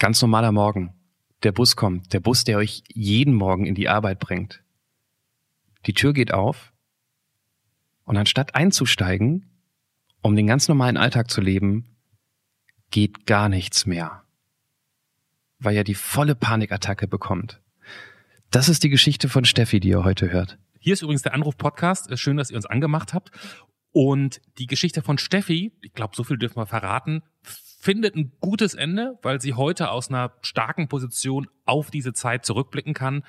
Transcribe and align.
Ganz 0.00 0.22
normaler 0.22 0.50
Morgen. 0.50 0.94
Der 1.42 1.52
Bus 1.52 1.76
kommt, 1.76 2.14
der 2.14 2.20
Bus, 2.20 2.44
der 2.44 2.56
euch 2.56 2.82
jeden 2.88 3.34
Morgen 3.34 3.66
in 3.66 3.74
die 3.74 3.90
Arbeit 3.90 4.18
bringt. 4.18 4.62
Die 5.84 5.92
Tür 5.92 6.14
geht 6.14 6.32
auf 6.32 6.72
und 8.06 8.16
anstatt 8.16 8.54
einzusteigen, 8.54 9.50
um 10.22 10.34
den 10.36 10.46
ganz 10.46 10.68
normalen 10.68 10.96
Alltag 10.96 11.30
zu 11.30 11.42
leben, 11.42 11.98
geht 12.90 13.26
gar 13.26 13.50
nichts 13.50 13.84
mehr. 13.84 14.24
Weil 15.58 15.76
er 15.76 15.84
die 15.84 15.94
volle 15.94 16.34
Panikattacke 16.34 17.06
bekommt. 17.06 17.60
Das 18.50 18.70
ist 18.70 18.82
die 18.82 18.88
Geschichte 18.88 19.28
von 19.28 19.44
Steffi, 19.44 19.80
die 19.80 19.88
ihr 19.90 20.02
heute 20.02 20.32
hört. 20.32 20.58
Hier 20.78 20.94
ist 20.94 21.02
übrigens 21.02 21.22
der 21.22 21.34
Anruf-Podcast. 21.34 22.18
Schön, 22.18 22.38
dass 22.38 22.50
ihr 22.50 22.56
uns 22.56 22.64
angemacht 22.64 23.12
habt. 23.12 23.32
Und 23.92 24.40
die 24.56 24.66
Geschichte 24.66 25.02
von 25.02 25.18
Steffi, 25.18 25.76
ich 25.82 25.92
glaube, 25.92 26.16
so 26.16 26.24
viel 26.24 26.38
dürfen 26.38 26.56
wir 26.56 26.64
verraten, 26.64 27.22
findet 27.80 28.14
ein 28.14 28.32
gutes 28.40 28.74
Ende, 28.74 29.18
weil 29.22 29.40
sie 29.40 29.54
heute 29.54 29.90
aus 29.90 30.10
einer 30.10 30.32
starken 30.42 30.88
Position 30.88 31.48
auf 31.64 31.90
diese 31.90 32.12
Zeit 32.12 32.44
zurückblicken 32.44 32.92
kann. 32.92 33.24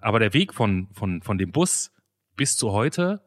Aber 0.00 0.20
der 0.20 0.32
Weg 0.32 0.54
von, 0.54 0.88
von, 0.92 1.22
von 1.22 1.38
dem 1.38 1.50
Bus 1.50 1.90
bis 2.36 2.56
zu 2.56 2.70
heute, 2.70 3.20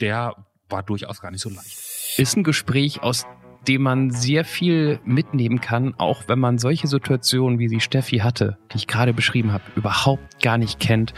der 0.00 0.46
war 0.68 0.82
durchaus 0.82 1.22
gar 1.22 1.30
nicht 1.30 1.40
so 1.40 1.48
leicht. 1.48 2.18
Ist 2.18 2.36
ein 2.36 2.44
Gespräch, 2.44 3.02
aus 3.02 3.24
dem 3.66 3.82
man 3.82 4.10
sehr 4.10 4.44
viel 4.44 5.00
mitnehmen 5.04 5.62
kann, 5.62 5.94
auch 5.96 6.28
wenn 6.28 6.38
man 6.38 6.58
solche 6.58 6.88
Situationen, 6.88 7.58
wie 7.58 7.68
sie 7.68 7.80
Steffi 7.80 8.18
hatte, 8.18 8.58
die 8.72 8.78
ich 8.78 8.86
gerade 8.86 9.14
beschrieben 9.14 9.52
habe, 9.52 9.64
überhaupt 9.76 10.42
gar 10.42 10.58
nicht 10.58 10.78
kennt 10.78 11.14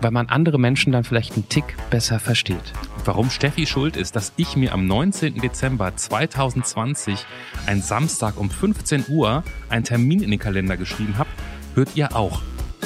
weil 0.00 0.10
man 0.10 0.28
andere 0.28 0.58
Menschen 0.58 0.92
dann 0.92 1.04
vielleicht 1.04 1.34
einen 1.34 1.48
Tick 1.48 1.76
besser 1.90 2.20
versteht. 2.20 2.72
Warum 3.04 3.30
Steffi 3.30 3.66
schuld 3.66 3.96
ist, 3.96 4.16
dass 4.16 4.32
ich 4.36 4.56
mir 4.56 4.72
am 4.72 4.86
19. 4.86 5.40
Dezember 5.40 5.94
2020, 5.94 7.26
ein 7.66 7.82
Samstag 7.82 8.38
um 8.38 8.50
15 8.50 9.06
Uhr, 9.08 9.44
einen 9.68 9.84
Termin 9.84 10.22
in 10.22 10.30
den 10.30 10.38
Kalender 10.38 10.76
geschrieben 10.76 11.18
habe, 11.18 11.28
hört 11.74 11.96
ihr 11.96 12.16
auch 12.16 12.40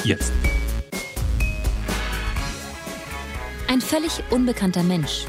jetzt. 0.04 0.32
Ein 3.68 3.80
völlig 3.80 4.22
unbekannter 4.30 4.82
Mensch 4.82 5.26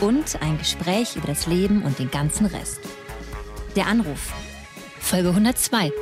und 0.00 0.40
ein 0.40 0.58
Gespräch 0.58 1.16
über 1.16 1.26
das 1.26 1.46
Leben 1.46 1.82
und 1.82 1.98
den 1.98 2.10
ganzen 2.10 2.46
Rest. 2.46 2.80
Der 3.76 3.86
Anruf. 3.86 4.32
Folge 5.00 5.30
102. 5.30 5.92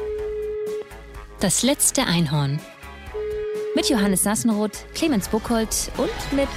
Das 1.41 1.63
letzte 1.63 2.05
Einhorn 2.05 2.61
mit 3.75 3.89
Johannes 3.89 4.23
Sassenroth, 4.23 4.87
Clemens 4.95 5.29
Buchholz 5.29 5.91
und 5.97 6.37
mit. 6.37 6.49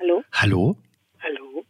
Hallo? 0.00 0.22
Hallo? 0.32 0.76
Hallo? 1.22 1.64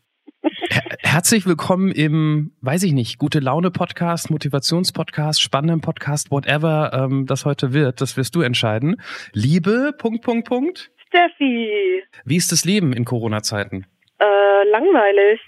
Her 0.70 0.82
herzlich 1.00 1.46
willkommen 1.46 1.90
im, 1.92 2.52
weiß 2.60 2.82
ich 2.84 2.92
nicht, 2.92 3.18
gute 3.18 3.40
Laune 3.40 3.70
Podcast, 3.70 4.30
Motivationspodcast, 4.30 5.40
spannenden 5.40 5.80
Podcast, 5.80 6.30
whatever 6.30 6.92
ähm, 6.92 7.26
das 7.26 7.44
heute 7.44 7.72
wird, 7.72 8.00
das 8.00 8.16
wirst 8.16 8.34
du 8.34 8.40
entscheiden. 8.40 9.00
Liebe, 9.32 9.92
Punkt, 9.96 10.22
Punkt, 10.24 10.48
Punkt. 10.48 10.90
Steffi. 11.08 12.02
Wie 12.24 12.36
ist 12.36 12.50
das 12.50 12.64
Leben 12.64 12.92
in 12.92 13.04
Corona-Zeiten? 13.04 13.86
Äh, 14.18 14.68
langweilig. 14.70 15.40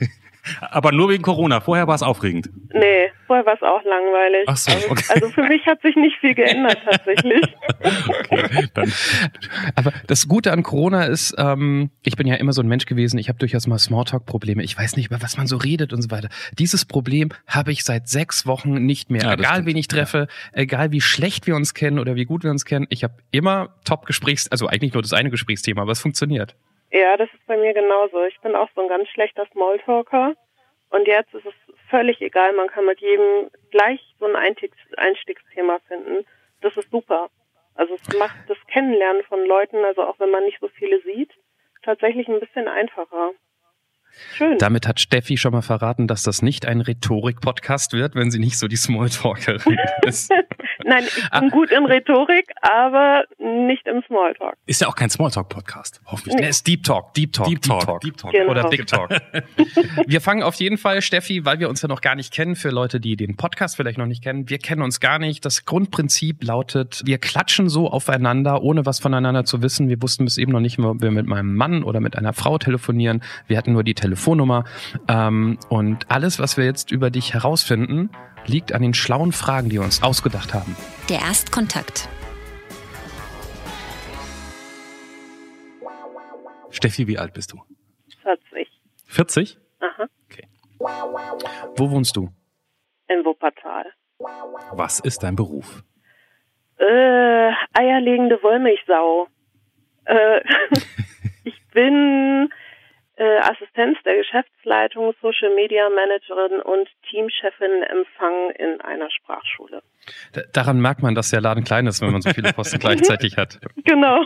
Aber 0.60 0.92
nur 0.92 1.08
wegen 1.08 1.22
Corona. 1.22 1.60
Vorher 1.60 1.86
war 1.86 1.94
es 1.94 2.02
aufregend. 2.02 2.48
Nee, 2.72 3.10
vorher 3.26 3.46
war 3.46 3.54
es 3.54 3.62
auch 3.62 3.82
langweilig. 3.84 4.44
Ach 4.46 4.56
so, 4.56 4.72
okay. 4.90 5.04
Also 5.08 5.28
für 5.30 5.42
mich 5.44 5.66
hat 5.66 5.80
sich 5.82 5.96
nicht 5.96 6.16
viel 6.18 6.34
geändert 6.34 6.78
tatsächlich. 6.84 7.42
okay, 8.08 8.68
dann. 8.74 8.92
Aber 9.74 9.92
das 10.06 10.28
Gute 10.28 10.52
an 10.52 10.62
Corona 10.62 11.04
ist, 11.04 11.34
ähm, 11.38 11.90
ich 12.02 12.16
bin 12.16 12.26
ja 12.26 12.34
immer 12.36 12.52
so 12.52 12.62
ein 12.62 12.68
Mensch 12.68 12.86
gewesen, 12.86 13.18
ich 13.18 13.28
habe 13.28 13.38
durchaus 13.38 13.66
mal 13.66 13.78
Smalltalk-Probleme. 13.78 14.62
Ich 14.62 14.76
weiß 14.76 14.96
nicht, 14.96 15.06
über 15.06 15.22
was 15.22 15.36
man 15.36 15.46
so 15.46 15.56
redet 15.56 15.92
und 15.92 16.02
so 16.02 16.10
weiter. 16.10 16.28
Dieses 16.58 16.84
Problem 16.84 17.30
habe 17.46 17.72
ich 17.72 17.84
seit 17.84 18.08
sechs 18.08 18.46
Wochen 18.46 18.74
nicht 18.86 19.10
mehr. 19.10 19.22
Ja, 19.22 19.34
egal, 19.34 19.66
wen 19.66 19.76
ich 19.76 19.88
treffe, 19.88 20.28
egal 20.52 20.92
wie 20.92 21.00
schlecht 21.00 21.46
wir 21.46 21.56
uns 21.56 21.74
kennen 21.74 21.98
oder 21.98 22.14
wie 22.14 22.24
gut 22.24 22.44
wir 22.44 22.50
uns 22.50 22.64
kennen, 22.64 22.86
ich 22.90 23.04
habe 23.04 23.14
immer 23.30 23.74
Top-Gesprächs, 23.84 24.48
also 24.48 24.66
eigentlich 24.66 24.92
nur 24.92 25.02
das 25.02 25.12
eine 25.12 25.30
Gesprächsthema, 25.30 25.82
aber 25.82 25.92
es 25.92 26.00
funktioniert. 26.00 26.56
Ja, 26.90 27.16
das 27.16 27.28
ist 27.32 27.46
bei 27.46 27.56
mir 27.56 27.74
genauso. 27.74 28.24
Ich 28.24 28.40
bin 28.40 28.54
auch 28.54 28.68
so 28.74 28.82
ein 28.82 28.88
ganz 28.88 29.08
schlechter 29.08 29.46
Smalltalker. 29.52 30.34
Und 30.90 31.08
jetzt 31.08 31.34
ist 31.34 31.46
es 31.46 31.54
völlig 31.90 32.20
egal. 32.20 32.52
Man 32.52 32.68
kann 32.68 32.86
mit 32.86 33.00
jedem 33.00 33.50
gleich 33.70 34.00
so 34.18 34.26
ein 34.26 34.36
Einstiegs 34.36 34.76
Einstiegsthema 34.96 35.78
finden. 35.88 36.24
Das 36.60 36.76
ist 36.76 36.90
super. 36.90 37.28
Also 37.74 37.94
es 37.94 38.18
macht 38.18 38.36
das 38.48 38.56
Kennenlernen 38.68 39.22
von 39.24 39.44
Leuten, 39.44 39.84
also 39.84 40.02
auch 40.02 40.18
wenn 40.18 40.30
man 40.30 40.44
nicht 40.44 40.58
so 40.60 40.68
viele 40.68 41.00
sieht, 41.02 41.30
tatsächlich 41.82 42.28
ein 42.28 42.40
bisschen 42.40 42.68
einfacher. 42.68 43.32
Schön. 44.32 44.56
Damit 44.56 44.88
hat 44.88 44.98
Steffi 44.98 45.36
schon 45.36 45.52
mal 45.52 45.62
verraten, 45.62 46.06
dass 46.06 46.22
das 46.22 46.40
nicht 46.40 46.64
ein 46.64 46.80
Rhetorik-Podcast 46.80 47.92
wird, 47.92 48.14
wenn 48.14 48.30
sie 48.30 48.38
nicht 48.38 48.58
so 48.58 48.66
die 48.66 48.76
Smalltalkerin 48.76 49.78
ist. 50.06 50.32
Nein, 50.84 51.04
ich 51.04 51.30
bin 51.30 51.50
gut 51.50 51.70
in 51.70 51.84
Rhetorik, 51.84 52.52
aber 52.60 53.24
nicht 53.38 53.86
im 53.86 54.02
Smalltalk. 54.06 54.56
Ist 54.66 54.80
ja 54.80 54.88
auch 54.88 54.94
kein 54.94 55.10
Smalltalk-Podcast. 55.10 56.00
Hoffentlich. 56.06 56.36
Der 56.36 56.48
ist 56.48 56.66
Deep 56.66 56.84
Talk, 56.84 57.14
Deep 57.14 57.32
Talk, 57.32 57.46
Deep 57.46 57.62
Talk. 57.62 58.00
Deep 58.00 58.16
Talk. 58.16 58.32
Genau. 58.32 58.50
Oder 58.50 58.68
Big 58.68 58.86
Talk. 58.86 59.10
wir 60.06 60.20
fangen 60.20 60.42
auf 60.42 60.54
jeden 60.56 60.78
Fall, 60.78 61.02
Steffi, 61.02 61.44
weil 61.44 61.60
wir 61.60 61.68
uns 61.68 61.82
ja 61.82 61.88
noch 61.88 62.00
gar 62.00 62.14
nicht 62.14 62.32
kennen, 62.32 62.56
für 62.56 62.70
Leute, 62.70 63.00
die 63.00 63.16
den 63.16 63.36
Podcast 63.36 63.76
vielleicht 63.76 63.98
noch 63.98 64.06
nicht 64.06 64.22
kennen. 64.22 64.48
Wir 64.48 64.58
kennen 64.58 64.82
uns 64.82 65.00
gar 65.00 65.18
nicht. 65.18 65.44
Das 65.44 65.64
Grundprinzip 65.64 66.44
lautet, 66.44 67.02
wir 67.04 67.18
klatschen 67.18 67.68
so 67.68 67.90
aufeinander, 67.90 68.62
ohne 68.62 68.86
was 68.86 69.00
voneinander 69.00 69.44
zu 69.44 69.62
wissen. 69.62 69.88
Wir 69.88 70.00
wussten 70.02 70.24
bis 70.24 70.38
eben 70.38 70.52
noch 70.52 70.60
nicht, 70.60 70.78
ob 70.78 71.00
wir 71.00 71.10
mit 71.10 71.26
meinem 71.26 71.54
Mann 71.54 71.82
oder 71.82 72.00
mit 72.00 72.16
einer 72.16 72.32
Frau 72.32 72.58
telefonieren. 72.58 73.22
Wir 73.46 73.58
hatten 73.58 73.72
nur 73.72 73.84
die 73.84 73.94
Telefonnummer. 73.94 74.64
Ähm, 75.08 75.58
und 75.68 76.10
alles, 76.10 76.38
was 76.38 76.56
wir 76.56 76.64
jetzt 76.64 76.90
über 76.90 77.10
dich 77.10 77.34
herausfinden, 77.34 78.10
liegt 78.48 78.72
an 78.72 78.82
den 78.82 78.94
schlauen 78.94 79.32
Fragen, 79.32 79.68
die 79.68 79.76
wir 79.76 79.82
uns 79.82 80.02
ausgedacht 80.02 80.54
haben. 80.54 80.76
Der 81.08 81.20
Erstkontakt. 81.20 82.08
Steffi, 86.70 87.06
wie 87.06 87.18
alt 87.18 87.32
bist 87.32 87.52
du? 87.52 87.62
40. 88.22 88.68
40? 89.06 89.58
Aha. 89.80 90.06
Wo 91.76 91.90
wohnst 91.90 92.16
du? 92.16 92.30
In 93.08 93.24
Wuppertal. 93.24 93.84
Was 94.72 95.00
ist 95.00 95.22
dein 95.22 95.36
Beruf? 95.36 95.82
Äh, 96.78 97.52
eierlegende 97.72 98.42
Wollmilchsau. 98.42 99.28
Äh, 100.04 100.40
ich 101.44 101.60
bin 101.72 102.50
äh, 103.16 103.38
Assistenz 103.38 103.98
der 104.04 104.16
Geschäftsleitung, 104.16 105.14
Social 105.22 105.54
Media 105.54 105.88
Managerin 105.88 106.60
und 106.60 106.88
Teamchefin 107.10 107.82
Empfang 107.82 108.50
in 108.58 108.80
einer 108.82 109.10
Sprachschule. 109.10 109.82
D 110.34 110.42
daran 110.52 110.80
merkt 110.80 111.02
man, 111.02 111.14
dass 111.14 111.30
der 111.30 111.40
Laden 111.40 111.64
klein 111.64 111.86
ist, 111.86 112.00
wenn 112.02 112.12
man 112.12 112.20
so 112.22 112.30
viele 112.30 112.52
Posten 112.52 112.78
gleichzeitig 112.80 113.36
hat. 113.36 113.58
Genau. 113.84 114.24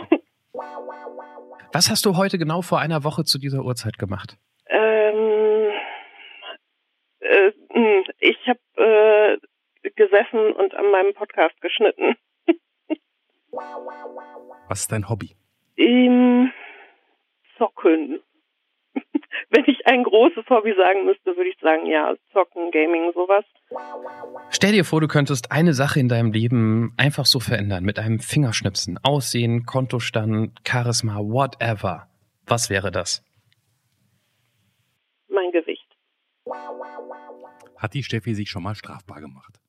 Was 1.73 1.89
hast 1.89 2.05
du 2.05 2.17
heute 2.17 2.37
genau 2.37 2.61
vor 2.61 2.79
einer 2.79 3.03
Woche 3.03 3.23
zu 3.23 3.39
dieser 3.39 3.63
Uhrzeit 3.63 3.97
gemacht? 3.97 4.37
Ähm, 4.67 5.71
äh, 7.21 7.51
mh, 7.73 8.03
ich 8.19 8.37
habe 8.47 8.59
äh, 8.75 9.89
gesessen 9.95 10.51
und 10.53 10.75
an 10.75 10.91
meinem 10.91 11.13
Podcast 11.13 11.59
geschnitten. 11.61 12.15
Was 14.67 14.81
ist 14.81 14.91
dein 14.91 15.09
Hobby? 15.09 15.35
Im 15.75 16.51
Zocken. 17.57 18.19
Wenn 19.49 19.65
ich 19.65 19.85
ein 19.87 20.03
großes 20.03 20.45
Hobby 20.49 20.73
sagen 20.75 21.05
müsste, 21.05 21.35
würde 21.35 21.49
ich 21.49 21.57
sagen, 21.59 21.85
ja, 21.85 22.15
Zocken, 22.33 22.71
Gaming, 22.71 23.11
sowas. 23.13 23.45
Stell 24.49 24.71
dir 24.73 24.85
vor, 24.85 25.01
du 25.01 25.07
könntest 25.07 25.51
eine 25.51 25.73
Sache 25.73 25.99
in 25.99 26.09
deinem 26.09 26.31
Leben 26.31 26.93
einfach 26.97 27.25
so 27.25 27.39
verändern, 27.39 27.83
mit 27.83 27.99
einem 27.99 28.19
Fingerschnipsen. 28.19 28.99
Aussehen, 29.03 29.65
Kontostand, 29.65 30.59
Charisma, 30.67 31.17
whatever. 31.19 32.07
Was 32.45 32.69
wäre 32.69 32.91
das? 32.91 33.23
Mein 35.29 35.51
Gewicht. 35.51 35.87
Hat 37.77 37.93
die 37.93 38.03
Steffi 38.03 38.33
sich 38.33 38.49
schon 38.49 38.63
mal 38.63 38.75
strafbar 38.75 39.21
gemacht? 39.21 39.59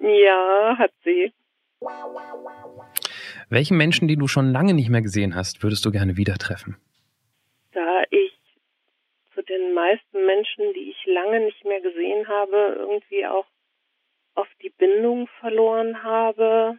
Ja, 0.00 0.76
hat 0.78 0.92
sie. 1.02 1.32
Welchen 3.48 3.76
Menschen, 3.76 4.08
die 4.08 4.16
du 4.16 4.26
schon 4.26 4.52
lange 4.52 4.74
nicht 4.74 4.88
mehr 4.88 5.02
gesehen 5.02 5.34
hast, 5.34 5.62
würdest 5.62 5.84
du 5.84 5.90
gerne 5.90 6.16
wieder 6.16 6.34
treffen? 6.34 6.76
Den 9.48 9.74
meisten 9.74 10.26
Menschen, 10.26 10.72
die 10.74 10.90
ich 10.90 11.06
lange 11.06 11.40
nicht 11.40 11.64
mehr 11.64 11.80
gesehen 11.80 12.28
habe, 12.28 12.76
irgendwie 12.78 13.26
auch 13.26 13.46
auf 14.34 14.48
die 14.62 14.70
Bindung 14.70 15.28
verloren 15.40 16.02
habe. 16.02 16.78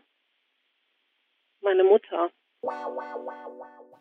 Meine 1.62 1.84
Mutter. 1.84 2.32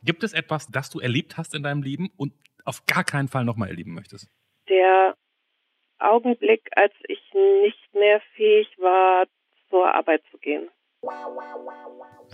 Gibt 0.02 0.22
es 0.22 0.32
etwas, 0.32 0.68
das 0.68 0.90
du 0.90 1.00
erlebt 1.00 1.36
hast 1.36 1.54
in 1.54 1.62
deinem 1.62 1.82
Leben 1.82 2.10
und 2.16 2.32
auf 2.64 2.84
gar 2.86 3.04
keinen 3.04 3.28
Fall 3.28 3.44
nochmal 3.44 3.68
erleben 3.68 3.94
möchtest? 3.94 4.28
Der 4.68 5.16
Augenblick, 5.98 6.70
als 6.76 6.94
ich 7.08 7.20
nicht 7.34 7.94
mehr 7.94 8.20
fähig 8.34 8.68
war, 8.78 9.26
zur 9.70 9.92
Arbeit 9.92 10.22
zu 10.30 10.38
gehen. 10.38 10.68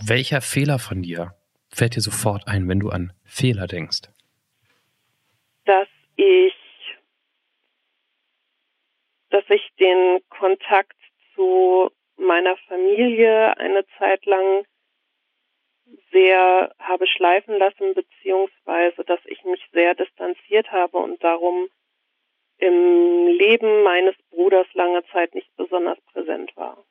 Welcher 0.05 0.41
Fehler 0.41 0.79
von 0.79 1.01
dir 1.01 1.35
fällt 1.69 1.95
dir 1.95 2.01
sofort 2.01 2.47
ein, 2.47 2.67
wenn 2.67 2.79
du 2.79 2.89
an 2.89 3.13
Fehler 3.23 3.67
denkst? 3.67 4.01
Dass 5.65 5.87
ich, 6.15 6.55
dass 9.29 9.43
ich 9.49 9.69
den 9.79 10.21
Kontakt 10.29 10.97
zu 11.35 11.91
meiner 12.17 12.57
Familie 12.67 13.57
eine 13.57 13.85
Zeit 13.97 14.25
lang 14.25 14.65
sehr 16.11 16.73
habe 16.79 17.07
schleifen 17.07 17.57
lassen, 17.57 17.93
beziehungsweise 17.93 19.03
dass 19.03 19.19
ich 19.25 19.43
mich 19.43 19.61
sehr 19.71 19.95
distanziert 19.95 20.71
habe 20.71 20.97
und 20.97 21.23
darum 21.23 21.69
im 22.57 23.27
Leben 23.27 23.83
meines 23.83 24.15
Bruders 24.29 24.67
lange 24.73 25.03
Zeit 25.07 25.33
nicht 25.33 25.49
besonders 25.55 25.99
präsent 26.13 26.55
war. 26.55 26.85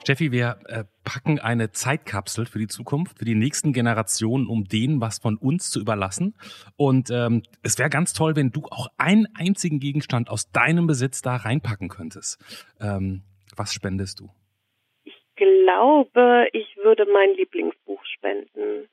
Steffi, 0.00 0.32
wir 0.32 0.58
äh, 0.66 0.84
packen 1.04 1.38
eine 1.38 1.70
Zeitkapsel 1.70 2.46
für 2.46 2.58
die 2.58 2.66
Zukunft, 2.66 3.18
für 3.18 3.24
die 3.24 3.36
nächsten 3.36 3.72
Generationen, 3.72 4.48
um 4.48 4.64
denen 4.64 5.00
was 5.00 5.20
von 5.20 5.36
uns 5.36 5.70
zu 5.70 5.80
überlassen. 5.80 6.34
Und 6.76 7.10
ähm, 7.10 7.42
es 7.62 7.78
wäre 7.78 7.88
ganz 7.88 8.12
toll, 8.12 8.34
wenn 8.34 8.50
du 8.50 8.62
auch 8.64 8.88
einen 8.98 9.28
einzigen 9.34 9.78
Gegenstand 9.78 10.28
aus 10.28 10.50
deinem 10.50 10.88
Besitz 10.88 11.22
da 11.22 11.36
reinpacken 11.36 11.88
könntest. 11.88 12.40
Ähm, 12.80 13.22
was 13.56 13.72
spendest 13.72 14.18
du? 14.18 14.30
Ich 15.04 15.14
glaube, 15.36 16.48
ich 16.52 16.76
würde 16.82 17.06
mein 17.12 17.34
Lieblingsbuch 17.36 18.04
spenden. 18.06 18.88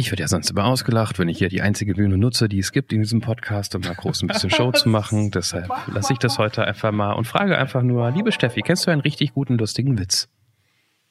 Ich 0.00 0.10
werde 0.10 0.22
ja 0.22 0.28
sonst 0.28 0.50
immer 0.50 0.64
ausgelacht, 0.64 1.18
wenn 1.18 1.28
ich 1.28 1.36
hier 1.36 1.50
die 1.50 1.60
einzige 1.60 1.92
Bühne 1.92 2.16
nutze, 2.16 2.48
die 2.48 2.58
es 2.58 2.72
gibt 2.72 2.90
in 2.90 3.00
diesem 3.00 3.20
Podcast, 3.20 3.74
um 3.74 3.82
mal 3.82 3.94
groß 3.94 4.22
ein 4.22 4.28
bisschen 4.28 4.48
Show 4.48 4.72
zu 4.72 4.88
machen. 4.88 5.30
Deshalb 5.34 5.68
lasse 5.92 6.14
ich 6.14 6.18
das 6.18 6.38
heute 6.38 6.64
einfach 6.64 6.90
mal 6.90 7.12
und 7.12 7.26
frage 7.26 7.58
einfach 7.58 7.82
nur, 7.82 8.10
liebe 8.10 8.32
Steffi, 8.32 8.62
kennst 8.62 8.86
du 8.86 8.90
einen 8.90 9.02
richtig 9.02 9.34
guten, 9.34 9.58
lustigen 9.58 9.98
Witz? 9.98 10.30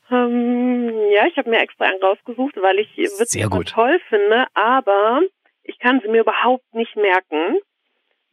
Ähm, 0.09 0.89
ja, 1.13 1.27
ich 1.27 1.37
habe 1.37 1.51
mir 1.51 1.59
extra 1.59 1.85
einen 1.85 2.01
rausgesucht, 2.01 2.55
weil 2.55 2.79
ich 2.79 2.97
Witze 2.97 3.47
toll 3.65 3.99
finde, 4.09 4.47
aber 4.55 5.21
ich 5.61 5.77
kann 5.77 6.01
sie 6.01 6.07
mir 6.07 6.21
überhaupt 6.21 6.73
nicht 6.73 6.95
merken. 6.95 7.59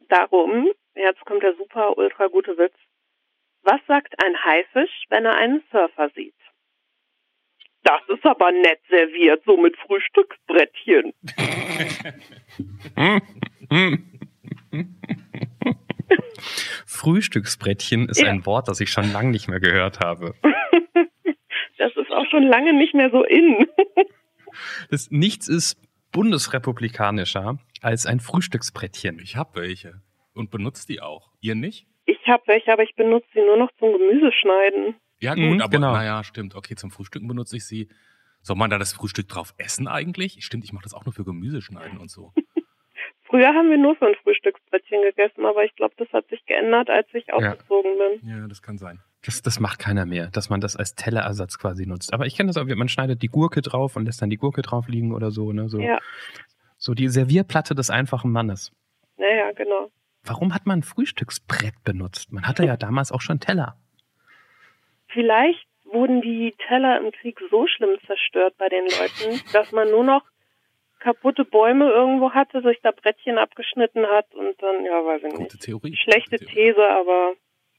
Darum, 0.09 0.69
jetzt 0.95 1.23
kommt 1.25 1.43
der 1.43 1.53
super, 1.53 1.99
ultra 1.99 2.25
gute 2.29 2.57
Witz. 2.57 2.73
Was 3.61 3.79
sagt 3.87 4.15
ein 4.25 4.43
Haifisch, 4.43 5.03
wenn 5.09 5.23
er 5.23 5.35
einen 5.35 5.61
Surfer 5.71 6.09
sieht? 6.15 6.33
Das 7.87 8.01
ist 8.09 8.25
aber 8.25 8.51
nett 8.51 8.81
serviert, 8.89 9.41
so 9.45 9.55
mit 9.55 9.77
Frühstücksbrettchen. 9.77 11.13
Frühstücksbrettchen 16.85 18.09
ist 18.09 18.19
ja. 18.19 18.27
ein 18.27 18.45
Wort, 18.45 18.67
das 18.67 18.81
ich 18.81 18.89
schon 18.89 19.13
lange 19.13 19.31
nicht 19.31 19.47
mehr 19.47 19.61
gehört 19.61 20.01
habe. 20.01 20.35
Das 21.77 21.95
ist 21.95 22.11
auch 22.11 22.25
schon 22.29 22.43
lange 22.43 22.73
nicht 22.73 22.93
mehr 22.93 23.09
so 23.09 23.23
in. 23.23 23.67
Das, 24.89 25.11
nichts 25.11 25.47
ist 25.47 25.79
bundesrepublikanischer 26.11 27.59
als 27.81 28.05
ein 28.07 28.19
Frühstücksbrettchen. 28.19 29.19
Ich 29.19 29.37
habe 29.37 29.61
welche 29.61 30.01
und 30.33 30.49
benutze 30.49 30.87
die 30.87 30.99
auch. 30.99 31.29
Ihr 31.39 31.55
nicht? 31.55 31.85
Ich 32.05 32.17
habe 32.27 32.43
welche, 32.47 32.73
aber 32.73 32.83
ich 32.83 32.95
benutze 32.95 33.27
sie 33.33 33.41
nur 33.41 33.57
noch 33.57 33.69
zum 33.77 33.93
Gemüseschneiden. 33.93 34.95
Ja, 35.19 35.33
gut, 35.33 35.43
mhm, 35.43 35.61
aber 35.61 35.71
genau. 35.71 35.93
naja, 35.93 36.23
stimmt. 36.23 36.55
Okay, 36.55 36.75
zum 36.75 36.91
Frühstücken 36.91 37.27
benutze 37.27 37.57
ich 37.57 37.65
sie. 37.65 37.89
Soll 38.41 38.55
man 38.55 38.69
da 38.69 38.77
das 38.77 38.93
Frühstück 38.93 39.27
drauf 39.27 39.53
essen 39.57 39.87
eigentlich? 39.87 40.37
Stimmt, 40.41 40.63
ich 40.63 40.73
mache 40.73 40.83
das 40.83 40.93
auch 40.93 41.05
nur 41.05 41.13
für 41.13 41.23
Gemüseschneiden 41.23 41.97
und 41.97 42.09
so. 42.09 42.33
Früher 43.23 43.47
haben 43.47 43.69
wir 43.69 43.77
nur 43.77 43.95
so 43.99 44.05
ein 44.05 44.15
Frühstücksbrettchen 44.23 45.01
gegessen, 45.01 45.45
aber 45.45 45.65
ich 45.65 45.75
glaube, 45.75 45.93
das 45.97 46.07
hat 46.13 46.29
sich 46.29 46.45
geändert, 46.45 46.89
als 46.89 47.07
ich 47.13 47.33
ausgezogen 47.33 47.91
ja. 47.97 48.07
bin. 48.07 48.29
Ja, 48.29 48.47
das 48.47 48.61
kann 48.61 48.77
sein. 48.77 49.01
Das, 49.25 49.41
das 49.41 49.59
macht 49.59 49.79
keiner 49.79 50.05
mehr, 50.05 50.27
dass 50.27 50.49
man 50.49 50.61
das 50.61 50.77
als 50.77 50.95
Tellerersatz 50.95 51.57
quasi 51.59 51.85
nutzt. 51.85 52.13
Aber 52.13 52.25
ich 52.25 52.37
kenne 52.37 52.47
das 52.47 52.55
auch, 52.55 52.65
man 52.65 52.87
schneidet 52.87 53.21
die 53.21 53.27
Gurke 53.27 53.61
drauf 53.61 53.97
und 53.97 54.05
lässt 54.05 54.21
dann 54.21 54.29
die 54.29 54.37
Gurke 54.37 54.61
drauf 54.61 54.87
liegen 54.87 55.13
oder 55.13 55.31
so. 55.31 55.51
Ne? 55.51 55.67
so, 55.67 55.79
ja. 55.79 55.99
so 56.77 56.93
die 56.93 57.09
Servierplatte 57.09 57.75
des 57.75 57.89
einfachen 57.89 58.31
Mannes. 58.31 58.71
Naja, 59.17 59.51
genau. 59.51 59.91
Warum 60.23 60.53
hat 60.53 60.65
man 60.65 60.79
ein 60.79 60.83
Frühstücksbrett 60.83 61.83
benutzt? 61.83 62.31
Man 62.31 62.47
hatte 62.47 62.65
ja 62.65 62.77
damals 62.77 63.11
auch 63.11 63.21
schon 63.21 63.41
Teller. 63.41 63.77
Vielleicht 65.09 65.67
wurden 65.85 66.21
die 66.21 66.53
Teller 66.67 66.99
im 66.99 67.11
Krieg 67.11 67.39
so 67.49 67.67
schlimm 67.67 67.97
zerstört 68.05 68.55
bei 68.57 68.69
den 68.69 68.85
Leuten, 68.85 69.41
dass 69.53 69.71
man 69.71 69.89
nur 69.89 70.03
noch 70.03 70.23
kaputte 70.99 71.45
Bäume 71.45 71.89
irgendwo 71.89 72.31
hatte, 72.31 72.61
sich 72.61 72.79
da 72.81 72.91
Brettchen 72.91 73.37
abgeschnitten 73.37 74.05
hat 74.07 74.33
und 74.33 74.61
dann, 74.61 74.83
ja, 74.83 75.05
weiß 75.05 75.23
ich 75.23 75.31
Gute 75.31 75.43
nicht. 75.43 75.61
Theorie. 75.61 75.95
Schlechte 75.95 76.37
Gute 76.37 76.45
These, 76.45 76.89
aber 76.89 77.33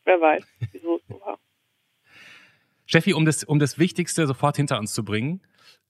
wer 0.04 0.20
weiß, 0.20 0.46
wieso 0.72 0.96
es 0.96 1.02
so 1.08 1.20
war. 1.20 1.38
Steffi, 2.86 3.12
um 3.12 3.26
das, 3.26 3.44
um 3.44 3.58
das 3.58 3.78
Wichtigste 3.78 4.26
sofort 4.26 4.56
hinter 4.56 4.78
uns 4.78 4.94
zu 4.94 5.04
bringen, 5.04 5.42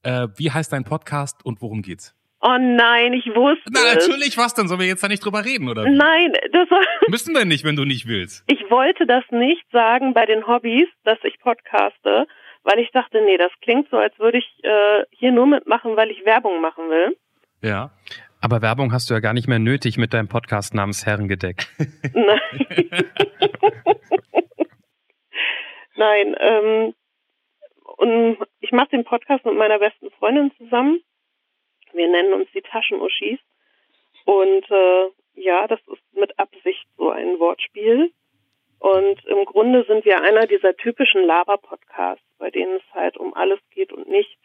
äh, 0.03 0.27
wie 0.35 0.51
heißt 0.51 0.73
dein 0.73 0.83
Podcast 0.83 1.45
und 1.45 1.61
worum 1.61 1.81
geht's? 1.81 2.18
Oh 2.41 2.57
nein, 2.57 3.11
ich 3.13 3.25
wusste. 3.35 3.69
Na, 3.69 3.81
natürlich, 3.93 4.37
was 4.37 4.53
denn? 4.53 4.69
Sollen 4.69 4.79
wir 4.79 4.87
jetzt 4.87 5.03
da 5.03 5.09
nicht 5.09 5.23
drüber 5.23 5.43
reden, 5.43 5.67
oder? 5.67 5.83
Wie? 5.83 5.91
Nein, 5.91 6.31
das 6.53 6.71
war. 6.71 6.81
Müssen 7.09 7.35
wir 7.35 7.43
nicht, 7.43 7.65
wenn 7.65 7.75
du 7.75 7.83
nicht 7.83 8.07
willst. 8.07 8.45
Ich 8.47 8.61
wollte 8.69 9.05
das 9.05 9.25
nicht 9.29 9.65
sagen 9.71 10.13
bei 10.13 10.25
den 10.25 10.47
Hobbys, 10.47 10.87
dass 11.03 11.17
ich 11.23 11.37
podcaste, 11.39 12.27
weil 12.63 12.79
ich 12.79 12.91
dachte, 12.91 13.21
nee, 13.21 13.37
das 13.37 13.51
klingt 13.61 13.89
so, 13.89 13.97
als 13.97 14.17
würde 14.19 14.37
ich 14.37 14.45
äh, 14.63 15.03
hier 15.11 15.33
nur 15.33 15.47
mitmachen, 15.47 15.97
weil 15.97 16.11
ich 16.11 16.23
Werbung 16.23 16.61
machen 16.61 16.89
will. 16.89 17.17
Ja. 17.61 17.91
Aber 18.41 18.61
Werbung 18.61 18.93
hast 18.93 19.09
du 19.09 19.13
ja 19.13 19.19
gar 19.19 19.33
nicht 19.33 19.49
mehr 19.49 19.59
nötig 19.59 19.97
mit 19.97 20.13
deinem 20.13 20.29
Podcast 20.29 20.73
namens 20.73 21.05
Herrengedeck. 21.05 21.67
Nein. 22.13 22.89
Nein, 25.95 26.35
ähm, 26.39 26.93
und 27.97 28.37
ich 28.61 28.71
mache 28.71 28.91
den 28.91 29.03
Podcast 29.03 29.43
mit 29.43 29.55
meiner 29.55 29.79
besten 29.79 30.09
Freundin 30.11 30.51
zusammen. 30.57 31.01
Wir 31.93 32.07
nennen 32.07 32.33
uns 32.33 32.49
die 32.53 32.61
Taschenuschis. 32.61 33.39
Und 34.25 34.69
äh, 34.69 35.09
ja, 35.35 35.67
das 35.67 35.79
ist 35.87 36.03
mit 36.13 36.37
Absicht 36.37 36.85
so 36.97 37.09
ein 37.09 37.39
Wortspiel. 37.39 38.11
Und 38.79 39.25
im 39.25 39.45
Grunde 39.45 39.83
sind 39.85 40.05
wir 40.05 40.21
einer 40.21 40.47
dieser 40.47 40.75
typischen 40.75 41.23
Lava-Podcasts, 41.25 42.23
bei 42.37 42.49
denen 42.49 42.77
es 42.77 42.93
halt 42.93 43.17
um 43.17 43.33
alles 43.33 43.59
geht 43.71 43.91
und 43.91 44.07
nichts. 44.07 44.41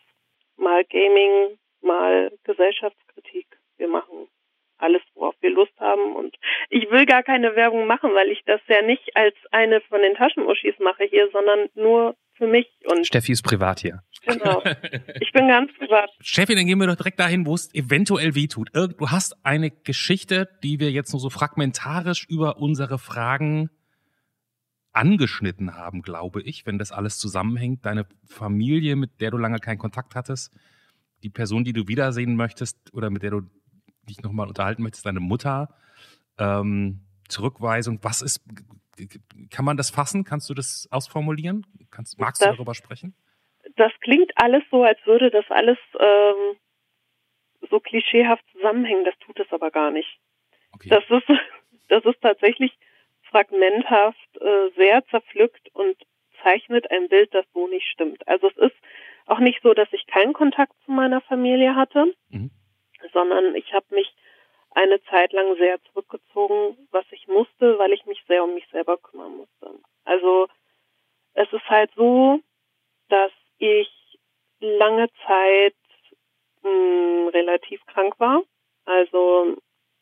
Mal 0.56 0.85
Gaming, 0.85 1.58
mal 1.81 2.32
Gesellschaftskritik. 2.44 3.46
Wir 3.76 3.88
machen 3.88 4.29
alles, 4.79 5.02
worauf 5.14 5.35
wir 5.41 5.50
Lust 5.50 5.79
haben. 5.79 6.17
Und 6.17 6.37
ich 6.69 6.91
will 6.91 7.06
gar 7.06 7.23
keine 7.23 7.55
Werbung 7.55 7.87
machen, 7.87 8.14
weil 8.14 8.31
ich 8.31 8.43
das 8.44 8.61
ja 8.67 8.82
nicht 8.82 9.17
als 9.17 9.35
eine 9.52 9.81
von 9.82 10.02
den 10.02 10.14
Taschenuschis 10.14 10.79
mache 10.79 11.05
hier, 11.05 11.29
sondern 11.31 11.69
nur 11.75 12.17
für 12.36 12.46
mich. 12.46 12.66
Und 12.84 13.06
Steffi 13.06 13.32
ist 13.32 13.42
privat 13.42 13.81
hier. 13.81 14.02
Genau. 14.26 14.62
Ich 15.20 15.32
bin 15.32 15.48
ganz 15.48 15.70
privat. 15.78 16.10
Steffi, 16.20 16.54
dann 16.54 16.66
gehen 16.66 16.78
wir 16.78 16.86
doch 16.86 16.96
direkt 16.96 17.19
dahin, 17.19 17.46
wo 17.46 17.54
es 17.54 17.75
eventuell 17.75 18.34
weh 18.34 18.46
tut. 18.46 18.70
Du 18.75 19.10
hast 19.10 19.44
eine 19.44 19.70
Geschichte, 19.70 20.48
die 20.62 20.81
wir 20.81 20.90
jetzt 20.90 21.12
nur 21.12 21.20
so 21.20 21.31
fragmentarisch 21.31 22.26
über 22.28 22.58
unsere 22.58 22.98
Fragen 22.98 23.70
angeschnitten 24.92 25.75
haben, 25.75 26.03
glaube 26.03 26.41
ich, 26.43 26.67
wenn 26.67 26.79
das 26.79 26.93
alles 26.93 27.19
zusammenhängt. 27.19 27.84
Deine 27.84 28.06
Familie, 28.26 28.96
mit 28.96 29.20
der 29.20 29.31
du 29.31 29.38
lange 29.38 29.58
keinen 29.58 29.79
Kontakt 29.79 30.14
hattest, 30.14 30.55
die 31.22 31.31
Person, 31.31 31.64
die 31.64 31.72
du 31.72 31.88
wiedersehen 31.88 32.36
möchtest 32.36 32.94
oder 32.94 33.10
mit 33.10 33.22
der 33.22 33.32
du 33.32 33.43
dich 34.08 34.22
nochmal 34.22 34.46
unterhalten 34.46 34.82
möchtest, 34.82 35.06
deine 35.06 35.20
Mutter, 35.20 35.74
ähm, 36.38 37.00
Zurückweisung. 37.29 37.98
Was 38.03 38.22
ist, 38.22 38.41
kann 39.51 39.65
man 39.65 39.77
das 39.77 39.91
fassen? 39.91 40.24
Kannst 40.24 40.48
du 40.51 40.55
das 40.55 40.89
ausformulieren? 40.91 41.67
Kannst, 41.91 42.19
magst 42.19 42.43
das, 42.43 42.51
du 42.51 42.55
darüber 42.56 42.74
sprechen? 42.74 43.15
Das 43.77 43.93
klingt 44.01 44.32
alles 44.36 44.63
so, 44.70 44.82
als 44.82 44.98
würde 45.05 45.31
das 45.31 45.44
alles 45.48 45.79
ähm, 45.98 46.56
so 47.70 47.81
klischeehaft 47.81 48.44
zusammenhängen. 48.53 49.05
Das 49.05 49.19
tut 49.20 49.39
es 49.41 49.51
aber 49.53 49.70
gar 49.70 49.91
nicht. 49.91 50.19
Okay. 50.72 50.89
Das 50.89 51.05
ist, 51.08 51.29
das 51.89 52.05
ist 52.05 52.20
tatsächlich 52.20 52.72
fragmenthaft, 53.31 54.36
äh, 54.41 54.70
sehr 54.77 55.05
zerpflückt 55.06 55.69
und 55.74 55.96
zeichnet 56.43 56.91
ein 56.91 57.08
Bild, 57.08 57.34
das 57.34 57.46
so 57.53 57.67
nicht 57.67 57.86
stimmt. 57.89 58.27
Also 58.29 58.48
es 58.48 58.56
ist 58.56 58.77
auch 59.27 59.39
nicht 59.39 59.60
so, 59.63 59.74
dass 59.74 59.89
ich 59.93 60.06
keinen 60.06 60.34
Kontakt 60.34 60.72
zu 60.84 60.93
meiner 60.93 61.20
Familie 61.22 61.74
hatte, 61.74 62.15
mhm. 62.29 62.51
sondern 63.13 63.55
ich 63.55 63.72
habe 63.72 63.86
mich 63.94 64.15
eine 64.74 65.02
Zeit 65.04 65.32
lang 65.32 65.56
sehr 65.56 65.81
zurückgezogen, 65.84 66.88
was 66.90 67.04
ich 67.10 67.26
musste, 67.28 67.78
weil 67.78 67.93
ich 67.93 68.04
mich 68.06 68.22
sehr 68.26 68.44
um 68.44 68.54
mich 68.54 68.66
selber 68.70 68.98
kümmern 68.98 69.36
musste. 69.36 69.78
Also 70.04 70.48
es 71.34 71.50
ist 71.52 71.69
halt 71.69 71.90
so, 71.96 72.40
dass 73.08 73.32
ich 73.58 73.88
lange 74.60 75.08
Zeit 75.26 75.74
mh, 76.62 76.70
hm, 76.70 77.28
relativ 77.28 77.84
krank 77.86 78.14
war. 78.19 78.43
Also 78.84 79.56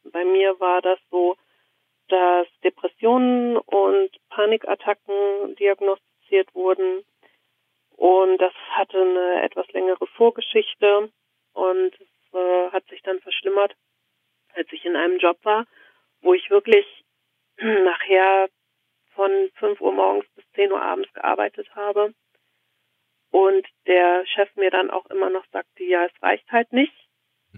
bei 0.04 0.24
mir 0.24 0.58
war 0.58 0.80
das 0.80 0.98
so, 1.10 1.36
dass 2.08 2.46
Depressionen 2.64 3.56
und 3.56 4.10
Panikattacken 4.30 5.54
diagnostiziert 5.56 6.54
wurden. 6.54 7.04
Und 7.96 8.38
das 8.38 8.52
hatte 8.70 9.00
eine 9.00 9.42
etwas 9.42 9.70
längere 9.72 10.06
Vorgeschichte 10.06 11.10
und 11.52 11.94
es 12.00 12.34
äh, 12.34 12.70
hat 12.70 12.84
sich 12.88 13.02
dann 13.02 13.20
verschlimmert 13.20 13.74
als 14.54 14.72
ich 14.72 14.84
in 14.84 14.96
einem 14.96 15.18
Job 15.18 15.38
war, 15.44 15.66
wo 16.20 16.34
ich 16.34 16.50
wirklich 16.50 16.86
nachher 17.58 18.48
von 19.14 19.50
5 19.54 19.80
Uhr 19.80 19.92
morgens 19.92 20.26
bis 20.34 20.44
10 20.52 20.72
Uhr 20.72 20.80
abends 20.80 21.12
gearbeitet 21.12 21.68
habe. 21.74 22.14
Und 23.30 23.66
der 23.86 24.26
Chef 24.26 24.54
mir 24.56 24.70
dann 24.70 24.90
auch 24.90 25.06
immer 25.06 25.30
noch 25.30 25.44
sagte, 25.52 25.84
ja, 25.84 26.04
es 26.04 26.22
reicht 26.22 26.50
halt 26.50 26.72
nicht. 26.72 26.92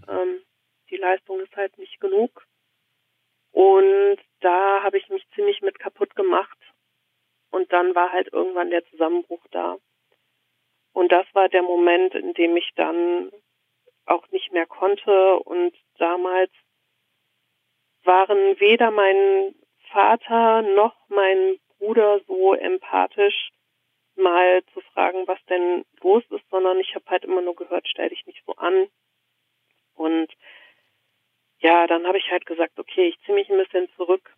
Ähm, 0.08 0.42
die 0.90 0.96
Leistung 0.96 1.40
ist 1.40 1.54
halt 1.56 1.76
nicht 1.78 2.00
genug. 2.00 2.46
Und 3.50 4.18
da 4.40 4.82
habe 4.82 4.98
ich 4.98 5.08
mich 5.08 5.24
ziemlich 5.34 5.62
mit 5.62 5.78
kaputt 5.78 6.14
gemacht. 6.14 6.58
Und 7.50 7.72
dann 7.72 7.94
war 7.94 8.12
halt 8.12 8.32
irgendwann 8.32 8.70
der 8.70 8.84
Zusammenbruch 8.86 9.44
da. 9.50 9.76
Und 10.92 11.10
das 11.10 11.26
war 11.34 11.48
der 11.48 11.62
Moment, 11.62 12.14
in 12.14 12.34
dem 12.34 12.56
ich 12.56 12.70
dann 12.76 13.32
auch 14.06 14.28
nicht 14.30 14.52
mehr 14.52 14.66
konnte. 14.66 15.38
Und 15.40 15.76
damals 15.98 16.52
waren 18.04 18.60
weder 18.60 18.90
mein 18.90 19.54
Vater 19.90 20.62
noch 20.62 20.94
mein 21.08 21.58
Bruder 21.78 22.20
so 22.26 22.54
empathisch, 22.54 23.50
mal 24.16 24.62
zu 24.72 24.80
fragen, 24.92 25.26
was 25.26 25.38
denn 25.46 25.84
los 26.00 26.22
ist, 26.30 26.48
sondern 26.50 26.78
ich 26.78 26.94
habe 26.94 27.04
halt 27.06 27.24
immer 27.24 27.40
nur 27.40 27.56
gehört, 27.56 27.86
stell 27.88 28.08
dich 28.08 28.24
nicht 28.26 28.42
so 28.46 28.54
an. 28.56 28.88
Und 29.94 30.32
ja, 31.58 31.86
dann 31.86 32.06
habe 32.06 32.18
ich 32.18 32.30
halt 32.30 32.46
gesagt, 32.46 32.78
okay, 32.78 33.08
ich 33.08 33.18
ziehe 33.24 33.34
mich 33.34 33.48
ein 33.48 33.58
bisschen 33.58 33.88
zurück, 33.96 34.34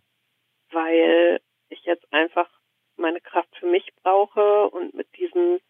weil 0.70 1.40
ich 1.68 1.84
jetzt 1.84 2.10
einfach 2.12 2.48
meine 2.96 3.20
Kraft 3.20 3.54
für 3.56 3.66
mich 3.66 3.92
brauche 4.02 4.68
und 4.70 4.94
mit 4.94 5.14
diesem, 5.16 5.60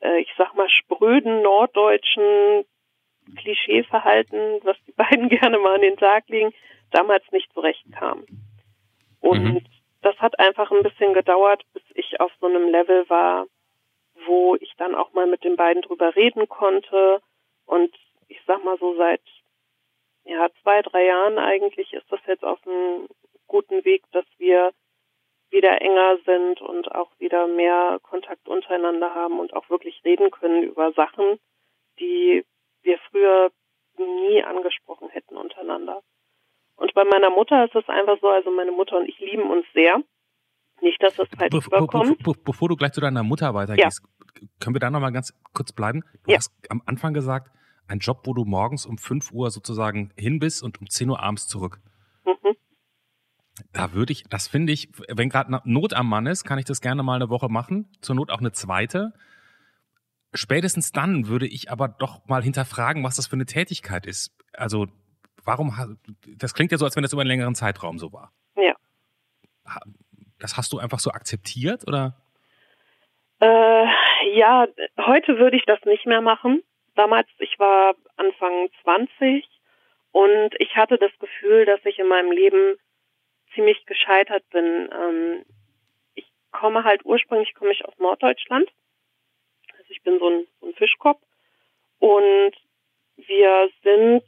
äh, 0.00 0.20
ich 0.20 0.32
sag 0.36 0.54
mal, 0.54 0.68
spröden 0.68 1.42
norddeutschen 1.42 2.64
Klischeeverhalten, 3.36 4.60
was 4.62 4.76
die 4.86 4.92
beiden 4.96 5.28
gerne 5.28 5.58
mal 5.58 5.74
an 5.74 5.82
den 5.82 5.96
Tag 5.96 6.28
legen, 6.28 6.52
damals 6.90 7.24
nicht 7.32 7.52
zurechtkam. 7.52 8.24
Und 9.20 9.44
mhm. 9.44 9.64
das 10.02 10.16
hat 10.18 10.38
einfach 10.38 10.70
ein 10.70 10.82
bisschen 10.82 11.14
gedauert, 11.14 11.62
bis 11.72 11.82
ich 11.94 12.20
auf 12.20 12.32
so 12.40 12.46
einem 12.46 12.68
Level 12.68 13.08
war, 13.08 13.46
wo 14.26 14.56
ich 14.56 14.72
dann 14.76 14.94
auch 14.94 15.12
mal 15.12 15.26
mit 15.26 15.44
den 15.44 15.56
beiden 15.56 15.82
drüber 15.82 16.14
reden 16.16 16.48
konnte. 16.48 17.22
Und 17.66 17.94
ich 18.28 18.40
sag 18.46 18.64
mal 18.64 18.78
so 18.78 18.96
seit 18.96 19.22
ja, 20.24 20.48
zwei, 20.62 20.82
drei 20.82 21.06
Jahren 21.06 21.38
eigentlich 21.38 21.92
ist 21.92 22.10
das 22.10 22.20
jetzt 22.26 22.44
auf 22.44 22.58
einem 22.66 23.08
guten 23.46 23.84
Weg, 23.84 24.04
dass 24.12 24.26
wir 24.38 24.72
wieder 25.50 25.82
enger 25.82 26.18
sind 26.24 26.62
und 26.62 26.90
auch 26.94 27.10
wieder 27.18 27.46
mehr 27.46 27.98
Kontakt 28.02 28.48
untereinander 28.48 29.14
haben 29.14 29.38
und 29.38 29.52
auch 29.52 29.68
wirklich 29.68 30.02
reden 30.04 30.30
können 30.30 30.62
über 30.62 30.92
Sachen, 30.92 31.38
die 32.00 32.44
wir 32.82 32.98
früher 33.10 33.50
nie 33.98 34.42
angesprochen 34.42 35.08
hätten 35.10 35.36
untereinander. 35.36 36.00
Und 36.76 36.94
bei 36.94 37.04
meiner 37.04 37.30
Mutter 37.30 37.64
ist 37.64 37.74
es 37.74 37.88
einfach 37.88 38.18
so, 38.20 38.28
also 38.28 38.50
meine 38.50 38.72
Mutter 38.72 38.96
und 38.98 39.08
ich 39.08 39.18
lieben 39.18 39.50
uns 39.50 39.66
sehr. 39.74 40.02
Nicht, 40.80 41.00
dass 41.00 41.14
das 41.14 41.28
falsch 41.36 41.50
be 41.50 41.58
überkommt. 41.58 42.18
Be 42.18 42.32
be 42.32 42.40
bevor 42.44 42.68
du 42.68 42.76
gleich 42.76 42.92
zu 42.92 43.00
deiner 43.00 43.22
Mutter 43.22 43.54
weitergehst, 43.54 44.02
ja. 44.02 44.46
können 44.58 44.74
wir 44.74 44.80
da 44.80 44.90
nochmal 44.90 45.12
ganz 45.12 45.32
kurz 45.54 45.72
bleiben? 45.72 46.02
Du 46.24 46.32
ja. 46.32 46.38
hast 46.38 46.50
am 46.70 46.82
Anfang 46.86 47.14
gesagt, 47.14 47.52
ein 47.86 48.00
Job, 48.00 48.22
wo 48.24 48.34
du 48.34 48.44
morgens 48.44 48.86
um 48.86 48.98
5 48.98 49.32
Uhr 49.32 49.50
sozusagen 49.50 50.12
hin 50.16 50.38
bist 50.38 50.62
und 50.62 50.80
um 50.80 50.88
10 50.88 51.10
Uhr 51.10 51.20
abends 51.20 51.46
zurück. 51.46 51.78
Mhm. 52.24 52.56
Da 53.72 53.92
würde 53.92 54.12
ich, 54.12 54.24
das 54.24 54.48
finde 54.48 54.72
ich, 54.72 54.88
wenn 55.08 55.28
gerade 55.28 55.60
Not 55.64 55.94
am 55.94 56.08
Mann 56.08 56.26
ist, 56.26 56.44
kann 56.44 56.58
ich 56.58 56.64
das 56.64 56.80
gerne 56.80 57.02
mal 57.02 57.16
eine 57.16 57.30
Woche 57.30 57.48
machen. 57.48 57.88
Zur 58.00 58.16
Not 58.16 58.30
auch 58.30 58.40
eine 58.40 58.52
zweite. 58.52 59.12
Spätestens 60.34 60.92
dann 60.92 61.28
würde 61.28 61.46
ich 61.46 61.70
aber 61.70 61.88
doch 61.88 62.26
mal 62.26 62.42
hinterfragen, 62.42 63.04
was 63.04 63.16
das 63.16 63.26
für 63.26 63.34
eine 63.34 63.46
Tätigkeit 63.46 64.06
ist. 64.06 64.34
Also 64.54 64.86
warum, 65.44 65.98
das 66.38 66.54
klingt 66.54 66.72
ja 66.72 66.78
so, 66.78 66.84
als 66.84 66.96
wenn 66.96 67.02
das 67.02 67.12
über 67.12 67.22
einen 67.22 67.28
längeren 67.28 67.54
Zeitraum 67.54 67.98
so 67.98 68.12
war. 68.12 68.32
Ja. 68.56 68.74
Das 70.38 70.56
hast 70.56 70.72
du 70.72 70.78
einfach 70.78 70.98
so 70.98 71.10
akzeptiert 71.10 71.86
oder? 71.86 72.16
Äh, 73.40 73.86
ja, 74.34 74.66
heute 74.98 75.38
würde 75.38 75.56
ich 75.56 75.64
das 75.66 75.80
nicht 75.84 76.06
mehr 76.06 76.20
machen. 76.20 76.62
Damals, 76.94 77.28
ich 77.38 77.58
war 77.58 77.94
Anfang 78.16 78.68
20 78.82 79.46
und 80.12 80.54
ich 80.58 80.76
hatte 80.76 80.98
das 80.98 81.12
Gefühl, 81.18 81.64
dass 81.66 81.80
ich 81.84 81.98
in 81.98 82.08
meinem 82.08 82.30
Leben 82.30 82.76
ziemlich 83.54 83.84
gescheitert 83.86 84.44
bin. 84.50 84.88
Ähm, 84.92 85.44
ich 86.14 86.26
komme 86.52 86.84
halt 86.84 87.04
ursprünglich 87.04 87.54
komme 87.54 87.72
ich 87.72 87.84
aus 87.84 87.98
Norddeutschland. 87.98 88.70
Ich 90.02 90.10
bin 90.10 90.18
so 90.18 90.28
ein, 90.28 90.46
so 90.60 90.66
ein 90.66 90.74
Fischkopf 90.74 91.20
und 92.00 92.52
wir 93.14 93.70
sind 93.84 94.24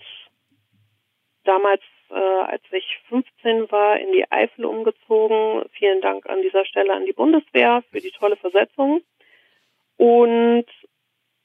damals, 1.43 1.83
äh, 2.11 2.14
als 2.14 2.62
ich 2.71 3.00
15 3.09 3.73
war, 3.73 3.99
in 3.99 4.12
die 4.12 4.31
Eifel 4.31 4.66
umgezogen. 4.66 5.69
Vielen 5.73 6.00
Dank 6.00 6.26
an 6.26 6.43
dieser 6.43 6.64
Stelle 6.64 6.93
an 6.93 7.07
die 7.07 7.12
Bundeswehr 7.12 7.83
für 7.90 8.00
die 8.00 8.12
tolle 8.12 8.37
Versetzung. 8.37 9.02
Und 9.97 10.66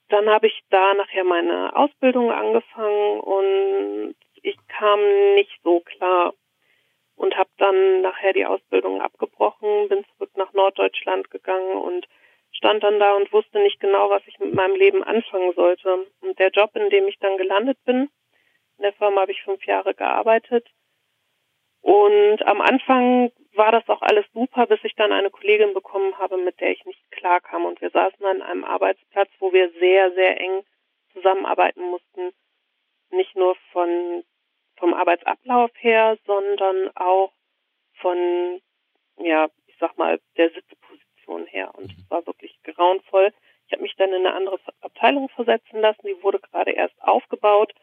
dann 0.10 0.30
habe 0.30 0.46
ich 0.46 0.62
da 0.70 0.94
nachher 0.94 1.24
meine 1.24 1.76
Ausbildung 1.76 2.32
angefangen 2.32 3.22
und 3.22 4.16
ich 4.44 4.58
kam 4.68 5.00
nicht 5.34 5.60
so 5.64 5.80
klar 5.80 6.36
und 7.16 7.36
habe 7.36 7.50
dann 7.58 8.02
nachher 8.02 8.34
die 8.34 8.46
Ausbildung 8.46 9.02
abgebrochen, 9.02 9.90
bin 9.90 10.06
zurück 10.16 10.30
nach 10.36 10.54
Norddeutschland 10.54 11.32
gegangen 11.32 11.78
und 11.78 12.08
stand 12.60 12.84
dann 12.84 13.00
da 13.00 13.16
und 13.16 13.32
wusste 13.32 13.60
nicht 13.60 13.80
genau, 13.80 14.10
was 14.10 14.22
ich 14.28 14.38
mit 14.40 14.54
meinem 14.54 14.76
Leben 14.76 15.02
anfangen 15.02 15.54
sollte. 15.54 16.06
Und 16.22 16.38
der 16.40 16.50
Job, 16.50 16.76
in 16.76 16.90
dem 16.90 17.08
ich 17.08 17.18
dann 17.20 17.38
gelandet 17.38 17.78
bin, 17.86 18.10
in 18.78 18.84
der 18.84 18.94
Firma 18.94 19.22
habe 19.22 19.32
ich 19.32 19.42
fünf 19.44 19.66
Jahre 19.66 19.94
gearbeitet. 19.94 20.68
Und 21.82 22.46
am 22.46 22.60
Anfang 22.60 23.32
war 23.54 23.72
das 23.72 23.88
auch 23.88 24.02
alles 24.02 24.26
super, 24.34 24.68
bis 24.68 24.84
ich 24.84 24.94
dann 24.96 25.14
eine 25.14 25.30
Kollegin 25.30 25.74
bekommen 25.74 26.18
habe, 26.18 26.38
mit 26.38 26.60
der 26.60 26.72
ich 26.72 26.84
nicht 26.86 27.00
klarkam. 27.12 27.64
Und 27.66 27.80
wir 27.82 27.92
saßen 27.92 28.26
an 28.26 28.42
einem 28.42 28.66
Arbeitsplatz, 28.66 29.30
wo 29.40 29.54
wir 29.54 29.72
sehr, 29.80 30.12
sehr 30.12 30.40
eng 30.40 30.64
zusammenarbeiten 31.14 31.82
mussten. 31.82 32.34
Nicht 33.12 33.36
nur 33.38 33.56
von, 33.72 34.24
vom 34.78 34.94
Arbeitsablauf 34.94 35.72
her, 35.76 36.18
sondern 36.26 36.92
auch 36.96 37.32
von, 38.02 38.62
ja, 39.18 39.48
ich 39.68 39.78
sag 39.80 39.98
mal, 39.98 40.20
der 40.36 40.52
Sitzposition 41.30 41.46
her. 41.48 41.74
Und 41.76 41.92
es 41.92 42.10
war 42.10 42.26
wirklich 42.26 42.58
grauenvoll. 42.64 43.32
Ich 43.68 43.74
habe 43.74 43.84
mich 43.84 43.96
dann 43.96 44.10
in 44.10 44.26
eine 44.26 44.34
andere 44.34 44.60
Abteilung 44.82 45.30
versetzen 45.30 45.80
lassen. 45.80 46.08
Die 46.08 46.24
wurde 46.24 46.40
gerade 46.40 46.72
erst 46.72 47.00
aufgebaut. 47.02 47.74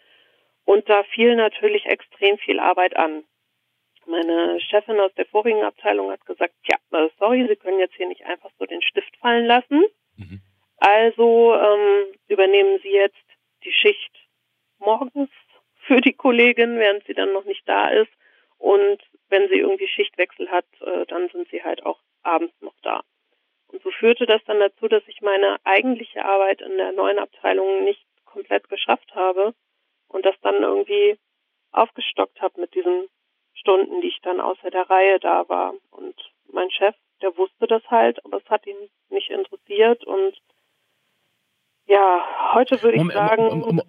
Und 0.64 0.88
da 0.88 1.04
fiel 1.04 1.36
natürlich 1.36 1.86
extrem 1.86 2.38
viel 2.38 2.58
Arbeit 2.58 2.96
an. 2.96 3.24
Meine 4.06 4.60
Chefin 4.60 5.00
aus 5.00 5.12
der 5.14 5.26
vorigen 5.26 5.62
Abteilung 5.62 6.10
hat 6.10 6.24
gesagt, 6.26 6.54
ja, 6.64 6.76
äh, 6.92 7.08
sorry, 7.18 7.46
Sie 7.48 7.56
können 7.56 7.78
jetzt 7.78 7.94
hier 7.94 8.06
nicht 8.06 8.24
einfach 8.24 8.50
so 8.58 8.64
den 8.64 8.82
Stift 8.82 9.16
fallen 9.16 9.46
lassen. 9.46 9.84
Mhm. 10.16 10.40
Also 10.78 11.54
ähm, 11.54 12.06
übernehmen 12.28 12.78
Sie 12.82 12.92
jetzt 12.92 13.24
die 13.64 13.72
Schicht 13.72 14.12
morgens 14.78 15.30
für 15.86 16.00
die 16.00 16.12
Kollegin, 16.12 16.78
während 16.78 17.04
sie 17.06 17.14
dann 17.14 17.32
noch 17.32 17.44
nicht 17.44 17.66
da 17.68 17.88
ist. 17.88 18.10
Und 18.58 18.98
wenn 19.28 19.48
sie 19.48 19.58
irgendwie 19.58 19.88
Schichtwechsel 19.88 20.50
hat, 20.50 20.66
äh, 20.80 21.06
dann 21.06 21.28
sind 21.30 21.48
sie 21.50 21.62
halt 21.62 21.84
auch 21.84 22.00
abends 22.22 22.54
noch 22.60 22.74
da. 22.82 23.02
So 23.86 23.92
führte 23.92 24.26
das 24.26 24.42
dann 24.46 24.58
dazu, 24.58 24.88
dass 24.88 25.04
ich 25.06 25.20
meine 25.20 25.58
eigentliche 25.62 26.24
Arbeit 26.24 26.60
in 26.60 26.76
der 26.76 26.90
neuen 26.90 27.20
Abteilung 27.20 27.84
nicht 27.84 28.04
komplett 28.24 28.68
geschafft 28.68 29.14
habe 29.14 29.54
und 30.08 30.26
das 30.26 30.34
dann 30.42 30.56
irgendwie 30.56 31.16
aufgestockt 31.70 32.40
habe 32.42 32.62
mit 32.62 32.74
diesen 32.74 33.06
Stunden, 33.54 34.00
die 34.00 34.08
ich 34.08 34.18
dann 34.22 34.40
außer 34.40 34.70
der 34.72 34.90
Reihe 34.90 35.20
da 35.20 35.48
war. 35.48 35.74
Und 35.92 36.16
mein 36.50 36.68
Chef, 36.72 36.96
der 37.22 37.36
wusste 37.36 37.68
das 37.68 37.88
halt, 37.88 38.24
aber 38.24 38.38
es 38.38 38.50
hat 38.50 38.66
ihn 38.66 38.90
nicht 39.08 39.30
interessiert 39.30 40.02
und 40.02 40.36
ja, 41.86 42.20
heute 42.54 42.82
würde 42.82 42.96
ich 42.96 43.02
Moment, 43.02 43.14
sagen. 43.14 43.82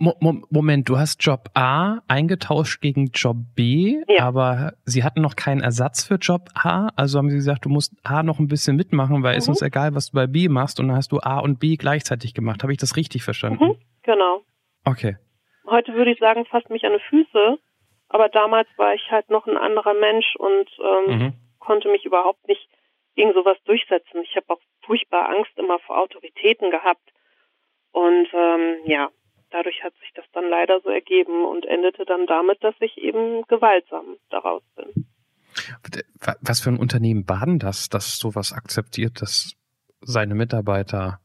Moment, 0.49 0.89
du 0.89 0.97
hast 0.97 1.23
Job 1.23 1.49
A 1.53 1.99
eingetauscht 2.07 2.81
gegen 2.81 3.07
Job 3.07 3.37
B, 3.55 4.01
ja. 4.07 4.23
aber 4.23 4.73
sie 4.85 5.03
hatten 5.03 5.21
noch 5.21 5.35
keinen 5.35 5.61
Ersatz 5.61 6.03
für 6.05 6.15
Job 6.15 6.49
A. 6.53 6.89
Also 6.95 7.17
haben 7.17 7.29
sie 7.29 7.37
gesagt, 7.37 7.65
du 7.65 7.69
musst 7.69 7.93
A 8.03 8.23
noch 8.23 8.39
ein 8.39 8.47
bisschen 8.47 8.75
mitmachen, 8.75 9.23
weil 9.23 9.33
mhm. 9.33 9.39
ist 9.39 9.49
uns 9.49 9.61
egal, 9.61 9.95
was 9.95 10.11
du 10.11 10.15
bei 10.15 10.27
B 10.27 10.47
machst. 10.49 10.79
Und 10.79 10.89
dann 10.89 10.97
hast 10.97 11.11
du 11.11 11.19
A 11.19 11.39
und 11.39 11.59
B 11.59 11.75
gleichzeitig 11.75 12.33
gemacht. 12.33 12.63
Habe 12.63 12.71
ich 12.71 12.79
das 12.79 12.95
richtig 12.95 13.23
verstanden? 13.23 13.63
Mhm, 13.63 13.75
genau. 14.03 14.41
Okay 14.85 15.17
heute 15.67 15.93
würde 15.93 16.11
ich 16.11 16.19
sagen, 16.19 16.45
fasst 16.45 16.69
mich 16.69 16.83
an 16.85 16.93
die 16.93 17.03
Füße. 17.09 17.59
Aber 18.09 18.29
damals 18.29 18.67
war 18.77 18.93
ich 18.93 19.11
halt 19.11 19.29
noch 19.29 19.47
ein 19.47 19.57
anderer 19.57 19.93
Mensch 19.93 20.35
und 20.37 20.69
ähm, 20.79 21.17
mhm. 21.17 21.33
konnte 21.59 21.89
mich 21.89 22.05
überhaupt 22.05 22.47
nicht 22.47 22.67
gegen 23.15 23.33
sowas 23.33 23.57
durchsetzen. 23.65 24.21
Ich 24.23 24.35
habe 24.35 24.53
auch 24.53 24.61
furchtbar 24.85 25.29
Angst 25.29 25.51
immer 25.57 25.79
vor 25.79 25.99
Autoritäten 25.99 26.71
gehabt. 26.71 27.01
Und 27.97 28.27
ähm, 28.31 28.77
ja, 28.85 29.09
dadurch 29.49 29.83
hat 29.83 29.91
sich 30.01 30.11
das 30.13 30.25
dann 30.31 30.47
leider 30.51 30.79
so 30.81 30.89
ergeben 30.89 31.45
und 31.45 31.65
endete 31.65 32.05
dann 32.05 32.27
damit, 32.27 32.63
dass 32.63 32.75
ich 32.79 32.95
eben 32.99 33.41
gewaltsam 33.47 34.17
daraus 34.29 34.61
bin. 34.75 35.07
Was 36.21 36.61
für 36.61 36.69
ein 36.69 36.77
Unternehmen 36.77 37.25
baden 37.25 37.57
das, 37.57 37.89
das 37.89 38.19
sowas 38.19 38.53
akzeptiert, 38.53 39.19
dass 39.19 39.55
seine 40.01 40.35
Mitarbeiter 40.35 41.19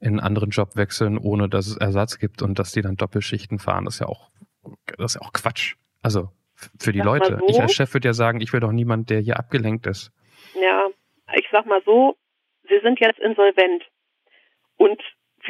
in 0.00 0.08
einen 0.08 0.20
anderen 0.20 0.50
Job 0.50 0.74
wechseln, 0.74 1.16
ohne 1.16 1.48
dass 1.48 1.68
es 1.68 1.76
Ersatz 1.76 2.18
gibt 2.18 2.42
und 2.42 2.58
dass 2.58 2.72
die 2.72 2.82
dann 2.82 2.96
Doppelschichten 2.96 3.60
fahren. 3.60 3.84
Das 3.84 3.94
ist 3.94 4.00
ja 4.00 4.08
auch, 4.08 4.30
das 4.98 5.14
ist 5.14 5.22
ja 5.22 5.28
auch 5.28 5.32
Quatsch. 5.32 5.76
Also 6.02 6.30
für 6.76 6.90
die 6.90 6.98
sag 6.98 7.06
Leute. 7.06 7.38
So, 7.38 7.46
ich 7.46 7.60
als 7.60 7.72
Chef 7.72 7.94
würde 7.94 8.08
ja 8.08 8.14
sagen, 8.14 8.40
ich 8.40 8.52
will 8.52 8.58
doch 8.58 8.72
niemand, 8.72 9.10
der 9.10 9.20
hier 9.20 9.38
abgelenkt 9.38 9.86
ist. 9.86 10.10
Ja, 10.60 10.88
ich 11.36 11.46
sag 11.52 11.66
mal 11.66 11.80
so, 11.84 12.16
wir 12.64 12.80
sind 12.80 12.98
jetzt 12.98 13.20
insolvent. 13.20 13.84
Und 14.76 15.00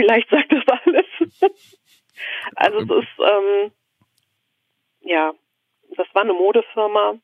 vielleicht 0.00 0.30
sagt 0.30 0.52
das 0.52 0.64
alles. 0.84 1.06
also 2.56 2.78
es 2.78 3.04
ist, 3.04 3.18
ähm, 3.18 3.72
ja, 5.00 5.32
das 5.96 6.06
war 6.14 6.22
eine 6.22 6.32
Modefirma 6.32 7.18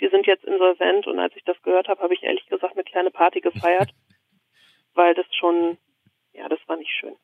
die 0.00 0.08
sind 0.10 0.26
jetzt 0.26 0.44
insolvent 0.44 1.06
und 1.06 1.18
als 1.18 1.34
ich 1.36 1.44
das 1.44 1.60
gehört 1.62 1.88
habe, 1.88 2.00
habe 2.02 2.14
ich 2.14 2.22
ehrlich 2.22 2.46
gesagt 2.46 2.74
eine 2.74 2.84
kleine 2.84 3.10
Party 3.10 3.40
gefeiert, 3.40 3.92
weil 4.94 5.14
das 5.14 5.26
schon, 5.38 5.78
ja, 6.32 6.48
das 6.48 6.60
war 6.66 6.76
nicht 6.76 6.90
schön. 6.90 7.14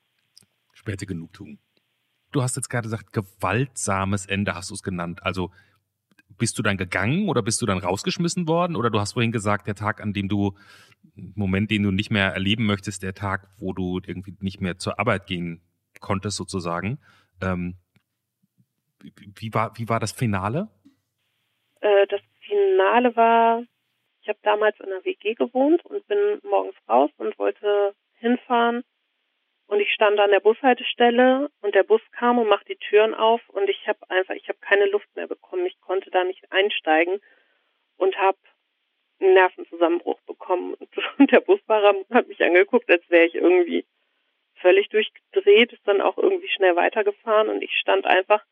Späte 0.72 1.06
Genugtuung. 1.06 1.58
Du 2.32 2.42
hast 2.42 2.56
jetzt 2.56 2.68
gerade 2.68 2.84
gesagt, 2.84 3.12
gewaltsames 3.12 4.26
Ende 4.26 4.54
hast 4.54 4.70
du 4.70 4.74
es 4.74 4.82
genannt. 4.82 5.20
Also 5.22 5.52
bist 6.28 6.58
du 6.58 6.62
dann 6.62 6.76
gegangen 6.76 7.28
oder 7.28 7.42
bist 7.42 7.62
du 7.62 7.66
dann 7.66 7.78
rausgeschmissen 7.78 8.48
worden? 8.48 8.76
Oder 8.76 8.90
du 8.90 9.00
hast 9.00 9.12
vorhin 9.12 9.32
gesagt, 9.32 9.66
der 9.66 9.74
Tag, 9.74 10.00
an 10.00 10.12
dem 10.12 10.28
du, 10.28 10.54
Moment, 11.34 11.70
den 11.70 11.82
du 11.82 11.90
nicht 11.90 12.10
mehr 12.10 12.32
erleben 12.32 12.66
möchtest, 12.66 13.02
der 13.02 13.14
Tag, 13.14 13.48
wo 13.58 13.72
du 13.72 14.00
irgendwie 14.04 14.36
nicht 14.40 14.60
mehr 14.60 14.78
zur 14.78 14.98
Arbeit 14.98 15.26
gehen 15.26 15.62
konntest, 16.00 16.36
sozusagen. 16.36 16.98
Ähm, 17.40 17.76
wie, 19.00 19.52
war, 19.52 19.76
wie 19.76 19.88
war 19.88 20.00
das 20.00 20.12
Finale? 20.12 20.68
Äh, 21.80 22.06
das 22.08 22.20
Finale 22.46 23.14
war, 23.16 23.62
ich 24.22 24.28
habe 24.28 24.38
damals 24.42 24.78
in 24.80 24.86
einer 24.86 25.04
WG 25.04 25.34
gewohnt 25.34 25.84
und 25.84 26.06
bin 26.06 26.40
morgens 26.42 26.76
raus 26.88 27.10
und 27.18 27.38
wollte 27.38 27.94
hinfahren 28.14 28.82
und 29.66 29.80
ich 29.80 29.92
stand 29.92 30.18
an 30.20 30.30
der 30.30 30.40
Bushaltestelle 30.40 31.50
und 31.62 31.74
der 31.74 31.84
Bus 31.84 32.02
kam 32.12 32.38
und 32.38 32.48
macht 32.48 32.68
die 32.68 32.76
Türen 32.76 33.14
auf 33.14 33.40
und 33.48 33.68
ich 33.68 33.88
habe 33.88 33.98
einfach, 34.08 34.34
ich 34.34 34.48
habe 34.48 34.58
keine 34.60 34.86
Luft 34.86 35.08
mehr 35.16 35.26
bekommen. 35.26 35.66
Ich 35.66 35.80
konnte 35.80 36.10
da 36.10 36.24
nicht 36.24 36.50
einsteigen 36.52 37.20
und 37.96 38.16
habe 38.18 38.38
einen 39.20 39.34
Nervenzusammenbruch 39.34 40.20
bekommen. 40.22 40.74
Und 41.18 41.30
der 41.30 41.40
Busfahrer 41.40 41.94
hat 42.12 42.26
mich 42.26 42.42
angeguckt, 42.42 42.90
als 42.90 43.08
wäre 43.08 43.26
ich 43.26 43.36
irgendwie 43.36 43.86
völlig 44.56 44.88
durchgedreht, 44.88 45.72
ist 45.72 45.86
dann 45.86 46.00
auch 46.00 46.18
irgendwie 46.18 46.48
schnell 46.48 46.74
weitergefahren 46.74 47.48
und 47.48 47.62
ich 47.62 47.72
stand 47.78 48.06
einfach 48.06 48.42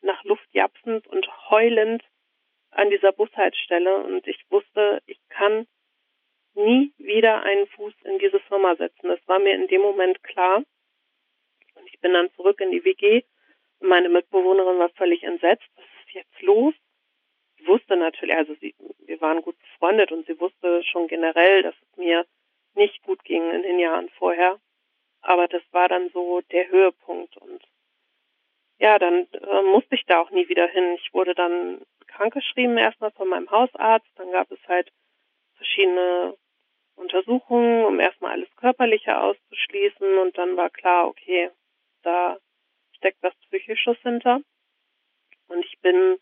nach 0.00 0.22
Luft 0.24 0.46
japsend 0.52 1.06
und 1.06 1.26
heulend 1.50 2.02
an 2.70 2.90
dieser 2.90 3.12
Bushaltestelle 3.12 3.96
und 3.98 4.26
ich 4.26 4.44
wusste, 4.50 5.02
ich 5.06 5.18
kann 5.28 5.66
nie 6.54 6.92
wieder 6.98 7.42
einen 7.42 7.66
Fuß 7.68 7.94
in 8.04 8.18
diese 8.18 8.40
Firma 8.40 8.76
setzen. 8.76 9.08
Das 9.08 9.20
war 9.26 9.38
mir 9.38 9.54
in 9.54 9.68
dem 9.68 9.82
Moment 9.82 10.22
klar. 10.22 10.62
Und 11.74 11.86
ich 11.86 11.98
bin 12.00 12.12
dann 12.12 12.30
zurück 12.32 12.60
in 12.60 12.70
die 12.70 12.84
WG. 12.84 13.22
Meine 13.80 14.08
Mitbewohnerin 14.08 14.78
war 14.78 14.90
völlig 14.90 15.22
entsetzt. 15.22 15.68
Was 15.76 15.84
ist 15.84 16.14
jetzt 16.14 16.42
los? 16.42 16.74
Sie 17.58 17.66
wusste 17.66 17.96
natürlich, 17.96 18.36
also 18.36 18.54
sie, 18.60 18.74
wir 19.06 19.20
waren 19.20 19.42
gut 19.42 19.58
befreundet 19.58 20.12
und 20.12 20.26
sie 20.26 20.38
wusste 20.40 20.82
schon 20.84 21.08
generell, 21.08 21.62
dass 21.62 21.74
es 21.74 21.96
mir 21.96 22.26
nicht 22.74 23.02
gut 23.02 23.22
ging 23.24 23.50
in 23.50 23.62
den 23.62 23.78
Jahren 23.78 24.08
vorher. 24.10 24.60
Aber 25.20 25.46
das 25.48 25.62
war 25.70 25.88
dann 25.88 26.10
so 26.10 26.40
der 26.50 26.68
Höhepunkt 26.68 27.36
und 27.36 27.62
ja, 28.78 28.98
dann 28.98 29.28
äh, 29.32 29.62
musste 29.62 29.94
ich 29.94 30.04
da 30.06 30.20
auch 30.20 30.30
nie 30.30 30.48
wieder 30.48 30.66
hin. 30.66 30.96
Ich 30.96 31.14
wurde 31.14 31.36
dann 31.36 31.82
krankgeschrieben 32.08 32.76
erstmal 32.76 33.12
von 33.12 33.28
meinem 33.28 33.48
Hausarzt. 33.48 34.08
Dann 34.16 34.32
gab 34.32 34.50
es 34.50 34.58
halt 34.66 34.90
verschiedene 35.54 36.36
Untersuchungen, 37.02 37.84
um 37.84 38.00
erstmal 38.00 38.32
alles 38.32 38.54
Körperliche 38.56 39.20
auszuschließen. 39.20 40.18
Und 40.18 40.38
dann 40.38 40.56
war 40.56 40.70
klar, 40.70 41.08
okay, 41.08 41.50
da 42.02 42.38
steckt 42.96 43.22
was 43.22 43.34
Psychisches 43.48 43.98
hinter. 44.02 44.40
Und 45.48 45.64
ich 45.64 45.78
bin 45.80 46.18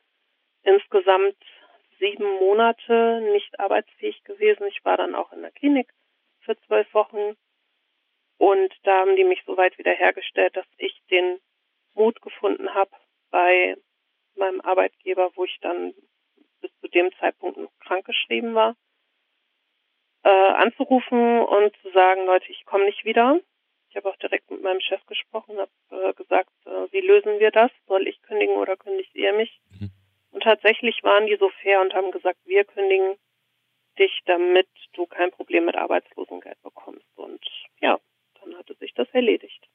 insgesamt 0.62 1.37
sieben 1.99 2.25
Monate 2.38 3.20
nicht 3.32 3.60
arbeitsfähig 3.60 4.25
gewesen. 4.25 4.66
Ich 4.66 4.84
war 4.84 4.96
dann 4.96 5.14
auch 5.14 5.32
in 5.32 5.42
der 5.42 5.52
Klinik 5.52 5.92
für 6.40 6.58
zwölf 6.66 6.92
Wochen. 6.94 7.37
Und 8.38 8.75
da 8.84 9.00
haben 9.00 9.16
die 9.16 9.25
mich 9.25 9.42
so 9.46 9.56
weit 9.56 9.76
wiederhergestellt, 9.78 10.56
dass 10.56 10.66
ich 10.78 10.99
den 11.10 11.38
Mut 11.94 12.20
gefunden 12.22 12.72
habe, 12.72 12.90
bei 13.30 13.76
meinem 14.34 14.60
Arbeitgeber, 14.62 15.30
wo 15.34 15.44
ich 15.44 15.58
dann 15.60 15.92
bis 16.60 16.70
zu 16.80 16.88
dem 16.88 17.12
Zeitpunkt 17.18 17.58
noch 17.58 17.72
krankgeschrieben 17.80 18.54
war, 18.54 18.76
äh, 20.23 20.29
anzurufen 20.29 21.41
und 21.41 21.75
zu 21.83 21.91
sagen, 21.93 22.27
Leute, 22.27 22.50
ich 22.50 22.65
komme 22.65 22.85
nicht 22.85 23.05
wieder. 23.05 23.41
Ich 23.89 23.97
habe 23.97 24.09
auch 24.09 24.17
direkt 24.17 24.50
mit 24.50 24.63
meinem 24.63 24.80
Chef 24.80 25.04
gesprochen, 25.06 25.59
habe 25.59 25.71
äh, 25.91 26.13
gesagt, 26.15 26.50
äh, 26.67 26.93
wie 26.93 27.00
lösen 27.00 27.41
wir 27.41 27.50
das? 27.50 27.71
Soll 27.87 28.06
ich 28.06 28.23
kündigen 28.23 28.56
oder 28.56 28.76
kündigt 28.76 29.15
ihr 29.15 29.33
mich? 29.33 29.61
Mhm. 29.71 29.91
Und 30.30 30.43
tatsächlich 30.45 31.02
waren 31.02 31.26
die 31.26 31.37
so 31.37 31.50
fair 31.63 31.80
und 31.80 31.93
haben 31.95 32.13
gesagt, 32.13 32.39
wir 32.45 32.65
kündigen 32.65 33.17
dich, 33.99 34.21
damit 34.26 34.69
du 34.95 35.06
kein 35.06 35.30
Problem 35.33 35.65
mit 35.65 35.75
Arbeitslosengeld 35.75 36.63
bekommst. 36.63 37.06
Und 37.17 37.45
ja, 37.80 37.99
dann 38.41 38.56
hatte 38.56 38.75
sich 38.76 38.95
das 38.95 39.09
erledigt. 39.11 39.69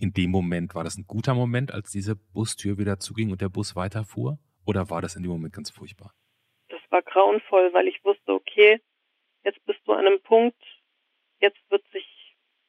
In 0.00 0.12
dem 0.12 0.30
Moment 0.30 0.74
war 0.74 0.84
das 0.84 0.96
ein 0.96 1.06
guter 1.06 1.34
Moment, 1.34 1.72
als 1.72 1.90
diese 1.90 2.16
Bustür 2.16 2.78
wieder 2.78 2.98
zuging 2.98 3.30
und 3.30 3.40
der 3.40 3.48
Bus 3.48 3.76
weiterfuhr? 3.76 4.38
Oder 4.64 4.88
war 4.90 5.02
das 5.02 5.16
in 5.16 5.22
dem 5.22 5.32
Moment 5.32 5.54
ganz 5.54 5.70
furchtbar? 5.70 6.14
Das 6.68 6.80
war 6.90 7.02
grauenvoll, 7.02 7.72
weil 7.72 7.88
ich 7.88 8.02
wusste, 8.04 8.32
okay, 8.32 8.80
jetzt 9.44 9.64
bist 9.66 9.80
du 9.86 9.92
an 9.92 10.06
einem 10.06 10.20
Punkt, 10.20 10.62
jetzt 11.40 11.58
wird 11.70 11.84
sich 11.92 12.06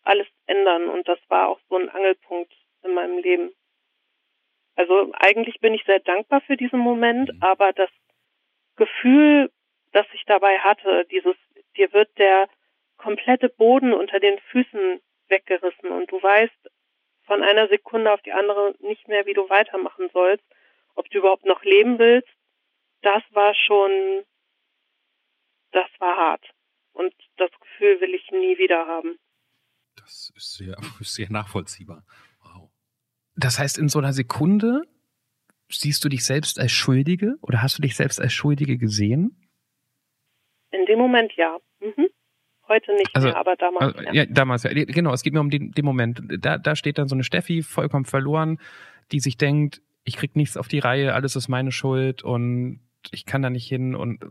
alles 0.04 0.28
ändern 0.46 0.90
und 0.90 1.08
das 1.08 1.20
war 1.30 1.48
auch 1.50 1.60
so 1.70 1.78
ein 1.78 1.90
Angelpunkt 1.90 2.54
in 2.84 2.94
meinem 2.94 3.18
Leben. 3.20 3.54
Also 4.76 5.12
eigentlich 5.14 5.60
bin 5.60 5.74
ich 5.74 5.84
sehr 5.86 6.00
dankbar 6.00 6.42
für 6.42 6.58
diesen 6.58 6.80
Moment, 6.80 7.32
mhm. 7.32 7.40
aber 7.42 7.74
das 7.74 7.90
Gefühl, 8.76 9.52
das 9.92 10.08
ich 10.14 10.24
dabei 10.26 10.60
hatte, 10.60 11.06
dieses, 11.12 11.36
dir 11.78 11.94
wird 11.94 12.18
der 12.18 12.50
komplette 12.98 13.50
Boden 13.50 13.94
unter 13.94 14.20
den 14.20 14.40
Füßen 14.52 15.02
weggerissen 15.28 15.92
und 15.92 16.12
du 16.12 16.22
weißt 16.22 16.72
von 17.26 17.44
einer 17.44 17.68
Sekunde 17.68 18.12
auf 18.12 18.22
die 18.22 18.34
andere 18.34 18.76
nicht 18.80 19.08
mehr, 19.08 19.26
wie 19.26 19.34
du 19.34 19.50
weitermachen 19.50 20.10
sollst, 20.12 20.44
ob 20.96 21.10
du 21.10 21.20
überhaupt 21.20 21.46
noch 21.46 21.64
leben 21.64 22.00
willst, 22.00 22.30
das 23.02 23.24
war 23.32 23.54
schon, 23.56 24.26
das 25.72 25.90
war 26.00 26.18
hart. 26.18 26.53
Und 26.94 27.14
das 27.38 27.52
Gefühl 27.60 28.02
will 28.02 28.14
ich 28.14 28.30
nie 28.32 28.58
wieder 28.58 28.88
haben. 28.88 29.18
Das 29.96 30.32
ist 30.36 30.54
sehr, 30.54 30.76
sehr 31.02 31.32
nachvollziehbar. 31.32 32.06
Wow. 32.42 32.70
Das 33.36 33.60
heißt, 33.60 33.78
in 33.78 33.90
so 33.90 34.00
einer 34.00 34.14
Sekunde 34.14 34.84
siehst 35.70 36.04
du 36.04 36.10
dich 36.10 36.24
selbst 36.26 36.60
als 36.60 36.72
Schuldige 36.72 37.36
oder 37.42 37.62
hast 37.62 37.78
du 37.78 37.82
dich 37.82 37.96
selbst 37.96 38.22
als 38.22 38.34
Schuldige 38.34 38.78
gesehen? 38.78 39.50
In 40.72 40.86
dem 40.86 41.00
Moment 41.00 41.34
ja. 41.36 41.58
Mhm. 41.80 42.08
Heute 42.68 42.94
nicht 42.94 43.14
also, 43.14 43.28
mehr, 43.28 43.38
aber 43.38 43.56
damals. 43.56 43.96
Also, 43.96 44.02
ja. 44.08 44.14
ja. 44.14 44.26
damals 44.26 44.64
ja. 44.64 44.72
Genau, 44.74 45.14
es 45.14 45.24
geht 45.24 45.34
mir 45.34 45.42
um 45.42 45.50
den, 45.50 45.72
den 45.72 45.86
Moment. 45.86 46.22
Da, 46.40 46.58
da 46.58 46.76
steht 46.76 46.98
dann 46.98 47.08
so 47.08 47.16
eine 47.16 47.24
Steffi 47.24 47.62
vollkommen 47.62 48.06
verloren, 48.06 48.60
die 49.12 49.20
sich 49.20 49.38
denkt, 49.38 49.82
ich 50.06 50.18
krieg 50.18 50.36
nichts 50.36 50.58
auf 50.58 50.68
die 50.68 50.80
Reihe, 50.80 51.14
alles 51.14 51.36
ist 51.36 51.48
meine 51.48 51.72
Schuld 51.72 52.24
und 52.24 52.80
ich 53.12 53.26
kann 53.26 53.42
da 53.42 53.50
nicht 53.50 53.68
hin 53.68 53.96
und 53.96 54.24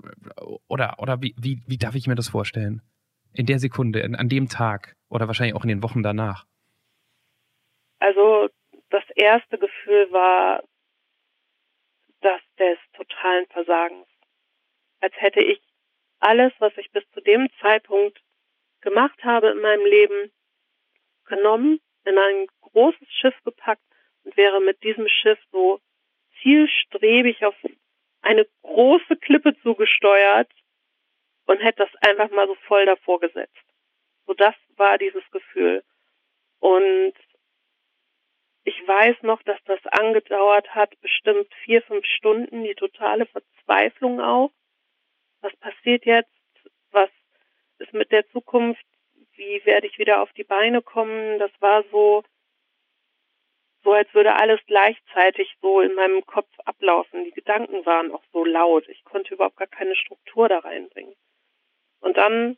oder 0.68 0.96
oder 0.98 1.20
wie, 1.20 1.34
wie, 1.38 1.62
wie 1.66 1.78
darf 1.78 1.94
ich 1.94 2.06
mir 2.06 2.14
das 2.14 2.28
vorstellen? 2.28 2.82
In 3.34 3.46
der 3.46 3.58
Sekunde, 3.58 4.00
in, 4.00 4.14
an 4.14 4.28
dem 4.28 4.48
Tag 4.48 4.94
oder 5.08 5.26
wahrscheinlich 5.26 5.54
auch 5.54 5.62
in 5.62 5.68
den 5.68 5.82
Wochen 5.82 6.02
danach? 6.02 6.46
Also 7.98 8.48
das 8.90 9.04
erste 9.14 9.58
Gefühl 9.58 10.10
war 10.12 10.62
das 12.20 12.40
des 12.58 12.78
totalen 12.94 13.46
Versagens. 13.46 14.06
Als 15.00 15.14
hätte 15.16 15.40
ich 15.40 15.60
alles, 16.20 16.52
was 16.58 16.72
ich 16.76 16.90
bis 16.92 17.04
zu 17.12 17.20
dem 17.20 17.48
Zeitpunkt 17.60 18.20
gemacht 18.80 19.22
habe 19.24 19.48
in 19.48 19.60
meinem 19.60 19.84
Leben, 19.84 20.30
genommen, 21.24 21.80
in 22.04 22.18
ein 22.18 22.46
großes 22.60 23.08
Schiff 23.08 23.34
gepackt 23.44 23.82
und 24.24 24.36
wäre 24.36 24.60
mit 24.60 24.82
diesem 24.82 25.08
Schiff 25.08 25.38
so 25.50 25.80
zielstrebig 26.42 27.44
auf 27.44 27.54
eine 28.22 28.46
große 28.62 29.16
Klippe 29.16 29.56
zugesteuert 29.62 30.50
und 31.46 31.58
hätte 31.58 31.84
das 31.84 32.08
einfach 32.08 32.30
mal 32.34 32.46
so 32.46 32.54
voll 32.66 32.86
davor 32.86 33.20
gesetzt. 33.20 33.64
So 34.26 34.34
das 34.34 34.54
war 34.76 34.98
dieses 34.98 35.28
Gefühl. 35.30 35.84
Und 36.60 37.14
ich 38.64 38.86
weiß 38.86 39.22
noch, 39.22 39.42
dass 39.42 39.58
das 39.64 39.80
angedauert 39.86 40.72
hat, 40.74 40.98
bestimmt 41.00 41.52
vier, 41.64 41.82
fünf 41.82 42.06
Stunden, 42.06 42.62
die 42.62 42.74
totale 42.74 43.26
Verzweiflung 43.26 44.20
auch. 44.20 44.52
Was 45.40 45.54
passiert 45.56 46.04
jetzt? 46.04 46.30
Was 46.92 47.10
ist 47.78 47.92
mit 47.92 48.12
der 48.12 48.28
Zukunft? 48.30 48.84
Wie 49.34 49.64
werde 49.64 49.88
ich 49.88 49.98
wieder 49.98 50.22
auf 50.22 50.32
die 50.34 50.44
Beine 50.44 50.82
kommen? 50.82 51.40
Das 51.40 51.50
war 51.58 51.82
so, 51.90 52.22
so 53.84 53.92
als 53.92 54.12
würde 54.14 54.34
alles 54.34 54.60
gleichzeitig 54.66 55.56
so 55.60 55.80
in 55.80 55.94
meinem 55.94 56.24
Kopf 56.24 56.48
ablaufen. 56.64 57.24
Die 57.24 57.32
Gedanken 57.32 57.84
waren 57.84 58.12
auch 58.12 58.22
so 58.32 58.44
laut. 58.44 58.88
Ich 58.88 59.04
konnte 59.04 59.34
überhaupt 59.34 59.56
gar 59.56 59.66
keine 59.66 59.96
Struktur 59.96 60.48
da 60.48 60.60
reinbringen. 60.60 61.14
Und 62.00 62.16
dann 62.16 62.56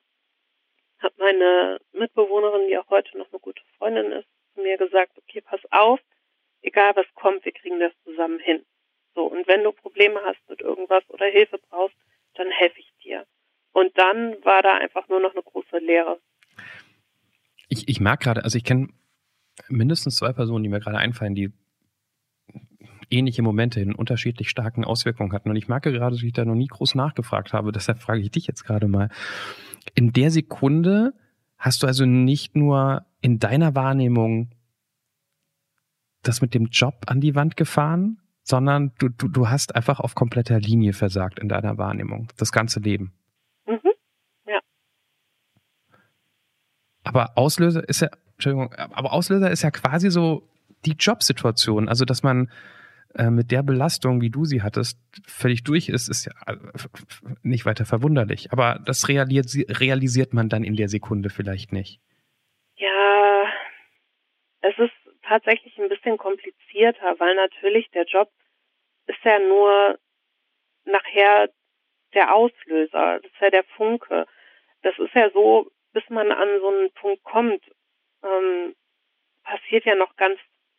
hat 0.99 1.17
meine 1.19 1.81
Mitbewohnerin, 1.93 2.69
die 2.69 2.79
auch 2.79 2.89
heute 2.91 3.17
noch 3.19 3.31
eine 3.31 3.41
gute 3.41 3.63
Freundin 3.79 4.13
ist, 4.13 4.29
zu 4.55 4.63
mir 4.63 4.77
gesagt, 4.77 5.13
okay, 5.19 5.41
pass 5.41 5.61
auf, 5.71 6.01
egal 6.63 6.97
was 6.97 7.07
kommt, 7.15 7.45
wir 7.45 7.53
kriegen 7.53 7.81
das 7.81 7.93
zusammen 8.05 8.39
hin. 8.39 8.65
So, 9.15 9.25
und 9.25 9.47
wenn 9.47 9.63
du 9.63 9.73
Probleme 9.73 10.21
hast 10.25 10.41
mit 10.49 10.61
irgendwas 10.61 11.09
oder 11.09 11.27
Hilfe 11.27 11.59
brauchst, 11.71 11.97
dann 12.35 12.51
helfe 12.51 12.81
ich 12.81 12.93
dir. 13.03 13.27
Und 13.73 13.97
dann 13.99 14.43
war 14.45 14.63
da 14.63 14.75
einfach 14.75 15.09
nur 15.09 15.21
noch 15.21 15.33
eine 15.33 15.43
große 15.43 15.79
Leere. 15.79 16.21
Ich, 17.69 17.89
ich 17.89 18.01
merke 18.01 18.25
gerade, 18.25 18.45
also 18.45 18.57
ich 18.57 18.65
kenne 18.65 18.89
mindestens 19.69 20.17
zwei 20.17 20.33
Personen, 20.33 20.65
die 20.65 20.71
mir 20.71 20.81
gerade 20.81 20.99
einfallen, 20.99 21.35
die 21.35 21.53
ähnliche 23.11 23.43
Momente 23.43 23.81
in 23.81 23.95
unterschiedlich 23.95 24.51
starken 24.51 24.85
Auswirkungen 24.85 25.33
hatten. 25.33 25.51
Und 25.51 25.57
ich 25.57 25.69
merke 25.69 25.93
gerade, 25.93 26.17
dass 26.17 26.23
ich 26.23 26.33
da 26.33 26.45
noch 26.45 26.55
nie 26.55 26.67
groß 26.67 26.95
nachgefragt 26.95 27.53
habe. 27.53 27.73
Deshalb 27.73 28.01
frage 28.01 28.21
ich 28.21 28.31
dich 28.31 28.47
jetzt 28.47 28.65
gerade 28.65 28.89
mal. 28.89 29.11
In 29.95 30.13
der 30.13 30.31
Sekunde 30.31 31.13
hast 31.59 31.83
du 31.83 31.87
also 31.87 32.07
nicht 32.07 32.57
nur 32.57 33.07
in 33.21 33.39
deiner 33.39 33.75
Wahrnehmung 33.75 34.51
das 36.23 36.41
mit 36.41 36.55
dem 36.55 36.67
Job 36.67 36.95
an 37.07 37.21
die 37.21 37.35
Wand 37.35 37.57
gefahren, 37.57 38.19
sondern 38.43 38.93
du, 38.99 39.09
du, 39.09 39.29
du 39.29 39.49
hast 39.49 39.75
einfach 39.75 40.01
auf 40.01 40.15
kompletter 40.15 40.59
Linie 40.59 40.93
versagt 40.93 41.39
in 41.39 41.49
deiner 41.49 41.79
Wahrnehmung, 41.79 42.29
das 42.37 42.53
ganze 42.53 42.81
Leben. 42.81 43.13
Mhm. 43.67 43.93
Ja. 44.47 44.61
Aber 47.05 47.37
Auslöser 47.37 47.87
ist 47.89 48.01
ja, 48.01 48.09
Entschuldigung, 48.35 48.73
aber 48.75 49.13
Auslöser 49.13 49.51
ist 49.51 49.63
ja 49.63 49.71
quasi 49.71 50.11
so 50.11 50.49
die 50.85 50.97
Jobsituation. 50.99 51.89
Also, 51.89 52.05
dass 52.05 52.23
man 52.23 52.51
äh, 53.15 53.31
mit 53.31 53.51
der 53.53 53.63
Belastung, 53.63 54.21
wie 54.21 54.31
du 54.31 54.45
sie 54.45 54.63
hattest, 54.63 54.99
völlig 55.27 55.63
durch 55.63 55.89
ist, 55.89 56.09
ist 56.09 56.27
ja 56.27 56.33
äh, 56.53 56.57
nicht 57.43 57.65
weiter 57.65 57.85
verwunderlich. 57.85 58.53
Aber 58.53 58.81
das 58.85 59.09
realisi 59.09 59.67
realisiert 59.69 60.35
man 60.35 60.49
dann 60.49 60.65
in 60.65 60.77
der 60.77 60.89
Sekunde 60.89 61.31
vielleicht 61.31 61.73
nicht. 61.73 62.01
Ja, 62.77 63.45
es 64.63 64.77
ist 64.79 64.93
tatsächlich 65.23 65.79
ein 65.79 65.89
bisschen 65.89 66.19
komplizierter, 66.19 67.15
weil 67.19 67.35
natürlich 67.37 67.89
der 67.91 68.05
Job 68.05 68.31
ist 69.07 69.23
ja 69.25 69.39
nur 69.39 69.99
nachher 70.85 71.51
der 72.15 72.35
Auslöser, 72.35 73.21
das 73.21 73.31
ist 73.31 73.41
ja 73.41 73.51
der 73.51 73.65
Funke. 73.77 74.27
Das 74.83 74.99
ist 74.99 75.15
ja 75.15 75.31
so, 75.31 75.71
bis 75.93 76.03
man 76.11 76.31
an 76.33 76.49
so 76.61 76.69
einen 76.69 76.91
Punkt 76.93 77.23
kommt, 77.25 77.63
ähm, 78.25 78.75
passiert 79.45 79.85
ja 79.85 79.95
noch 79.95 80.17
ganz, 80.17 80.39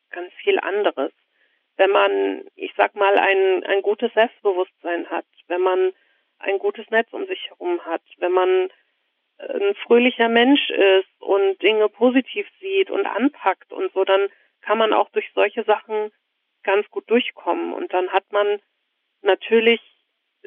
ganz 0.09 0.33
viel 0.35 0.59
anderes. 0.59 1.11
Wenn 1.77 1.91
man, 1.91 2.45
ich 2.55 2.73
sag 2.77 2.95
mal, 2.95 3.17
ein, 3.17 3.63
ein 3.65 3.81
gutes 3.81 4.13
Selbstbewusstsein 4.13 5.09
hat, 5.09 5.25
wenn 5.47 5.61
man 5.61 5.93
ein 6.39 6.59
gutes 6.59 6.89
Netz 6.89 7.11
um 7.11 7.25
sich 7.27 7.49
herum 7.49 7.85
hat, 7.85 8.01
wenn 8.17 8.31
man 8.31 8.69
ein 9.37 9.75
fröhlicher 9.85 10.29
Mensch 10.29 10.69
ist 10.69 11.21
und 11.21 11.61
Dinge 11.61 11.89
positiv 11.89 12.47
sieht 12.59 12.89
und 12.89 13.05
anpackt 13.05 13.71
und 13.73 13.91
so, 13.93 14.05
dann 14.05 14.29
kann 14.61 14.77
man 14.77 14.93
auch 14.93 15.09
durch 15.09 15.29
solche 15.33 15.63
Sachen 15.63 16.11
ganz 16.63 16.89
gut 16.89 17.09
durchkommen. 17.09 17.73
Und 17.73 17.93
dann 17.93 18.09
hat 18.11 18.31
man 18.31 18.59
natürlich, 19.21 19.81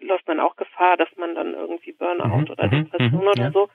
läuft 0.00 0.26
man 0.26 0.40
auch 0.40 0.56
Gefahr, 0.56 0.96
dass 0.96 1.08
man 1.16 1.34
dann 1.34 1.54
irgendwie 1.54 1.92
Burnout 1.92 2.46
mhm, 2.46 2.50
oder 2.50 2.66
mhm, 2.66 2.84
Depression 2.84 3.22
mhm, 3.22 3.28
oder 3.28 3.42
ja. 3.44 3.50
so. 3.52 3.68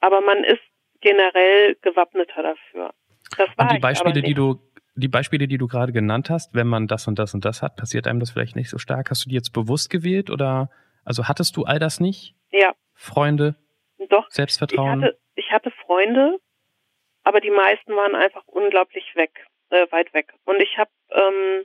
Aber 0.00 0.20
man 0.20 0.44
ist 0.44 0.62
generell 1.00 1.76
gewappneter 1.82 2.42
dafür. 2.42 2.92
Das 3.36 3.48
war 3.56 3.66
und 3.66 3.76
die 3.76 3.80
Beispiele, 3.80 4.22
die 4.22 4.34
du 4.34 4.60
die 4.98 5.08
Beispiele, 5.08 5.46
die 5.46 5.58
du 5.58 5.68
gerade 5.68 5.92
genannt 5.92 6.28
hast, 6.28 6.54
wenn 6.54 6.66
man 6.66 6.88
das 6.88 7.06
und 7.06 7.18
das 7.18 7.32
und 7.32 7.44
das 7.44 7.62
hat, 7.62 7.76
passiert 7.76 8.08
einem 8.08 8.18
das 8.18 8.32
vielleicht 8.32 8.56
nicht 8.56 8.68
so 8.68 8.78
stark. 8.78 9.10
Hast 9.10 9.24
du 9.24 9.28
die 9.28 9.36
jetzt 9.36 9.52
bewusst 9.52 9.90
gewählt 9.90 10.28
oder 10.28 10.70
also 11.04 11.28
hattest 11.28 11.56
du 11.56 11.64
all 11.64 11.78
das 11.78 12.00
nicht? 12.00 12.34
Ja. 12.50 12.74
Freunde? 12.94 13.54
Doch. 14.08 14.28
Selbstvertrauen? 14.30 15.00
Ich 15.00 15.06
hatte, 15.06 15.18
ich 15.36 15.52
hatte 15.52 15.70
Freunde, 15.70 16.38
aber 17.22 17.40
die 17.40 17.50
meisten 17.50 17.94
waren 17.94 18.16
einfach 18.16 18.42
unglaublich 18.46 19.14
weg, 19.14 19.46
äh, 19.70 19.86
weit 19.90 20.12
weg. 20.14 20.32
Und 20.44 20.60
ich 20.60 20.78
habe 20.78 20.90
ähm, 21.10 21.64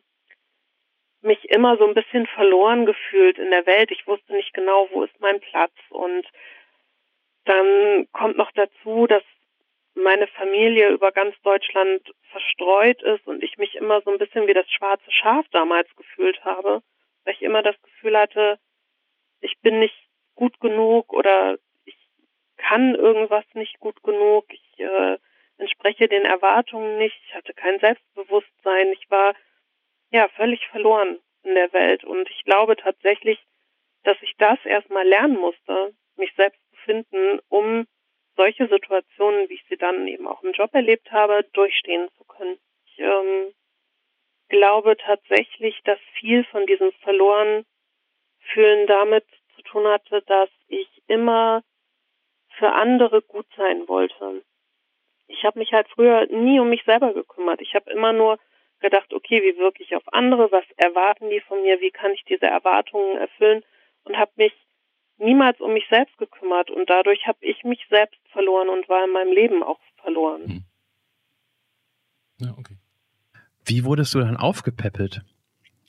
mich 1.21 1.49
immer 1.49 1.77
so 1.77 1.87
ein 1.87 1.93
bisschen 1.93 2.27
verloren 2.27 2.85
gefühlt 2.85 3.39
in 3.39 3.49
der 3.49 3.65
Welt. 3.65 3.91
Ich 3.91 4.05
wusste 4.05 4.33
nicht 4.33 4.53
genau, 4.53 4.87
wo 4.91 5.03
ist 5.03 5.19
mein 5.19 5.39
Platz. 5.39 5.73
Und 5.89 6.25
dann 7.45 8.07
kommt 8.11 8.37
noch 8.37 8.51
dazu, 8.51 9.07
dass 9.07 9.23
meine 9.95 10.27
Familie 10.27 10.89
über 10.89 11.11
ganz 11.11 11.35
Deutschland 11.43 12.01
verstreut 12.31 13.01
ist 13.03 13.27
und 13.27 13.43
ich 13.43 13.57
mich 13.57 13.75
immer 13.75 14.01
so 14.01 14.11
ein 14.11 14.17
bisschen 14.17 14.47
wie 14.47 14.53
das 14.53 14.69
schwarze 14.71 15.11
Schaf 15.11 15.45
damals 15.51 15.87
gefühlt 15.95 16.43
habe, 16.43 16.81
weil 17.23 17.33
ich 17.35 17.41
immer 17.41 17.61
das 17.61 17.79
Gefühl 17.81 18.17
hatte, 18.17 18.59
ich 19.41 19.59
bin 19.61 19.79
nicht 19.79 19.95
gut 20.35 20.59
genug 20.59 21.13
oder 21.13 21.57
kann 22.63 22.95
irgendwas 22.95 23.45
nicht 23.53 23.79
gut 23.79 24.01
genug, 24.03 24.45
ich 24.51 24.79
äh, 24.79 25.17
entspreche 25.57 26.07
den 26.07 26.25
Erwartungen 26.25 26.97
nicht, 26.97 27.19
ich 27.27 27.35
hatte 27.35 27.53
kein 27.53 27.79
Selbstbewusstsein, 27.79 28.87
ich 28.93 29.09
war 29.11 29.35
ja 30.11 30.27
völlig 30.29 30.65
verloren 30.67 31.19
in 31.43 31.55
der 31.55 31.71
Welt. 31.73 32.03
Und 32.03 32.29
ich 32.29 32.43
glaube 32.45 32.75
tatsächlich, 32.77 33.39
dass 34.03 34.17
ich 34.21 34.33
das 34.37 34.57
erstmal 34.65 35.05
lernen 35.05 35.37
musste, 35.37 35.93
mich 36.15 36.31
selbst 36.35 36.59
finden, 36.85 37.39
um 37.49 37.85
solche 38.35 38.67
Situationen, 38.67 39.49
wie 39.49 39.55
ich 39.55 39.65
sie 39.69 39.77
dann 39.77 40.07
eben 40.07 40.27
auch 40.27 40.41
im 40.43 40.53
Job 40.53 40.73
erlebt 40.73 41.11
habe, 41.11 41.43
durchstehen 41.53 42.09
zu 42.17 42.23
können. 42.23 42.57
Ich 42.85 42.99
ähm, 42.99 43.53
glaube 44.49 44.97
tatsächlich, 44.97 45.79
dass 45.83 45.99
viel 46.19 46.43
von 46.45 46.65
diesem 46.65 46.91
verloren 47.03 47.65
fühlen 48.53 48.87
damit 48.87 49.25
zu 49.55 49.61
tun 49.63 49.87
hatte, 49.87 50.21
dass 50.23 50.49
ich 50.67 50.87
immer 51.07 51.63
für 52.57 52.71
andere 52.71 53.21
gut 53.21 53.47
sein 53.55 53.87
wollte. 53.87 54.43
Ich 55.27 55.43
habe 55.43 55.59
mich 55.59 55.71
halt 55.73 55.87
früher 55.89 56.27
nie 56.27 56.59
um 56.59 56.69
mich 56.69 56.83
selber 56.83 57.13
gekümmert. 57.13 57.61
Ich 57.61 57.73
habe 57.73 57.89
immer 57.91 58.13
nur 58.13 58.37
gedacht, 58.79 59.13
okay, 59.13 59.41
wie 59.41 59.57
wirke 59.57 59.81
ich 59.81 59.95
auf 59.95 60.03
andere, 60.13 60.51
was 60.51 60.65
erwarten 60.75 61.29
die 61.29 61.39
von 61.39 61.61
mir, 61.63 61.79
wie 61.79 61.91
kann 61.91 62.11
ich 62.11 62.23
diese 62.25 62.45
Erwartungen 62.45 63.17
erfüllen 63.17 63.63
und 64.03 64.17
habe 64.17 64.31
mich 64.35 64.53
niemals 65.17 65.59
um 65.59 65.73
mich 65.73 65.85
selbst 65.89 66.17
gekümmert 66.17 66.69
und 66.69 66.89
dadurch 66.89 67.27
habe 67.27 67.39
ich 67.41 67.63
mich 67.63 67.85
selbst 67.89 68.19
verloren 68.31 68.69
und 68.69 68.87
war 68.89 69.03
in 69.05 69.11
meinem 69.11 69.31
Leben 69.31 69.63
auch 69.63 69.79
verloren. 70.01 70.45
Hm. 70.45 70.63
Ja, 72.39 72.55
okay. 72.57 72.77
Wie 73.65 73.85
wurdest 73.85 74.13
du 74.13 74.19
dann 74.19 74.37
aufgepäppelt 74.37 75.21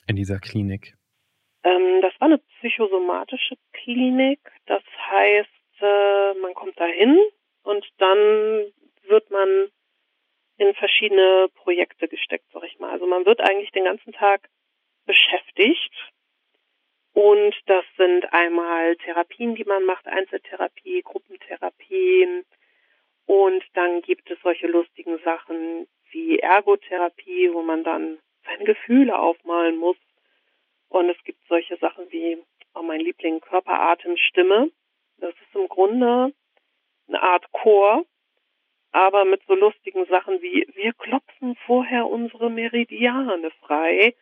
in 0.07 0.15
dieser 0.15 0.39
Klinik? 0.39 0.95
Ähm, 1.63 2.01
das 2.01 2.13
war 2.19 2.27
eine 2.27 2.37
psychosomatische 2.37 3.55
Klinik. 3.73 4.39
Das 4.65 4.83
heißt, 5.09 5.49
äh, 5.81 6.33
man 6.41 6.53
kommt 6.53 6.79
dahin 6.79 7.19
und 7.63 7.85
dann 7.97 8.17
wird 9.07 9.29
man 9.31 9.69
in 10.57 10.73
verschiedene 10.75 11.49
Projekte 11.55 12.07
gesteckt, 12.07 12.45
sag 12.53 12.63
ich 12.63 12.79
mal. 12.79 12.91
Also 12.91 13.05
man 13.05 13.25
wird 13.25 13.41
eigentlich 13.41 13.71
den 13.71 13.83
ganzen 13.83 14.13
Tag 14.13 14.49
beschäftigt 15.05 15.93
und 17.15 17.55
das 17.67 17.85
sind 17.95 18.33
einmal 18.33 18.97
Therapien, 18.97 19.55
die 19.55 19.63
man 19.63 19.85
macht, 19.85 20.05
Einzeltherapie, 20.05 21.01
Gruppentherapien. 21.01 22.43
Und 23.25 23.63
dann 23.73 24.01
gibt 24.01 24.29
es 24.29 24.37
solche 24.43 24.67
lustigen 24.67 25.17
Sachen 25.23 25.87
wie 26.11 26.39
Ergotherapie, 26.39 27.53
wo 27.53 27.61
man 27.61 27.85
dann 27.85 28.17
seine 28.43 28.65
Gefühle 28.65 29.17
aufmalen 29.17 29.77
muss. 29.77 29.95
Und 30.89 31.09
es 31.09 31.17
gibt 31.23 31.39
solche 31.47 31.77
Sachen 31.77 32.11
wie, 32.11 32.37
oh 32.73 32.81
mein 32.81 32.99
Liebling, 32.99 33.39
Körper, 33.39 33.79
Atem, 33.79 34.17
Stimme. 34.17 34.69
Das 35.17 35.33
ist 35.35 35.55
im 35.55 35.69
Grunde 35.69 36.33
eine 37.07 37.23
Art 37.23 37.49
Chor, 37.53 38.03
aber 38.91 39.23
mit 39.23 39.41
so 39.47 39.55
lustigen 39.55 40.05
Sachen 40.07 40.41
wie 40.41 40.67
wir 40.73 40.91
klopfen 40.91 41.55
vorher 41.65 42.07
unsere 42.07 42.49
Meridiane 42.49 43.51
frei 43.61 44.15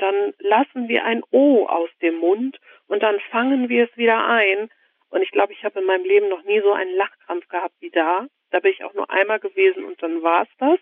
dann 0.00 0.34
lassen 0.38 0.88
wir 0.88 1.04
ein 1.04 1.22
O 1.30 1.66
aus 1.66 1.90
dem 2.00 2.16
Mund 2.16 2.58
und 2.86 3.02
dann 3.02 3.18
fangen 3.30 3.68
wir 3.68 3.84
es 3.84 3.96
wieder 3.96 4.26
ein. 4.26 4.70
Und 5.10 5.22
ich 5.22 5.30
glaube, 5.30 5.52
ich 5.52 5.64
habe 5.64 5.80
in 5.80 5.86
meinem 5.86 6.04
Leben 6.04 6.28
noch 6.28 6.44
nie 6.44 6.60
so 6.60 6.72
einen 6.72 6.94
Lachkrampf 6.96 7.48
gehabt 7.48 7.74
wie 7.80 7.90
da. 7.90 8.26
Da 8.50 8.60
bin 8.60 8.72
ich 8.72 8.84
auch 8.84 8.94
nur 8.94 9.10
einmal 9.10 9.40
gewesen 9.40 9.84
und 9.84 10.02
dann 10.02 10.22
war 10.22 10.42
es 10.42 10.48
das. 10.58 10.78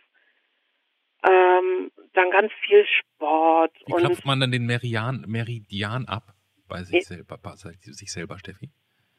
Ähm, 1.29 1.91
dann 2.13 2.31
ganz 2.31 2.53
viel 2.65 2.87
Sport. 2.87 3.73
Wie 3.87 3.93
klopft 3.93 4.25
man 4.25 4.41
dann 4.41 4.53
den 4.53 4.67
Meridian, 4.67 5.25
Meridian 5.27 6.07
ab 6.07 6.35
bei 6.69 6.83
sich, 6.83 7.07
selber, 7.07 7.39
bei 7.39 7.53
sich 7.57 8.13
selber, 8.13 8.39
Steffi? 8.39 8.71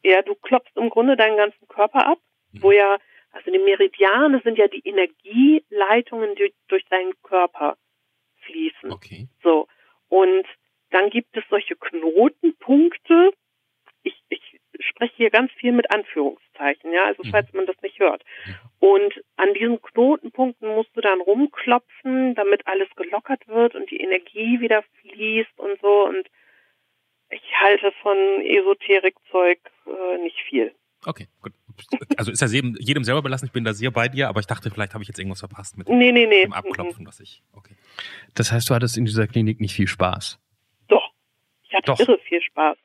Ja, 0.04 0.22
du 0.22 0.36
klopfst 0.36 0.76
im 0.78 0.90
Grunde 0.90 1.18
deinen 1.18 1.36
ganzen 1.36 1.68
Körper 1.68 2.08
ab, 2.08 2.20
mhm. 2.52 2.64
wo 2.64 2.72
ja, 2.72 2.98
also 3.32 3.52
die 3.52 3.60
Meridiane 3.60 4.42
sind 4.44 4.58
ja 4.58 4.68
die 4.68 4.82
Energieleitungen, 4.88 6.36
die 6.36 6.54
durch 6.70 6.86
deinen 6.86 7.14
Körper 7.22 7.78
fließen. 8.46 8.92
Okay. 8.92 9.28
So. 9.44 9.68
Und 10.10 10.45
dann 10.89 11.10
gibt 11.10 11.36
es 11.38 11.43
solche 11.50 11.76
Knotenpunkte. 11.76 13.32
Ich, 14.04 14.22
ich 14.30 14.60
spreche 14.80 15.15
hier 15.15 15.30
ganz 15.30 15.52
viel 15.54 15.72
mit 15.72 15.91
Anführungszeichen, 15.91 16.91
ja, 16.91 17.06
also 17.06 17.24
mhm. 17.24 17.32
falls 17.32 17.52
man 17.54 17.65
das 17.65 17.80
nicht 17.82 18.00
hört. 18.00 18.24
Und 18.80 19.13
an 19.36 19.54
diesen 19.54 19.82
Knotenpunkten 19.82 20.74
musst 20.76 20.95
du 20.95 21.02
dann 21.02 21.22
rumklopfen, 21.22 22.36
damit 22.36 22.65
alles 22.67 22.89
gelockert 22.95 23.48
wird 23.48 23.76
und 23.76 23.91
die 23.91 24.00
Energie 24.00 24.60
wieder 24.60 24.84
fließt 25.02 25.60
und 25.60 25.80
so. 25.82 26.06
Und 26.06 26.28
ich 27.30 27.60
halte 27.60 27.91
von 28.02 28.17
Esoterikzeug 28.41 29.60
äh, 29.86 30.17
nicht 30.19 30.39
viel. 30.50 30.74
Okay, 31.06 31.28
gut. 31.41 31.54
Also 32.18 32.32
ist 32.32 32.42
ja 32.42 32.48
jedem, 32.48 32.76
jedem 32.80 33.04
selber 33.04 33.22
belassen, 33.22 33.48
ich 33.48 33.52
bin 33.52 33.63
da 33.63 33.74
sehr 33.74 33.92
bei 33.92 34.08
dir, 34.08 34.30
aber 34.30 34.39
ich 34.39 34.48
dachte, 34.48 34.70
vielleicht 34.70 34.94
habe 34.94 35.04
ich 35.04 35.08
jetzt 35.08 35.20
irgendwas 35.20 35.39
verpasst 35.39 35.78
mit 35.78 35.88
nee, 35.89 36.12
nee, 36.12 36.26
nee. 36.26 36.44
dem 36.44 36.54
Abklopfen, 36.54 37.06
was 37.06 37.20
ich. 37.20 37.42
Okay. 37.54 37.76
Das 38.36 38.52
heißt, 38.52 38.70
du 38.70 38.76
hattest 38.76 38.98
in 38.98 39.06
dieser 39.06 39.28
Klinik 39.28 39.60
nicht 39.60 39.74
viel 39.74 39.88
Spaß. 39.88 40.39
Doch. 40.88 41.12
Ich 41.63 41.74
hatte 41.74 41.86
Doch. 41.86 42.00
irre 42.00 42.20
viel 42.20 42.42
Spaß. 42.42 42.78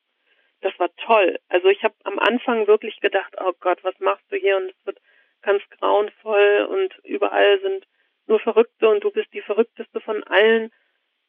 Das 0.60 0.72
war 0.78 0.88
toll. 0.96 1.38
Also 1.48 1.68
ich 1.68 1.82
habe 1.82 1.94
am 2.04 2.18
Anfang 2.18 2.66
wirklich 2.66 3.00
gedacht, 3.00 3.34
oh 3.38 3.52
Gott, 3.60 3.82
was 3.82 3.98
machst 4.00 4.24
du 4.30 4.36
hier? 4.36 4.56
Und 4.56 4.70
es 4.70 4.86
wird 4.86 4.98
ganz 5.42 5.62
grauenvoll 5.78 6.68
und 6.70 7.04
überall 7.04 7.60
sind 7.60 7.86
nur 8.26 8.40
Verrückte 8.40 8.88
und 8.88 9.04
du 9.04 9.10
bist 9.10 9.32
die 9.34 9.42
verrückteste 9.42 10.00
von 10.00 10.24
allen. 10.24 10.70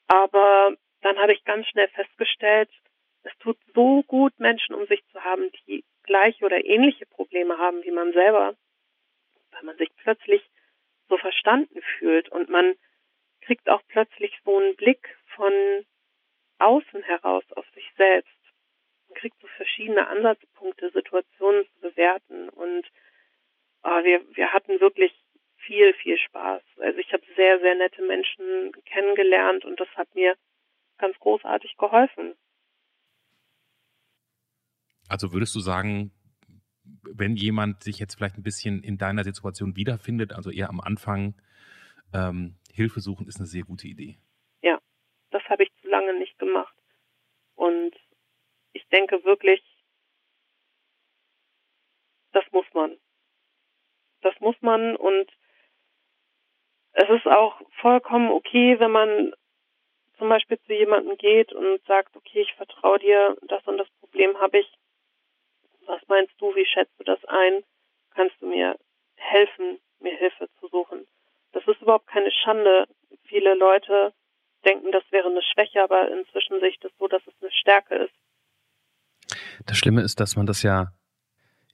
Aber 0.07 0.73
dann 1.01 1.17
habe 1.17 1.33
ich 1.33 1.43
ganz 1.43 1.67
schnell 1.67 1.89
festgestellt, 1.89 2.69
es 3.23 3.37
tut 3.39 3.57
so 3.73 4.03
gut, 4.03 4.39
Menschen 4.39 4.75
um 4.75 4.85
sich 4.87 5.03
zu 5.11 5.23
haben, 5.23 5.49
die 5.67 5.83
gleiche 6.05 6.45
oder 6.45 6.63
ähnliche 6.63 7.05
Probleme 7.05 7.57
haben 7.57 7.83
wie 7.83 7.91
man 7.91 8.13
selber, 8.13 8.55
weil 9.51 9.63
man 9.63 9.77
sich 9.77 9.89
plötzlich 9.97 10.41
so 11.09 11.17
verstanden 11.17 11.81
fühlt 11.97 12.29
und 12.29 12.49
man 12.49 12.75
kriegt 13.41 13.69
auch 13.69 13.81
plötzlich 13.87 14.37
so 14.43 14.57
einen 14.57 14.75
Blick 14.75 15.17
von 15.35 15.53
außen 16.59 17.03
heraus 17.03 17.43
auf 17.55 17.65
sich 17.73 17.89
selbst. 17.95 18.31
Man 19.07 19.15
kriegt 19.15 19.39
so 19.39 19.47
verschiedene 19.47 20.07
Ansatzpunkte, 20.07 20.89
Situationen 20.91 21.65
zu 21.65 21.79
bewerten 21.81 22.49
und 22.49 22.85
äh, 23.83 24.03
wir, 24.03 24.21
wir 24.35 24.51
hatten 24.53 24.79
wirklich 24.79 25.13
viel, 25.57 25.93
viel 25.95 26.17
Spaß. 26.17 26.61
Also 26.79 26.99
ich 26.99 27.11
habe 27.13 27.23
sehr, 27.35 27.59
sehr 27.59 27.75
nette 27.75 28.01
Menschen 28.01 28.71
kennengelernt 28.85 29.65
und 29.65 29.79
das 29.79 29.89
hat 29.95 30.13
mir 30.15 30.35
ganz 30.97 31.17
großartig 31.19 31.77
geholfen. 31.77 32.35
Also 35.07 35.33
würdest 35.33 35.55
du 35.55 35.59
sagen, 35.59 36.11
wenn 37.03 37.35
jemand 37.35 37.83
sich 37.83 37.99
jetzt 37.99 38.15
vielleicht 38.15 38.37
ein 38.37 38.43
bisschen 38.43 38.83
in 38.83 38.97
deiner 38.97 39.23
Situation 39.23 39.75
wiederfindet, 39.75 40.33
also 40.33 40.51
eher 40.51 40.69
am 40.69 40.79
Anfang, 40.79 41.35
ähm, 42.13 42.55
Hilfe 42.71 42.99
suchen 42.99 43.27
ist 43.27 43.37
eine 43.37 43.47
sehr 43.47 43.63
gute 43.63 43.87
Idee. 43.87 44.17
Ja, 44.61 44.79
das 45.31 45.43
habe 45.43 45.63
ich 45.63 45.71
zu 45.81 45.87
lange 45.87 46.17
nicht 46.19 46.37
gemacht. 46.37 46.75
Und 47.55 47.95
ich 48.73 48.85
denke 48.89 49.23
wirklich, 49.23 49.61
das 52.33 52.43
muss 52.51 52.65
man. 52.73 52.97
Das 54.21 54.33
muss 54.39 54.55
man 54.61 54.95
und 54.95 55.31
es 56.91 57.09
ist 57.09 57.27
auch 57.27 57.61
vollkommen 57.81 58.29
okay, 58.31 58.79
wenn 58.79 58.91
man 58.91 59.33
zum 60.17 60.29
Beispiel 60.29 60.59
zu 60.61 60.73
jemandem 60.73 61.17
geht 61.17 61.53
und 61.53 61.83
sagt, 61.85 62.15
okay, 62.15 62.41
ich 62.41 62.53
vertraue 62.53 62.99
dir, 62.99 63.37
das 63.47 63.65
und 63.67 63.77
das 63.77 63.89
Problem 63.99 64.37
habe 64.39 64.59
ich. 64.59 64.73
Was 65.87 66.01
meinst 66.07 66.33
du, 66.39 66.55
wie 66.55 66.65
schätzt 66.65 66.93
du 66.99 67.03
das 67.03 67.23
ein? 67.25 67.63
Kannst 68.13 68.35
du 68.41 68.47
mir 68.47 68.75
helfen, 69.15 69.79
mir 69.99 70.15
Hilfe 70.15 70.47
zu 70.59 70.67
suchen? 70.67 71.05
Das 71.51 71.65
ist 71.67 71.81
überhaupt 71.81 72.07
keine 72.07 72.31
Schande. 72.31 72.87
Viele 73.23 73.55
Leute 73.55 74.13
denken, 74.65 74.91
das 74.91 75.03
wäre 75.11 75.29
eine 75.29 75.41
Schwäche, 75.41 75.83
aber 75.83 76.11
inzwischen 76.11 76.59
sehe 76.59 76.69
ich 76.69 76.79
das 76.79 76.91
so, 76.97 77.07
dass 77.07 77.21
es 77.27 77.33
eine 77.41 77.51
Stärke 77.51 77.95
ist. 77.95 78.13
Das 79.65 79.77
Schlimme 79.77 80.01
ist, 80.01 80.19
dass 80.19 80.35
man 80.35 80.45
das 80.45 80.63
ja 80.63 80.91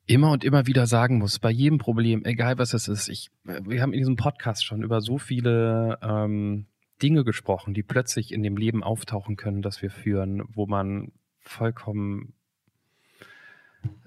immer 0.07 0.31
und 0.31 0.43
immer 0.43 0.67
wieder 0.67 0.87
sagen 0.87 1.19
muss, 1.19 1.39
bei 1.39 1.51
jedem 1.51 1.77
Problem, 1.77 2.25
egal 2.25 2.57
was 2.57 2.73
es 2.73 2.87
ist. 2.87 3.07
Ich, 3.07 3.29
wir 3.43 3.81
haben 3.81 3.93
in 3.93 3.99
diesem 3.99 4.15
Podcast 4.15 4.65
schon 4.65 4.83
über 4.83 5.01
so 5.01 5.17
viele 5.17 5.97
ähm, 6.01 6.67
Dinge 7.01 7.23
gesprochen, 7.23 7.73
die 7.73 7.83
plötzlich 7.83 8.31
in 8.31 8.43
dem 8.43 8.57
Leben 8.57 8.83
auftauchen 8.83 9.35
können, 9.35 9.61
das 9.61 9.81
wir 9.81 9.89
führen, 9.89 10.43
wo 10.53 10.67
man 10.67 11.11
vollkommen 11.39 12.33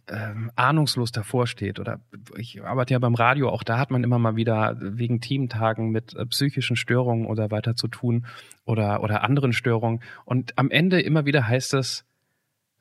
ähm, 0.08 0.50
ahnungslos 0.56 1.12
davor 1.12 1.46
steht. 1.46 1.78
Oder 1.78 2.00
ich 2.36 2.62
arbeite 2.62 2.94
ja 2.94 2.98
beim 2.98 3.14
Radio, 3.14 3.48
auch 3.48 3.62
da 3.62 3.78
hat 3.78 3.90
man 3.90 4.04
immer 4.04 4.18
mal 4.18 4.36
wieder 4.36 4.76
wegen 4.80 5.20
Teamtagen 5.20 5.90
mit 5.90 6.14
äh, 6.14 6.26
psychischen 6.26 6.76
Störungen 6.76 7.26
oder 7.26 7.50
weiter 7.50 7.76
zu 7.76 7.88
tun 7.88 8.26
oder, 8.64 9.02
oder 9.02 9.22
anderen 9.22 9.52
Störungen. 9.52 10.00
Und 10.24 10.58
am 10.58 10.70
Ende 10.70 11.00
immer 11.00 11.26
wieder 11.26 11.46
heißt 11.46 11.74
es, 11.74 12.04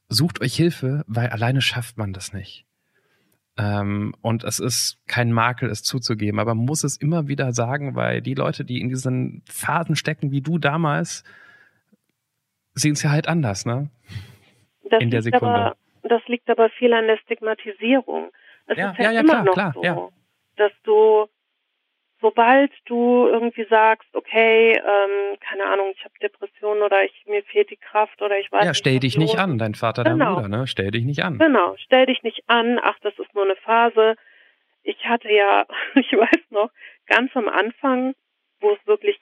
sucht 0.10 0.42
euch 0.42 0.56
Hilfe, 0.56 1.04
weil 1.08 1.30
alleine 1.30 1.62
schafft 1.62 1.98
man 1.98 2.14
das 2.14 2.34
nicht. 2.34 2.66
Ähm, 3.56 4.16
und 4.22 4.44
es 4.44 4.60
ist 4.60 4.98
kein 5.08 5.32
Makel, 5.32 5.70
es 5.70 5.84
zuzugeben, 5.84 6.40
aber 6.40 6.56
man 6.56 6.66
muss 6.66 6.84
es 6.84 6.98
immer 6.98 7.28
wieder 7.28 7.54
sagen, 7.54 7.96
weil 7.96 8.22
die 8.22 8.34
Leute, 8.34 8.66
die 8.66 8.82
in 8.82 8.90
diesen 8.90 9.44
Phasen 9.48 9.96
stecken, 9.96 10.32
wie 10.32 10.42
du 10.42 10.58
damals, 10.58 11.24
sehen 12.74 12.94
es 12.94 13.04
ja 13.04 13.12
halt 13.12 13.28
anders, 13.28 13.66
ne? 13.66 13.90
Das 14.90 15.02
in 15.02 15.12
der 15.12 15.22
Sekunde. 15.22 15.74
Das 16.04 16.22
liegt 16.28 16.50
aber 16.50 16.70
viel 16.70 16.94
an 16.94 17.08
der 17.08 17.18
Stigmatisierung. 17.18 18.32
Es 18.68 18.78
ja, 18.78 18.92
ist 18.92 19.00
ja, 19.00 19.06
halt 19.06 19.16
ja, 19.16 19.22
immer 19.22 19.30
klar, 19.30 19.44
noch 19.44 19.54
klar, 19.54 19.72
so, 19.74 19.84
ja. 19.84 20.10
dass 20.58 20.72
du 20.84 21.28
sobald 22.24 22.72
du 22.86 23.28
irgendwie 23.28 23.66
sagst, 23.70 24.08
okay, 24.16 24.72
ähm, 24.72 25.38
keine 25.42 25.66
Ahnung, 25.66 25.92
ich 25.94 26.04
habe 26.06 26.14
Depressionen 26.22 26.82
oder 26.82 27.04
ich 27.04 27.26
mir 27.28 27.44
fehlt 27.44 27.70
die 27.70 27.76
Kraft 27.76 28.22
oder 28.22 28.40
ich 28.40 28.50
weiß 28.50 28.64
Ja, 28.64 28.70
nicht, 28.70 28.78
stell 28.78 28.96
was 28.96 29.02
dich 29.02 29.18
nicht 29.18 29.38
an, 29.38 29.58
dein 29.58 29.76
Vater, 29.76 30.04
Genau. 30.06 30.26
dein 30.26 30.36
Bruder, 30.36 30.48
ne? 30.48 30.68
Stell 30.68 30.90
dich 30.92 31.04
nicht 31.04 31.24
an. 31.24 31.38
Genau, 31.38 31.76
stell 31.78 32.06
dich 32.06 32.24
nicht 32.24 32.42
an, 32.48 32.80
ach, 32.82 32.98
das 33.02 33.14
ist 33.20 33.36
nur 33.36 33.44
eine 33.44 33.58
Phase. 33.58 34.16
Ich 34.84 35.06
hatte 35.06 35.30
ja, 35.30 35.66
ich 35.96 36.12
weiß 36.14 36.50
noch, 36.50 36.72
ganz 37.08 37.36
am 37.36 37.50
Anfang, 37.50 38.16
wo 38.62 38.72
es 38.72 38.88
wirklich 38.88 39.20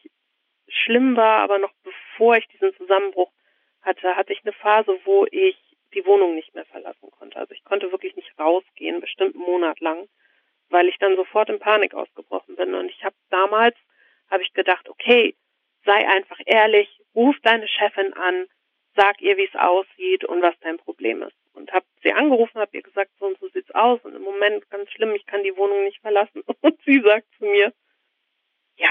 schlimm 0.67 1.17
war, 1.17 1.41
aber 1.41 1.57
noch 1.57 1.73
bevor 1.83 2.37
ich 2.37 2.47
diesen 2.49 2.73
Zusammenbruch 2.77 3.31
hatte, 3.81 4.15
hatte 4.15 4.31
ich 4.31 4.41
eine 4.43 4.53
Phase, 4.53 4.95
wo 5.05 5.25
ich 5.31 5.57
die 5.93 6.05
Wohnung 6.05 6.35
nicht 6.35 6.53
mehr 6.55 6.65
verlassen 6.65 7.11
konnte. 7.11 7.37
Also 7.37 7.53
ich 7.53 7.63
konnte 7.63 7.91
wirklich 7.91 8.15
nicht 8.15 8.37
rausgehen, 8.39 9.01
bestimmt 9.01 9.35
einen 9.35 9.43
Monat 9.43 9.79
lang, 9.79 10.07
weil 10.69 10.87
ich 10.87 10.97
dann 10.97 11.15
sofort 11.15 11.49
in 11.49 11.59
Panik 11.59 11.93
ausgebrochen 11.93 12.55
bin. 12.55 12.73
Und 12.73 12.89
ich 12.89 13.03
habe 13.03 13.15
damals, 13.29 13.75
habe 14.29 14.43
ich 14.43 14.53
gedacht, 14.53 14.87
okay, 14.89 15.35
sei 15.85 16.07
einfach 16.07 16.39
ehrlich, 16.45 16.89
ruf 17.15 17.35
deine 17.43 17.67
Chefin 17.67 18.13
an, 18.13 18.47
sag 18.95 19.21
ihr, 19.21 19.37
wie 19.37 19.45
es 19.45 19.55
aussieht 19.55 20.25
und 20.25 20.41
was 20.41 20.57
dein 20.61 20.77
Problem 20.77 21.21
ist. 21.23 21.35
Und 21.53 21.71
habe 21.73 21.85
sie 22.01 22.13
angerufen, 22.13 22.59
habe 22.59 22.77
ihr 22.77 22.83
gesagt, 22.83 23.11
so 23.19 23.25
und 23.25 23.39
so 23.39 23.49
sieht's 23.49 23.71
aus 23.71 23.99
und 24.03 24.15
im 24.15 24.21
Moment 24.21 24.69
ganz 24.69 24.89
schlimm, 24.91 25.13
ich 25.15 25.25
kann 25.25 25.43
die 25.43 25.55
Wohnung 25.57 25.83
nicht 25.83 25.99
verlassen. 25.99 26.43
Und 26.61 26.79
sie 26.85 27.01
sagt 27.01 27.27
zu 27.37 27.45
mir, 27.45 27.73
ja, 28.77 28.89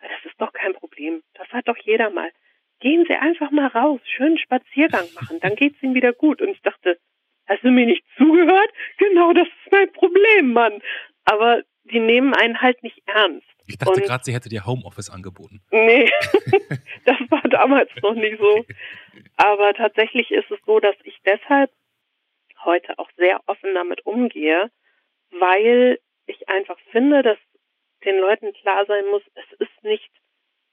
das 0.00 0.24
ist 0.24 0.40
doch 0.40 0.52
kein 0.52 0.74
Problem, 0.74 1.22
das 1.34 1.48
hat 1.50 1.68
doch 1.68 1.76
jeder 1.78 2.10
mal. 2.10 2.30
Gehen 2.80 3.04
Sie 3.08 3.14
einfach 3.14 3.50
mal 3.50 3.68
raus, 3.68 4.00
schönen 4.04 4.38
Spaziergang 4.38 5.06
machen, 5.14 5.40
dann 5.40 5.56
geht's 5.56 5.82
Ihnen 5.82 5.94
wieder 5.94 6.12
gut. 6.12 6.42
Und 6.42 6.48
ich 6.48 6.60
dachte, 6.62 6.98
hast 7.46 7.62
du 7.64 7.70
mir 7.70 7.86
nicht 7.86 8.04
zugehört? 8.16 8.70
Genau, 8.98 9.32
das 9.32 9.46
ist 9.46 9.72
mein 9.72 9.90
Problem, 9.92 10.52
Mann. 10.52 10.82
Aber 11.24 11.62
die 11.84 12.00
nehmen 12.00 12.34
einen 12.34 12.60
halt 12.60 12.82
nicht 12.82 13.00
ernst. 13.06 13.46
Ich 13.66 13.78
dachte 13.78 14.00
gerade, 14.00 14.22
sie 14.24 14.34
hätte 14.34 14.48
dir 14.48 14.64
Homeoffice 14.64 15.10
angeboten. 15.10 15.60
Nee, 15.70 16.08
das 17.04 17.16
war 17.30 17.42
damals 17.42 17.90
noch 18.02 18.14
nicht 18.14 18.38
so. 18.38 18.64
Aber 19.36 19.74
tatsächlich 19.74 20.30
ist 20.30 20.50
es 20.50 20.58
so, 20.66 20.78
dass 20.78 20.94
ich 21.04 21.18
deshalb 21.24 21.70
heute 22.64 22.98
auch 22.98 23.10
sehr 23.16 23.40
offen 23.46 23.74
damit 23.74 24.06
umgehe, 24.06 24.70
weil 25.30 25.98
ich 26.26 26.48
einfach 26.48 26.78
finde, 26.92 27.22
dass 27.22 27.38
den 28.04 28.18
Leuten 28.18 28.52
klar 28.52 28.84
sein 28.86 29.04
muss, 29.10 29.22
es 29.34 29.58
ist 29.58 29.82
nicht 29.84 30.10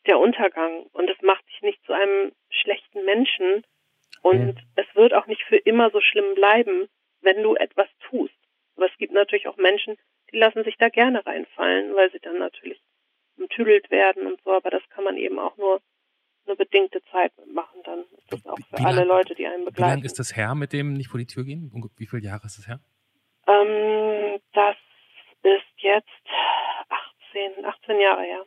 der 0.05 0.19
Untergang 0.19 0.83
und 0.93 1.09
es 1.09 1.21
macht 1.21 1.47
dich 1.49 1.61
nicht 1.61 1.83
zu 1.85 1.93
einem 1.93 2.31
schlechten 2.49 3.05
Menschen 3.05 3.63
und 4.21 4.59
es 4.75 4.85
wird 4.95 5.13
auch 5.13 5.27
nicht 5.27 5.43
für 5.43 5.57
immer 5.57 5.89
so 5.91 6.01
schlimm 6.01 6.35
bleiben, 6.35 6.87
wenn 7.21 7.41
du 7.43 7.55
etwas 7.55 7.87
tust. 8.09 8.33
Aber 8.75 8.85
es 8.87 8.97
gibt 8.97 9.13
natürlich 9.13 9.47
auch 9.47 9.57
Menschen, 9.57 9.97
die 10.31 10.37
lassen 10.37 10.63
sich 10.63 10.77
da 10.77 10.89
gerne 10.89 11.25
reinfallen, 11.25 11.95
weil 11.95 12.11
sie 12.11 12.19
dann 12.19 12.39
natürlich 12.39 12.81
umtüdelt 13.37 13.89
werden 13.91 14.27
und 14.27 14.41
so, 14.43 14.51
aber 14.51 14.69
das 14.69 14.83
kann 14.89 15.03
man 15.03 15.17
eben 15.17 15.39
auch 15.39 15.57
nur 15.57 15.81
eine 16.45 16.55
bedingte 16.57 17.01
Zeit 17.11 17.31
machen, 17.47 17.81
dann 17.85 18.01
ist 18.17 18.31
das 18.31 18.45
auch 18.45 18.57
für 18.57 18.77
Wie 18.79 18.83
alle 18.85 18.97
lang- 18.99 19.07
Leute, 19.07 19.33
die 19.35 19.45
einen 19.47 19.61
Wie 19.61 19.65
begleiten. 19.65 19.91
lange 19.93 20.05
ist 20.05 20.19
das 20.19 20.35
her 20.35 20.55
mit 20.55 20.73
dem 20.73 20.93
nicht 20.93 21.07
vor 21.09 21.17
die 21.19 21.25
Tür 21.25 21.43
gehen? 21.45 21.71
Unge- 21.73 21.89
Wie 21.97 22.05
viele 22.05 22.21
Jahre 22.23 22.45
ist 22.45 22.57
das 22.57 22.67
her? 22.67 22.79
Ähm, 23.47 24.39
das 24.53 24.75
ist 25.43 25.63
jetzt 25.77 26.07
18, 27.31 27.65
18 27.65 27.99
Jahre 27.99 28.23
her. 28.23 28.45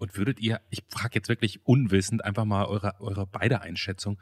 Und 0.00 0.16
würdet 0.16 0.40
ihr, 0.40 0.62
ich 0.70 0.82
frage 0.88 1.16
jetzt 1.16 1.28
wirklich 1.28 1.60
unwissend, 1.66 2.24
einfach 2.24 2.46
mal 2.46 2.64
eure, 2.64 2.94
eure 3.00 3.26
beide 3.26 3.60
Einschätzung, 3.60 4.18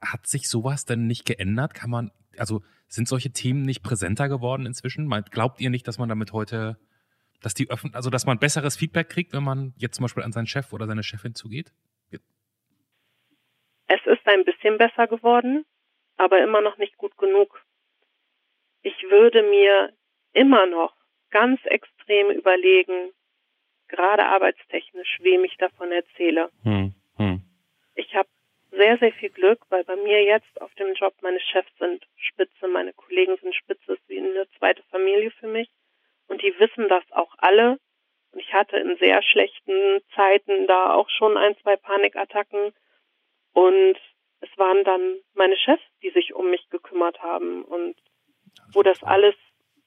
hat 0.00 0.26
sich 0.26 0.48
sowas 0.48 0.86
denn 0.86 1.06
nicht 1.06 1.26
geändert? 1.26 1.74
Kann 1.74 1.90
man, 1.90 2.10
also 2.38 2.62
sind 2.88 3.06
solche 3.06 3.30
Themen 3.30 3.60
nicht 3.60 3.82
präsenter 3.82 4.30
geworden 4.30 4.64
inzwischen? 4.64 5.10
Glaubt 5.30 5.60
ihr 5.60 5.68
nicht, 5.68 5.86
dass 5.86 5.98
man 5.98 6.08
damit 6.08 6.32
heute, 6.32 6.78
dass 7.42 7.52
die 7.52 7.68
öffnen, 7.68 7.94
also 7.94 8.08
dass 8.08 8.24
man 8.24 8.38
besseres 8.38 8.74
Feedback 8.74 9.10
kriegt, 9.10 9.34
wenn 9.34 9.44
man 9.44 9.74
jetzt 9.76 9.96
zum 9.96 10.04
Beispiel 10.04 10.22
an 10.22 10.32
seinen 10.32 10.46
Chef 10.46 10.72
oder 10.72 10.86
seine 10.86 11.02
Chefin 11.02 11.34
zugeht? 11.34 11.74
Es 13.88 14.00
ist 14.06 14.26
ein 14.26 14.46
bisschen 14.46 14.78
besser 14.78 15.08
geworden, 15.08 15.66
aber 16.16 16.42
immer 16.42 16.62
noch 16.62 16.78
nicht 16.78 16.96
gut 16.96 17.18
genug. 17.18 17.62
Ich 18.80 18.96
würde 19.10 19.42
mir 19.42 19.92
immer 20.32 20.64
noch 20.66 20.94
ganz 21.30 21.60
extrem 21.66 22.30
überlegen, 22.30 23.12
gerade 23.88 24.26
arbeitstechnisch, 24.26 25.18
wem 25.20 25.44
ich 25.44 25.56
davon 25.56 25.92
erzähle. 25.92 26.50
Hm, 26.62 26.94
hm. 27.16 27.42
Ich 27.94 28.14
habe 28.14 28.28
sehr, 28.70 28.98
sehr 28.98 29.12
viel 29.12 29.30
Glück, 29.30 29.60
weil 29.70 29.84
bei 29.84 29.96
mir 29.96 30.22
jetzt 30.22 30.60
auf 30.60 30.74
dem 30.74 30.94
Job 30.94 31.14
meine 31.22 31.40
Chefs 31.40 31.70
sind 31.78 32.06
spitze, 32.16 32.68
meine 32.68 32.92
Kollegen 32.92 33.36
sind 33.40 33.54
spitze, 33.54 33.92
es 33.92 33.98
ist 33.98 34.08
wie 34.08 34.18
eine 34.18 34.46
zweite 34.58 34.82
Familie 34.90 35.30
für 35.32 35.46
mich. 35.46 35.68
Und 36.28 36.42
die 36.42 36.54
wissen 36.58 36.88
das 36.88 37.04
auch 37.12 37.34
alle. 37.38 37.78
Und 38.32 38.40
ich 38.40 38.52
hatte 38.52 38.76
in 38.76 38.96
sehr 38.98 39.22
schlechten 39.22 40.00
Zeiten 40.14 40.66
da 40.66 40.92
auch 40.92 41.08
schon 41.08 41.36
ein, 41.36 41.56
zwei 41.62 41.76
Panikattacken. 41.76 42.72
Und 43.52 43.96
es 44.40 44.58
waren 44.58 44.84
dann 44.84 45.16
meine 45.34 45.56
Chefs, 45.56 45.82
die 46.02 46.10
sich 46.10 46.34
um 46.34 46.50
mich 46.50 46.68
gekümmert 46.68 47.22
haben 47.22 47.64
und 47.64 47.96
wo 48.72 48.82
das 48.82 49.02
alles 49.02 49.34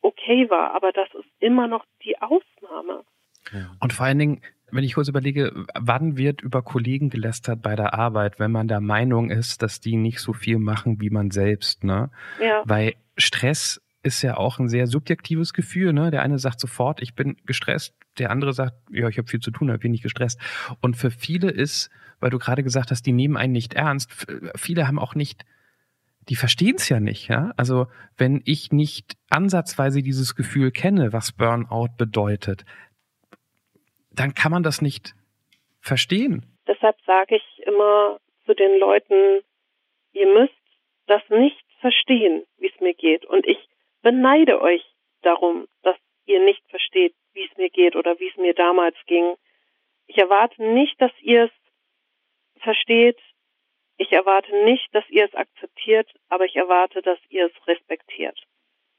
okay 0.02 0.50
war. 0.50 0.72
Aber 0.74 0.92
das 0.92 1.14
ist 1.14 1.30
immer 1.40 1.68
noch 1.68 1.86
die 2.04 2.18
Ausnahme. 2.20 3.06
Ja. 3.54 3.72
Und 3.80 3.94
vor 3.94 4.06
allen 4.06 4.20
Dingen, 4.20 4.42
Wenn 4.72 4.84
ich 4.84 4.94
kurz 4.94 5.08
überlege, 5.08 5.66
wann 5.74 6.18
wird 6.18 6.42
über 6.42 6.62
Kollegen 6.62 7.10
gelästert 7.10 7.62
bei 7.62 7.76
der 7.76 7.94
Arbeit, 7.94 8.40
wenn 8.40 8.52
man 8.52 8.68
der 8.68 8.82
Meinung 8.82 9.32
ist, 9.32 9.62
dass 9.62 9.80
die 9.80 9.96
nicht 9.96 10.20
so 10.20 10.34
viel 10.34 10.60
machen 10.60 11.02
wie 11.02 11.10
man 11.10 11.32
selbst, 11.32 11.84
ne? 11.84 12.12
Ja. 12.42 12.62
Weil 12.66 12.94
Stress 13.18 13.82
ist 14.04 14.22
ja 14.22 14.38
auch 14.38 14.60
ein 14.60 14.70
sehr 14.70 14.88
subjektives 14.88 15.54
Gefühl, 15.54 15.94
ne? 15.94 16.12
Der 16.12 16.22
eine 16.22 16.40
sagt 16.40 16.60
sofort, 16.60 17.02
ich 17.02 17.16
bin 17.16 17.38
gestresst, 17.46 17.96
der 18.18 18.32
andere 18.32 18.54
sagt, 18.54 18.76
ja, 18.92 19.08
ich 19.08 19.18
habe 19.18 19.28
viel 19.28 19.40
zu 19.40 19.52
tun, 19.52 19.74
ich 19.74 19.80
bin 19.80 19.92
nicht 19.92 20.04
gestresst. 20.04 20.40
Und 20.82 20.96
für 20.96 21.12
viele 21.12 21.50
ist, 21.50 21.90
weil 22.20 22.30
du 22.30 22.38
gerade 22.38 22.64
gesagt 22.64 22.92
hast, 22.92 23.06
die 23.06 23.14
nehmen 23.14 23.38
einen 23.38 23.54
nicht 23.54 23.74
ernst, 23.74 24.28
viele 24.56 24.88
haben 24.88 25.00
auch 25.00 25.16
nicht 25.16 25.46
die 26.28 26.36
verstehen 26.36 26.76
es 26.78 26.88
ja 26.90 27.00
nicht, 27.00 27.28
ja. 27.28 27.54
Also 27.58 27.88
wenn 28.16 28.42
ich 28.46 28.72
nicht 28.72 29.18
ansatzweise 29.32 30.04
dieses 30.04 30.36
Gefühl 30.36 30.70
kenne, 30.70 31.12
was 31.12 31.32
Burnout 31.32 31.96
bedeutet, 31.98 32.66
dann 34.12 34.34
kann 34.34 34.52
man 34.52 34.63
das 34.63 34.82
nicht 34.82 35.13
verstehen. 35.82 36.45
Deshalb 36.67 37.00
sage 37.06 37.38
ich 37.38 37.65
immer 37.65 38.19
zu 38.45 38.54
den 38.54 38.80
Leuten, 38.80 39.41
ihr 40.13 40.28
müsst 40.28 40.54
das 41.08 41.22
nicht 41.30 41.63
verstehen, 41.80 42.45
wie 42.58 42.67
es 42.67 42.80
mir 42.80 42.93
geht. 42.93 43.26
Und 43.26 43.48
ich 43.48 43.58
beneide 44.02 44.62
euch 44.62 44.84
darum, 45.22 45.67
dass 45.84 45.98
ihr 46.26 46.39
nicht 46.43 46.63
versteht, 46.69 47.15
wie 47.34 47.45
es 47.45 47.58
mir 47.58 47.69
geht 47.69 47.95
oder 47.95 48.19
wie 48.19 48.30
es 48.30 48.38
mir 48.38 48.54
damals 48.54 48.95
ging. 49.08 49.36
Ich 50.08 50.17
erwarte 50.17 50.63
nicht, 50.63 51.00
dass 51.02 51.12
ihr 51.22 51.45
es 51.45 52.62
versteht. 52.62 53.19
Ich 53.98 54.12
erwarte 54.12 54.56
nicht, 54.63 54.88
dass 54.93 55.08
ihr 55.10 55.26
es 55.26 55.36
akzeptiert, 55.36 56.10
aber 56.30 56.45
ich 56.45 56.56
erwarte, 56.56 57.02
dass 57.02 57.19
ihr 57.30 57.48
es 57.48 57.67
respektiert. 57.67 58.39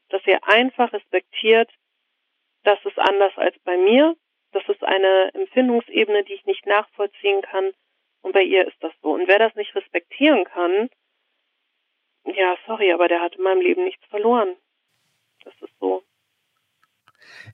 Dass 0.09 0.25
ihr 0.27 0.39
einfach 0.47 0.93
respektiert, 0.93 1.69
das 2.63 2.79
ist 2.85 2.99
anders 2.99 3.33
als 3.37 3.57
bei 3.63 3.77
mir. 3.77 4.15
Das 4.51 4.63
ist 4.67 4.83
eine 4.83 5.31
Empfindungsebene, 5.33 6.23
die 6.23 6.33
ich 6.33 6.45
nicht 6.45 6.65
nachvollziehen 6.65 7.41
kann. 7.41 7.71
Und 8.21 8.33
bei 8.33 8.43
ihr 8.43 8.67
ist 8.67 8.77
das 8.81 8.91
so. 9.01 9.13
Und 9.13 9.27
wer 9.27 9.39
das 9.39 9.55
nicht 9.55 9.73
respektieren 9.75 10.43
kann, 10.45 10.89
ja, 12.25 12.55
sorry, 12.67 12.91
aber 12.91 13.07
der 13.07 13.21
hat 13.21 13.35
in 13.35 13.43
meinem 13.43 13.61
Leben 13.61 13.83
nichts 13.83 14.05
verloren. 14.07 14.49
Das 15.43 15.53
ist 15.61 15.73
so. 15.79 16.03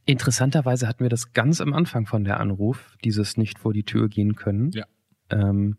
Interessanterweise 0.05 0.87
hatten 0.87 1.03
wir 1.03 1.09
das 1.09 1.33
ganz 1.33 1.61
am 1.61 1.73
Anfang 1.73 2.05
von 2.05 2.23
der 2.23 2.39
Anruf, 2.39 2.97
dieses 3.03 3.37
nicht 3.37 3.59
vor 3.59 3.73
die 3.73 3.83
Tür 3.83 4.09
gehen 4.09 4.35
können. 4.35 4.71
Ja. 4.73 4.85
Ähm, 5.31 5.77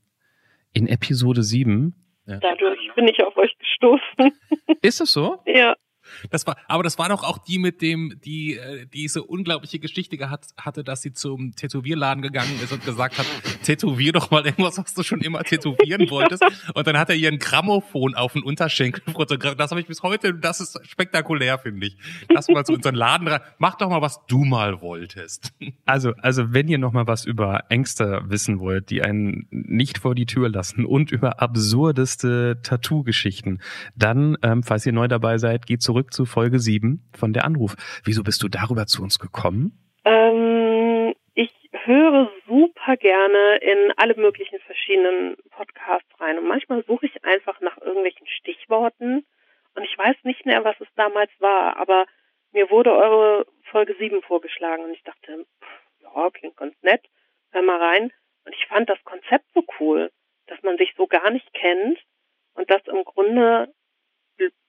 in 0.72 0.86
Episode 0.86 1.42
7. 1.42 1.94
Dadurch 2.26 2.94
bin 2.94 3.08
ich 3.08 3.22
auf 3.22 3.36
euch 3.36 3.56
gestoßen. 3.58 4.38
Ist 4.82 5.00
es 5.00 5.12
so? 5.12 5.42
ja. 5.46 5.74
Das 6.30 6.46
war, 6.46 6.56
aber 6.66 6.82
das 6.82 6.98
war 6.98 7.08
doch 7.08 7.24
auch 7.24 7.38
die 7.38 7.58
mit 7.58 7.82
dem, 7.82 8.20
die 8.24 8.56
äh, 8.56 8.86
diese 8.86 9.22
unglaubliche 9.22 9.78
Geschichte 9.78 10.16
gehabt 10.16 10.46
hatte, 10.56 10.84
dass 10.84 11.02
sie 11.02 11.12
zum 11.12 11.54
Tätowierladen 11.54 12.22
gegangen 12.22 12.58
ist 12.62 12.72
und 12.72 12.84
gesagt 12.84 13.18
hat, 13.18 13.26
tätowier 13.62 14.12
doch 14.12 14.30
mal 14.30 14.44
irgendwas, 14.44 14.78
was 14.78 14.94
du 14.94 15.02
schon 15.02 15.20
immer 15.20 15.42
tätowieren 15.44 16.08
wolltest. 16.10 16.42
Und 16.74 16.86
dann 16.86 16.98
hat 16.98 17.10
er 17.10 17.16
ihren 17.16 17.38
Grammophon 17.38 18.14
auf 18.14 18.32
den 18.32 18.42
Unterschenkel 18.42 19.02
fotografiert. 19.12 19.60
Das 19.60 19.70
habe 19.70 19.80
ich 19.80 19.86
bis 19.86 20.02
heute, 20.02 20.34
das 20.34 20.60
ist 20.60 20.78
spektakulär, 20.86 21.58
finde 21.58 21.86
ich. 21.86 21.96
Lass 22.28 22.48
mal 22.48 22.64
zu 22.64 22.72
unseren 22.72 22.94
Laden 22.94 23.28
rein. 23.28 23.40
Mach 23.58 23.76
doch 23.76 23.88
mal, 23.88 24.02
was 24.02 24.24
du 24.26 24.44
mal 24.44 24.80
wolltest. 24.80 25.52
Also, 25.84 26.12
also 26.18 26.52
wenn 26.52 26.68
ihr 26.68 26.76
noch 26.76 26.92
mal 26.92 27.06
was 27.06 27.24
über 27.24 27.64
Ängste 27.70 28.22
wissen 28.26 28.58
wollt, 28.58 28.90
die 28.90 29.02
einen 29.02 29.46
nicht 29.50 29.98
vor 29.98 30.14
die 30.14 30.26
Tür 30.26 30.50
lassen 30.50 30.84
und 30.84 31.10
über 31.10 31.40
absurdeste 31.40 32.60
Tattoo-Geschichten, 32.62 33.60
dann, 33.96 34.36
ähm, 34.42 34.62
falls 34.62 34.84
ihr 34.84 34.92
neu 34.92 35.08
dabei 35.08 35.38
seid, 35.38 35.66
geht 35.66 35.82
zurück 35.82 35.97
zu 36.04 36.24
Folge 36.24 36.58
7 36.58 37.10
von 37.16 37.32
der 37.32 37.44
Anruf. 37.44 37.74
Wieso 38.04 38.22
bist 38.22 38.42
du 38.42 38.48
darüber 38.48 38.86
zu 38.86 39.02
uns 39.02 39.18
gekommen? 39.18 39.72
Ähm, 40.04 41.14
ich 41.34 41.52
höre 41.72 42.30
super 42.46 42.96
gerne 42.96 43.58
in 43.60 43.92
alle 43.96 44.14
möglichen 44.16 44.58
verschiedenen 44.60 45.36
Podcasts 45.50 46.08
rein. 46.20 46.38
Und 46.38 46.48
manchmal 46.48 46.84
suche 46.84 47.06
ich 47.06 47.24
einfach 47.24 47.60
nach 47.60 47.78
irgendwelchen 47.78 48.26
Stichworten. 48.26 49.26
Und 49.74 49.84
ich 49.84 49.96
weiß 49.96 50.16
nicht 50.24 50.46
mehr, 50.46 50.64
was 50.64 50.80
es 50.80 50.88
damals 50.96 51.30
war, 51.38 51.76
aber 51.76 52.06
mir 52.52 52.70
wurde 52.70 52.92
eure 52.92 53.46
Folge 53.70 53.94
7 53.98 54.22
vorgeschlagen 54.22 54.84
und 54.84 54.92
ich 54.92 55.02
dachte, 55.02 55.46
pff, 55.62 55.88
ja, 56.00 56.30
klingt 56.30 56.56
ganz 56.56 56.74
nett, 56.82 57.04
hör 57.50 57.62
mal 57.62 57.80
rein. 57.80 58.12
Und 58.44 58.54
ich 58.54 58.66
fand 58.66 58.88
das 58.88 59.02
Konzept 59.04 59.44
so 59.54 59.62
cool, 59.78 60.10
dass 60.46 60.62
man 60.62 60.78
sich 60.78 60.94
so 60.96 61.06
gar 61.06 61.30
nicht 61.30 61.52
kennt 61.52 61.98
und 62.54 62.70
dass 62.70 62.82
im 62.86 63.04
Grunde, 63.04 63.72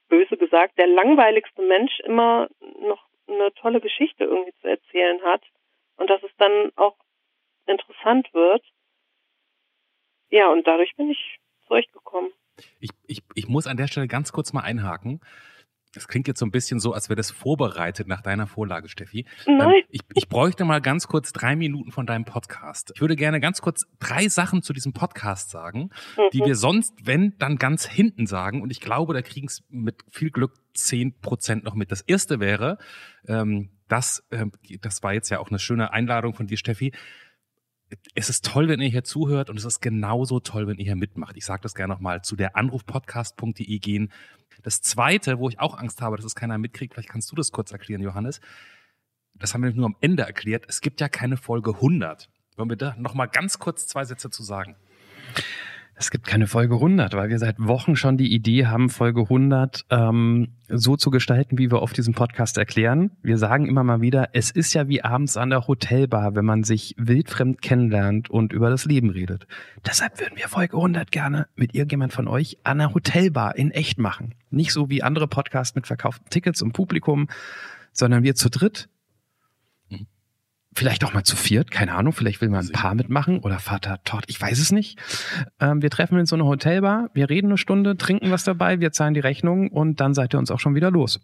böse 0.10 0.38
gesagt, 0.38 0.78
der 0.78 0.88
langweiligste 0.88 1.62
Mensch 1.62 2.00
immer 2.02 2.50
noch 2.82 3.08
eine 3.28 3.54
tolle 3.54 3.80
Geschichte 3.80 4.26
irgendwie 4.26 4.54
zu 4.62 4.68
erzählen 4.68 5.22
hat 5.24 5.44
und 5.98 6.10
dass 6.10 6.22
es 6.24 6.32
dann 6.38 6.72
auch 6.76 6.98
interessant 7.68 8.28
wird. 8.34 8.64
Ja, 10.30 10.52
und 10.52 10.66
dadurch 10.68 10.96
bin 10.96 11.12
ich 11.12 11.40
zu 11.68 11.74
euch 11.74 11.92
gekommen. 11.92 12.32
Ich, 12.80 12.90
ich, 13.08 13.22
ich 13.36 13.48
muss 13.48 13.68
an 13.68 13.78
der 13.78 13.88
Stelle 13.88 14.08
ganz 14.08 14.32
kurz 14.32 14.54
mal 14.54 14.62
einhaken. 14.62 15.22
Es 15.96 16.08
klingt 16.08 16.28
jetzt 16.28 16.40
so 16.40 16.46
ein 16.46 16.52
bisschen 16.52 16.80
so, 16.80 16.94
als 16.94 17.10
wäre 17.10 17.16
das 17.16 17.32
vorbereitet 17.32 18.08
nach 18.08 18.22
deiner 18.22 18.46
Vorlage, 18.46 18.90
Steffi. 18.90 19.26
Nein. 19.48 19.60
Ähm, 19.60 19.84
ich, 19.90 20.02
ich 20.14 20.30
bräuchte 20.30 20.64
mal 20.64 20.82
ganz 20.82 21.08
kurz 21.08 21.34
drei 21.34 21.56
Minuten 21.56 21.92
von 21.92 22.06
deinem 22.06 22.26
Podcast. 22.26 22.92
Ich 22.94 23.02
würde 23.02 23.16
gerne 23.16 23.40
ganz 23.40 23.60
kurz 23.62 23.86
drei 24.00 24.28
Sachen 24.28 24.62
zu 24.62 24.72
diesem 24.74 24.94
Podcast 24.94 25.50
sagen, 25.50 25.90
die 26.34 26.42
Mhm. 26.42 26.46
wir 26.46 26.56
sonst, 26.56 26.94
wenn, 27.04 27.36
dann 27.40 27.56
ganz 27.58 27.88
hinten 27.88 28.28
sagen. 28.28 28.62
Und 28.62 28.70
ich 28.70 28.82
glaube, 28.82 29.14
da 29.16 29.22
kriegen 29.24 29.48
es 29.48 29.64
mit 29.70 30.04
viel 30.12 30.30
Glück 30.30 30.54
zehn 30.76 31.20
Prozent 31.22 31.64
noch 31.64 31.74
mit. 31.74 31.92
Das 31.92 32.02
erste 32.02 32.40
wäre, 32.40 32.78
ähm, 33.28 33.72
das, 33.88 34.24
ähm, 34.32 34.52
das 34.82 35.02
war 35.02 35.14
jetzt 35.14 35.30
ja 35.30 35.40
auch 35.40 35.50
eine 35.50 35.58
schöne 35.60 35.92
Einladung 35.92 36.36
von 36.36 36.46
dir, 36.46 36.58
Steffi. 36.58 36.94
Es 38.14 38.30
ist 38.30 38.46
toll, 38.46 38.68
wenn 38.68 38.82
ihr 38.82 38.90
hier 38.90 39.04
zuhört 39.04 39.50
und 39.50 39.58
es 39.58 39.66
ist 39.66 39.80
genauso 39.82 40.40
toll, 40.40 40.68
wenn 40.68 40.78
ihr 40.78 40.86
hier 40.86 40.96
mitmacht. 40.96 41.38
Ich 41.38 41.46
sage 41.46 41.62
das 41.62 41.74
gerne 41.74 41.94
nochmal, 41.94 42.22
zu 42.24 42.36
der 42.36 42.56
anrufpodcast.de 42.56 43.80
gehen. 43.80 44.12
Das 44.62 44.82
zweite, 44.82 45.40
wo 45.40 45.50
ich 45.50 45.60
auch 45.60 45.78
Angst 45.78 46.02
habe, 46.02 46.16
dass 46.16 46.26
es 46.26 46.36
keiner 46.36 46.58
mitkriegt, 46.58 46.94
vielleicht 46.94 47.10
kannst 47.10 47.32
du 47.32 47.36
das 47.36 47.52
kurz 47.52 47.72
erklären, 47.72 48.02
Johannes. 48.02 48.42
Das 49.34 49.54
haben 49.54 49.64
wir 49.64 49.72
nur 49.74 49.86
am 49.86 49.96
Ende 50.02 50.24
erklärt. 50.24 50.66
Es 50.68 50.82
gibt 50.82 51.02
ja 51.02 51.10
keine 51.10 51.38
Folge 51.38 51.76
100. 51.76 52.30
Wollen 52.58 52.70
wir 52.70 52.78
da 52.78 52.96
nochmal 52.98 53.30
ganz 53.30 53.58
kurz 53.58 53.88
zwei 53.88 54.04
Sätze 54.04 54.30
zu 54.30 54.44
sagen? 54.44 54.76
Es 56.00 56.12
gibt 56.12 56.28
keine 56.28 56.48
Folge 56.48 56.76
100, 56.76 57.14
weil 57.14 57.28
wir 57.28 57.40
seit 57.40 57.60
Wochen 57.60 57.98
schon 57.98 58.16
die 58.16 58.34
Idee 58.34 58.68
haben, 58.68 58.90
Folge 58.90 59.24
100 59.24 59.84
ähm, 59.90 60.54
so 60.70 60.96
zu 60.96 61.12
gestalten, 61.12 61.58
wie 61.58 61.72
wir 61.72 61.82
auf 61.82 61.92
diesem 61.92 62.14
Podcast 62.14 62.58
erklären. 62.58 63.12
Wir 63.22 63.38
sagen 63.38 63.68
immer 63.68 63.84
mal 63.84 64.00
wieder, 64.00 64.30
es 64.32 64.50
ist 64.50 64.74
ja 64.74 64.88
wie 64.88 65.04
abends 65.04 65.36
an 65.36 65.50
der 65.50 65.68
Hotelbar, 65.68 66.36
wenn 66.36 66.46
man 66.46 66.64
sich 66.64 66.96
wildfremd 66.98 67.62
kennenlernt 67.62 68.30
und 68.30 68.54
über 68.54 68.70
das 68.70 68.86
Leben 68.86 69.10
redet. 69.10 69.46
Deshalb 69.86 70.22
würden 70.22 70.38
wir 70.38 70.48
Folge 70.48 70.78
100 70.78 71.12
gerne 71.12 71.48
mit 71.56 71.76
irgendjemand 71.76 72.14
von 72.14 72.30
euch 72.30 72.60
an 72.64 72.78
der 72.78 72.94
Hotelbar 72.94 73.58
in 73.58 73.72
echt 73.72 74.00
machen. 74.00 74.36
Nicht 74.52 74.72
so 74.72 74.90
wie 74.90 75.04
andere 75.04 75.28
Podcasts 75.28 75.76
mit 75.76 75.86
verkauften 75.86 76.30
Tickets 76.30 76.62
und 76.62 76.72
Publikum, 76.72 77.28
sondern 77.92 78.24
wir 78.24 78.36
zu 78.36 78.50
dritt. 78.50 78.88
Vielleicht 80.76 81.04
auch 81.04 81.14
mal 81.14 81.24
zu 81.24 81.36
viert, 81.36 81.72
keine 81.72 81.96
Ahnung, 81.96 82.14
vielleicht 82.14 82.42
will 82.42 82.50
man 82.50 82.66
ein 82.66 82.72
Paar 82.72 82.94
mitmachen 82.94 83.40
oder 83.40 83.60
Vater 83.60 84.04
Todd, 84.04 84.24
ich 84.28 84.40
weiß 84.40 84.60
es 84.60 84.72
nicht. 84.72 85.00
Ähm, 85.60 85.82
wir 85.82 85.90
treffen 85.90 86.14
uns 86.16 86.22
in 86.22 86.26
so 86.28 86.36
eine 86.36 86.46
Hotelbar, 86.46 87.10
wir 87.14 87.30
reden 87.30 87.48
eine 87.48 87.58
Stunde, 87.58 87.98
trinken 87.98 88.30
was 88.30 88.44
dabei, 88.44 88.80
wir 88.80 88.92
zahlen 88.92 89.16
die 89.16 89.20
Rechnung 89.20 89.70
und 89.70 90.00
dann 90.00 90.14
seid 90.14 90.34
ihr 90.34 90.40
uns 90.40 90.52
auch 90.52 90.60
schon 90.60 90.76
wieder 90.76 90.92
los. 90.92 91.20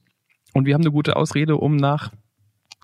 Und 0.54 0.66
wir 0.66 0.74
haben 0.74 0.82
eine 0.82 0.92
gute 0.92 1.16
Ausrede, 1.16 1.58
um 1.58 1.76
nach 1.76 2.12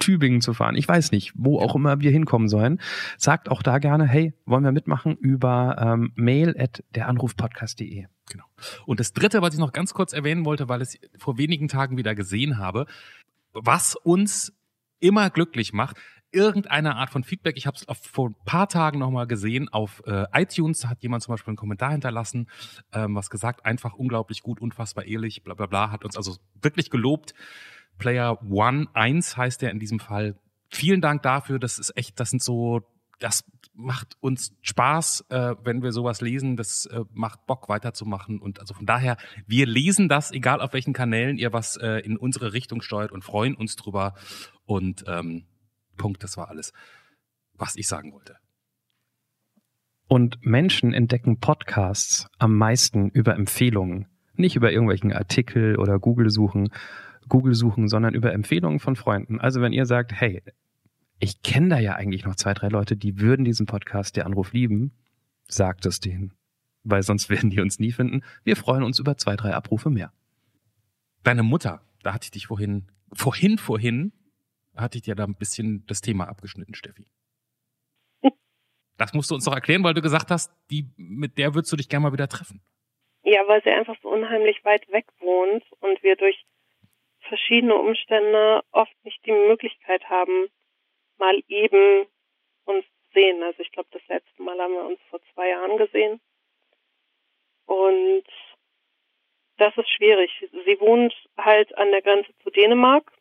Tübingen 0.02 0.42
zu 0.42 0.54
fahren. 0.54 0.76
Ich 0.76 0.88
weiß 0.88 1.12
nicht, 1.12 1.32
wo 1.36 1.60
auch 1.60 1.76
immer 1.76 2.02
wir 2.02 2.12
hinkommen 2.12 2.50
sollen. 2.50 2.82
Sagt 3.18 3.50
auch 3.50 3.64
da 3.64 3.78
gerne, 3.78 4.06
hey, 4.06 4.34
wollen 4.46 4.64
wir 4.64 4.72
mitmachen 4.72 5.16
über 5.16 5.78
ähm, 5.80 6.12
mail 6.16 6.56
at 6.60 6.84
deranrufpodcast.de. 6.96 8.08
Genau. 8.30 8.44
Und 8.86 9.00
das 9.00 9.14
dritte, 9.14 9.42
was 9.42 9.54
ich 9.54 9.60
noch 9.60 9.72
ganz 9.72 9.94
kurz 9.94 10.12
erwähnen 10.12 10.44
wollte, 10.44 10.68
weil 10.68 10.82
ich 10.82 11.00
es 11.02 11.22
vor 11.22 11.38
wenigen 11.38 11.68
Tagen 11.68 11.98
wieder 11.98 12.16
gesehen 12.16 12.58
habe, 12.58 12.88
was 13.54 13.96
uns 13.96 14.54
immer 15.00 15.30
glücklich 15.30 15.72
macht, 15.72 15.98
irgendeine 16.32 16.96
Art 16.96 17.10
von 17.10 17.24
Feedback. 17.24 17.58
Ich 17.58 17.68
habe 17.68 17.78
es 17.78 17.86
vor 18.08 18.30
ein 18.30 18.36
paar 18.46 18.68
Tagen 18.68 19.00
nochmal 19.00 19.28
gesehen 19.28 19.70
auf 19.70 20.02
äh, 20.06 20.26
iTunes. 20.34 20.86
Hat 20.86 21.02
jemand 21.04 21.24
zum 21.24 21.34
Beispiel 21.34 21.52
einen 21.52 21.58
Kommentar 21.58 21.92
hinterlassen, 21.92 22.48
ähm, 22.94 23.16
was 23.16 23.30
gesagt, 23.30 23.66
einfach 23.66 23.94
unglaublich 23.94 24.42
gut, 24.42 24.62
unfassbar 24.62 25.06
ehrlich, 25.06 25.44
bla 25.44 25.54
bla 25.54 25.66
bla, 25.66 25.92
hat 25.92 26.06
uns 26.06 26.18
also 26.18 26.38
wirklich 26.62 26.90
gelobt. 26.90 27.34
Player 27.98 28.42
One 28.50 28.88
1 28.94 29.38
heißt 29.38 29.62
der 29.62 29.72
in 29.72 29.80
diesem 29.80 30.00
Fall. 30.00 30.36
Vielen 30.70 31.02
Dank 31.02 31.22
dafür. 31.22 31.60
Das 31.60 31.80
ist 31.80 31.96
echt, 31.98 32.20
das 32.20 32.30
sind 32.30 32.42
so, 32.42 32.82
das 33.20 33.44
macht 33.74 34.16
uns 34.22 34.56
Spaß, 34.62 35.26
äh, 35.30 35.56
wenn 35.64 35.84
wir 35.84 35.92
sowas 35.92 36.22
lesen. 36.22 36.56
Das 36.56 36.86
äh, 36.86 37.02
macht 37.14 37.46
Bock 37.46 37.70
weiterzumachen. 37.70 38.40
Und 38.40 38.60
also 38.60 38.74
von 38.74 38.86
daher, 38.86 39.18
wir 39.46 39.66
lesen 39.66 40.10
das, 40.10 40.32
egal 40.32 40.62
auf 40.62 40.74
welchen 40.74 40.94
Kanälen 40.94 41.38
ihr 41.38 41.54
was 41.54 41.78
äh, 41.78 42.00
in 42.00 42.18
unsere 42.18 42.54
Richtung 42.54 42.82
steuert 42.82 43.12
und 43.12 43.24
freuen 43.24 43.56
uns 43.56 43.76
drüber. 43.76 44.16
Und 44.66 45.04
ähm, 45.08 45.46
Punkt, 46.02 46.24
das 46.24 46.36
war 46.36 46.50
alles, 46.50 46.74
was 47.54 47.76
ich 47.76 47.88
sagen 47.88 48.12
wollte. 48.12 48.38
Und 50.08 50.44
Menschen 50.46 50.94
entdecken 50.94 51.40
Podcasts 51.40 52.28
am 52.40 52.58
meisten 52.58 53.10
über 53.12 53.36
Empfehlungen. 53.36 54.08
Nicht 54.34 54.56
über 54.56 54.72
irgendwelchen 54.72 55.14
Artikel 55.14 55.78
oder 55.78 56.00
Google 56.00 56.32
suchen, 56.32 56.70
Google 57.30 57.54
suchen, 57.54 57.88
sondern 57.88 58.16
über 58.16 58.34
Empfehlungen 58.34 58.80
von 58.80 58.96
Freunden. 58.96 59.40
Also 59.40 59.62
wenn 59.62 59.74
ihr 59.74 59.86
sagt, 59.86 60.12
hey, 60.12 60.42
ich 61.20 61.44
kenne 61.44 61.70
da 61.70 61.80
ja 61.80 61.96
eigentlich 61.96 62.26
noch 62.26 62.36
zwei, 62.36 62.54
drei 62.54 62.68
Leute, 62.68 62.98
die 62.98 63.20
würden 63.20 63.46
diesen 63.46 63.68
Podcast, 63.68 64.18
der 64.18 64.26
Anruf 64.26 64.54
lieben. 64.54 64.92
Sagt 65.48 65.86
es 65.86 66.00
denen. 66.00 66.34
Weil 66.84 67.04
sonst 67.04 67.30
werden 67.30 67.52
die 67.52 67.62
uns 67.62 67.80
nie 67.80 67.92
finden. 67.92 68.22
Wir 68.44 68.58
freuen 68.58 68.84
uns 68.84 69.00
über 69.00 69.16
zwei, 69.18 69.36
drei 69.36 69.54
Abrufe 69.54 69.92
mehr. 69.92 70.12
Deine 71.24 71.44
Mutter, 71.44 71.84
da 72.02 72.14
hatte 72.14 72.26
ich 72.26 72.32
dich 72.32 72.48
vorhin, 72.48 72.88
vorhin, 73.14 73.60
vorhin, 73.60 74.12
hatte 74.76 74.98
ich 74.98 75.04
dir 75.04 75.16
da 75.16 75.24
ein 75.24 75.36
bisschen 75.36 75.86
das 75.88 76.02
Thema 76.02 76.28
abgeschnitten, 76.28 76.76
Steffi. 76.76 77.08
Das 78.98 79.14
musst 79.14 79.32
du 79.32 79.36
uns 79.36 79.46
doch 79.46 79.56
erklären, 79.56 79.84
weil 79.84 79.96
du 79.96 80.02
gesagt 80.02 80.30
hast, 80.30 80.54
die, 80.70 80.86
mit 80.96 81.40
der 81.40 81.56
würdest 81.56 81.72
du 81.72 81.78
dich 81.78 81.90
gerne 81.90 82.04
mal 82.04 82.14
wieder 82.14 82.28
treffen. 82.28 82.62
Ja, 83.24 83.48
weil 83.48 83.64
sie 83.64 83.72
einfach 83.72 83.96
so 84.04 84.10
unheimlich 84.10 84.64
weit 84.64 84.88
weg 84.92 85.08
wohnt 85.20 85.64
und 85.80 86.04
wir 86.04 86.16
durch 86.16 86.46
verschiedene 87.22 87.76
Umstände 87.76 88.62
oft 88.72 88.94
nicht 89.04 89.26
die 89.26 89.32
Möglichkeit 89.32 90.04
haben, 90.10 90.50
mal 91.18 91.42
eben 91.48 92.08
uns 92.66 92.86
zu 92.86 93.14
sehen. 93.14 93.42
Also 93.44 93.62
ich 93.62 93.72
glaube, 93.72 93.90
das 93.92 94.06
letzte 94.08 94.44
Mal 94.44 94.60
haben 94.60 94.74
wir 94.74 94.86
uns 94.86 95.00
vor 95.10 95.20
zwei 95.34 95.50
Jahren 95.50 95.78
gesehen. 95.78 96.20
Und 97.66 98.26
das 99.58 99.78
ist 99.78 99.90
schwierig. 99.92 100.32
Sie 100.52 100.80
wohnt 100.80 101.14
halt 101.38 101.78
an 101.78 101.92
der 101.92 102.02
Grenze 102.02 102.32
zu 102.44 102.50
Dänemark. 102.50 103.12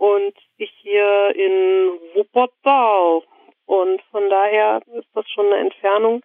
Und 0.00 0.34
ich 0.56 0.72
hier 0.80 1.36
in 1.36 2.00
Wuppertal. 2.14 3.22
Und 3.66 4.02
von 4.10 4.30
daher 4.30 4.80
ist 4.94 5.08
das 5.12 5.28
schon 5.28 5.46
eine 5.46 5.58
Entfernung. 5.58 6.22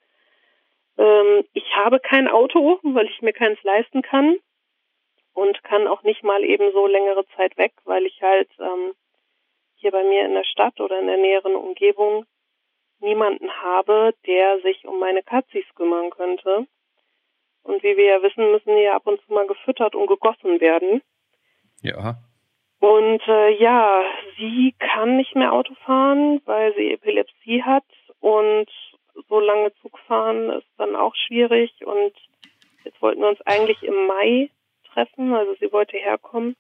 Ähm, 0.97 1.43
ich 1.51 1.65
habe 1.76 1.99
kein 1.99 2.30
Auto, 2.30 2.80
weil 2.84 3.07
ich 3.07 3.21
mir 3.21 3.34
keins 3.34 3.61
leisten 3.63 4.01
kann 4.01 4.38
und 5.34 5.61
kann 5.63 5.88
auch 5.88 6.03
nicht 6.03 6.23
mal 6.23 6.41
eben 6.45 6.71
so 6.71 6.88
längere 6.88 7.26
Zeit 7.36 7.57
weg, 7.57 7.73
weil 7.84 8.05
ich 8.05 8.21
halt 8.21 8.49
ähm, 8.59 8.93
hier 9.76 9.91
bei 9.91 10.03
mir 10.03 10.26
in 10.26 10.36
der 10.36 10.45
Stadt 10.45 10.80
oder 10.80 10.97
in 10.97 11.07
der 11.07 11.17
näheren 11.17 11.55
Umgebung 11.55 12.26
niemanden 12.99 13.51
habe, 13.61 14.13
der 14.26 14.61
sich 14.61 14.86
um 14.88 14.99
meine 14.99 15.21
Katzis 15.21 15.65
kümmern 15.76 16.11
könnte. 16.11 16.65
Und 17.63 17.84
wie 17.84 17.97
wir 17.97 18.05
ja 18.05 18.23
wissen, 18.23 18.51
müssen 18.51 18.73
die 18.78 18.84
ja 18.84 18.95
ab 18.95 19.05
und 19.05 19.19
zu 19.26 19.34
mal 19.34 19.47
gefüttert 19.47 19.95
und 19.95 20.07
gegossen 20.07 20.61
werden. 20.61 21.01
Ja. 21.82 22.15
Und 22.86 23.27
äh, 23.27 23.49
ja, 23.59 24.03
sie 24.38 24.75
kann 24.77 25.17
nicht 25.17 25.36
mehr 25.36 25.53
Auto 25.53 25.73
fahren, 25.86 26.39
weil 26.45 26.71
sie 26.75 26.91
Epilepsie 26.91 27.63
hat 27.63 27.83
und 28.19 28.67
so 29.27 29.39
lange 29.39 29.73
Zug 29.81 29.97
fahren 30.07 30.51
ist 30.51 30.67
dann 30.77 30.95
auch 30.95 31.15
schwierig. 31.15 31.71
Und 31.83 32.13
jetzt 32.83 33.01
wollten 33.01 33.21
wir 33.21 33.29
uns 33.29 33.41
eigentlich 33.41 33.81
im 33.81 34.05
Mai 34.05 34.51
treffen, 34.93 35.33
also 35.33 35.55
sie 35.59 35.71
wollte 35.71 35.97
herkommen. 35.97 36.55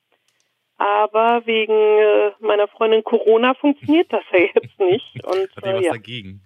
Aber 0.77 1.45
wegen 1.45 1.73
äh, 1.73 2.31
meiner 2.39 2.67
Freundin 2.69 3.03
Corona 3.03 3.53
funktioniert 3.53 4.11
das 4.11 4.23
ja 4.31 4.39
jetzt 4.39 4.79
nicht. 4.79 5.23
Und, 5.25 5.63
äh, 5.63 5.75
was 5.75 5.83
ja. 5.83 5.91
dagegen? 5.91 6.41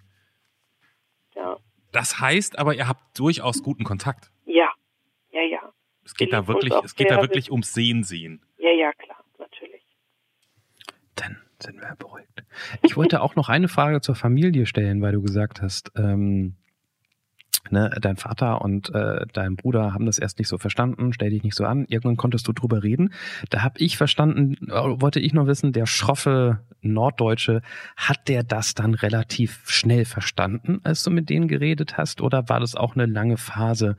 Ja. 1.36 1.55
Das 1.93 2.19
heißt 2.19 2.59
aber, 2.59 2.73
ihr 2.73 2.89
habt 2.89 3.17
durchaus 3.17 3.63
guten 3.63 3.86
Kontakt. 3.86 4.30
Ja, 4.45 4.73
ja, 5.32 5.41
ja. 5.41 5.71
Es 6.03 6.15
geht 6.15 6.34
da 6.34 6.47
wirklich, 6.47 6.73
es 6.84 6.95
geht 6.95 7.09
da 7.09 7.21
wirklich 7.21 7.49
ums 7.49 7.73
Sehen 7.73 8.03
sehen. 8.03 8.43
Ja, 8.57 8.71
ja, 8.71 8.91
klar. 8.91 9.09
Dann 11.20 11.38
sind 11.61 11.82
wir 11.82 11.95
beruhigt. 11.97 12.43
Ich 12.82 12.95
wollte 12.95 13.22
auch 13.22 13.36
noch 13.36 13.49
eine 13.49 13.67
Frage 13.67 13.99
zur 14.01 14.15
Familie 14.15 14.65
stellen, 14.65 15.01
weil 15.01 15.11
du 15.11 15.22
gesagt 15.22 15.61
hast, 15.61 15.91
ähm, 15.97 16.55
ne, 17.70 17.89
dein 18.01 18.15
Vater 18.15 18.61
und 18.61 18.93
äh, 18.95 19.26
dein 19.34 19.57
Bruder 19.57 19.93
haben 19.93 20.05
das 20.05 20.20
erst 20.20 20.39
nicht 20.39 20.47
so 20.47 20.57
verstanden, 20.57 21.11
stell 21.11 21.32
dich 21.32 21.43
nicht 21.43 21.55
so 21.55 21.65
an. 21.65 21.86
Irgendwann 21.89 22.15
konntest 22.15 22.47
du 22.47 22.53
drüber 22.53 22.84
reden. 22.84 23.13
Da 23.49 23.61
habe 23.61 23.80
ich 23.80 23.97
verstanden, 23.97 24.70
äh, 24.70 25.01
wollte 25.01 25.20
ich 25.20 25.34
nur 25.34 25.47
wissen, 25.47 25.74
der 25.74 25.86
schroffe 25.86 26.59
Norddeutsche, 26.82 27.61
hat 27.97 28.30
der 28.30 28.43
das 28.43 28.74
dann 28.74 28.93
relativ 28.93 29.70
schnell 29.70 30.05
verstanden, 30.05 30.80
als 30.84 31.03
du 31.03 31.11
mit 31.11 31.30
denen 31.30 31.49
geredet 31.49 31.97
hast? 31.97 32.22
Oder 32.22 32.47
war 32.47 32.61
das 32.61 32.76
auch 32.76 32.95
eine 32.95 33.05
lange 33.05 33.36
Phase, 33.36 33.97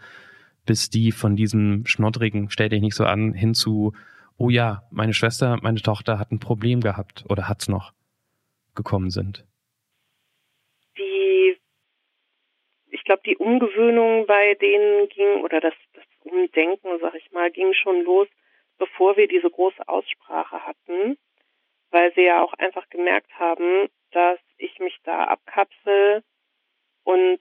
bis 0.64 0.88
die 0.88 1.12
von 1.12 1.36
diesem 1.36 1.84
schnoddrigen, 1.84 2.48
stell 2.48 2.70
dich 2.70 2.80
nicht 2.80 2.94
so 2.94 3.04
an, 3.04 3.34
hin 3.34 3.54
zu, 3.54 3.92
oh 4.40 4.48
ja, 4.48 4.82
meine 4.90 5.12
Schwester, 5.12 5.58
meine 5.62 5.80
Tochter 5.80 6.18
hat 6.18 6.32
ein 6.32 6.40
Problem 6.40 6.80
gehabt 6.80 7.24
oder 7.28 7.46
hat's 7.48 7.68
noch 7.68 7.92
gekommen 8.74 9.10
sind? 9.10 9.44
Die, 10.96 11.58
ich 12.88 13.04
glaube, 13.04 13.20
die 13.26 13.36
Umgewöhnung 13.36 14.26
bei 14.26 14.54
denen 14.54 15.08
ging, 15.10 15.44
oder 15.44 15.60
das, 15.60 15.74
das 15.92 16.04
Umdenken, 16.24 16.98
sag 17.00 17.14
ich 17.14 17.30
mal, 17.32 17.50
ging 17.50 17.74
schon 17.74 18.02
los, 18.02 18.28
bevor 18.78 19.18
wir 19.18 19.28
diese 19.28 19.50
große 19.50 19.86
Aussprache 19.86 20.64
hatten, 20.66 21.18
weil 21.90 22.12
sie 22.14 22.22
ja 22.22 22.42
auch 22.42 22.54
einfach 22.54 22.88
gemerkt 22.88 23.30
haben, 23.38 23.88
dass 24.12 24.38
ich 24.56 24.78
mich 24.78 24.96
da 25.04 25.24
abkapsel 25.24 26.24
und 27.04 27.40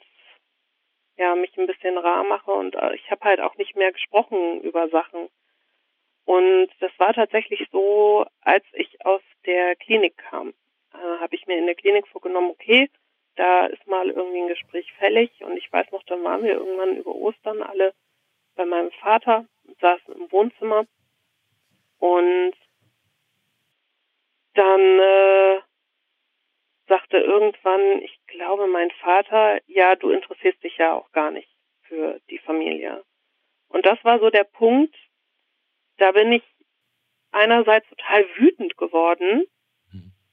ja, 1.17 1.35
mich 1.35 1.57
ein 1.57 1.67
bisschen 1.67 1.97
rar 1.97 2.25
mache 2.25 2.51
und 2.51 2.75
äh, 2.75 2.95
ich 2.95 3.09
habe 3.09 3.23
halt 3.23 3.39
auch 3.39 3.55
nicht 3.55 3.75
mehr 3.77 3.91
gesprochen 3.93 4.61
über 4.61 4.89
Sachen. 4.89 5.29
Und 6.29 6.69
das 6.79 6.91
war 6.99 7.11
tatsächlich 7.11 7.67
so, 7.71 8.23
als 8.41 8.63
ich 8.73 9.03
aus 9.03 9.23
der 9.47 9.75
Klinik 9.75 10.15
kam, 10.15 10.53
äh, 10.93 10.97
habe 11.19 11.33
ich 11.33 11.47
mir 11.47 11.57
in 11.57 11.65
der 11.65 11.73
Klinik 11.73 12.07
vorgenommen, 12.07 12.51
okay, 12.51 12.87
da 13.35 13.65
ist 13.65 13.87
mal 13.87 14.07
irgendwie 14.11 14.41
ein 14.41 14.47
Gespräch 14.47 14.93
fällig 14.99 15.31
und 15.43 15.57
ich 15.57 15.73
weiß 15.73 15.91
noch, 15.91 16.03
dann 16.03 16.23
waren 16.23 16.43
wir 16.43 16.53
irgendwann 16.53 16.97
über 16.97 17.15
Ostern 17.15 17.63
alle 17.63 17.95
bei 18.55 18.63
meinem 18.65 18.91
Vater, 18.91 19.47
saßen 19.81 20.13
im 20.13 20.31
Wohnzimmer 20.31 20.85
und 21.97 22.53
dann 24.53 24.99
äh, 24.99 25.61
sagte 26.89 27.17
irgendwann, 27.17 28.03
ich 28.03 28.19
glaube, 28.27 28.67
mein 28.67 28.91
Vater, 29.01 29.61
ja, 29.65 29.95
du 29.95 30.11
interessierst 30.11 30.63
dich 30.63 30.77
ja 30.77 30.93
auch 30.93 31.11
gar 31.11 31.31
nicht 31.31 31.49
für 31.87 32.21
die 32.29 32.37
Familie. 32.37 33.03
Und 33.69 33.87
das 33.87 33.97
war 34.03 34.19
so 34.19 34.29
der 34.29 34.43
Punkt, 34.43 34.95
da 36.01 36.11
bin 36.11 36.31
ich 36.31 36.43
einerseits 37.31 37.87
total 37.89 38.25
wütend 38.35 38.77
geworden, 38.77 39.45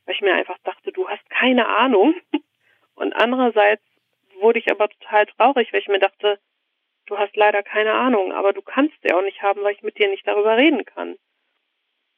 weil 0.04 0.14
ich 0.14 0.20
mir 0.20 0.34
einfach 0.34 0.58
dachte, 0.64 0.92
du 0.92 1.08
hast 1.08 1.28
keine 1.30 1.66
Ahnung. 1.66 2.14
Und 2.94 3.12
andererseits 3.12 3.82
wurde 4.40 4.58
ich 4.58 4.70
aber 4.70 4.88
total 4.88 5.26
traurig, 5.26 5.72
weil 5.72 5.80
ich 5.80 5.88
mir 5.88 5.98
dachte, 5.98 6.38
du 7.06 7.18
hast 7.18 7.36
leider 7.36 7.62
keine 7.62 7.92
Ahnung, 7.92 8.32
aber 8.32 8.52
du 8.52 8.62
kannst 8.62 8.94
sie 9.02 9.12
auch 9.12 9.22
nicht 9.22 9.42
haben, 9.42 9.62
weil 9.62 9.74
ich 9.74 9.82
mit 9.82 9.98
dir 9.98 10.08
nicht 10.08 10.26
darüber 10.26 10.56
reden 10.56 10.84
kann. 10.84 11.16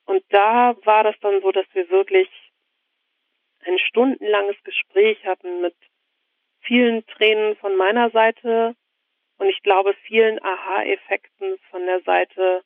Und 0.06 0.22
da 0.30 0.76
war 0.84 1.04
das 1.04 1.18
dann 1.20 1.42
so, 1.42 1.52
dass 1.52 1.66
wir 1.74 1.90
wirklich 1.90 2.28
ein 3.66 3.78
stundenlanges 3.78 4.56
Gespräch 4.64 5.24
hatten 5.26 5.60
mit 5.60 5.74
vielen 6.60 7.04
Tränen 7.06 7.56
von 7.56 7.76
meiner 7.76 8.10
Seite 8.10 8.74
und 9.38 9.48
ich 9.48 9.62
glaube 9.62 9.94
vielen 10.06 10.42
Aha-Effekten 10.42 11.58
von 11.70 11.86
der 11.86 12.00
Seite 12.02 12.62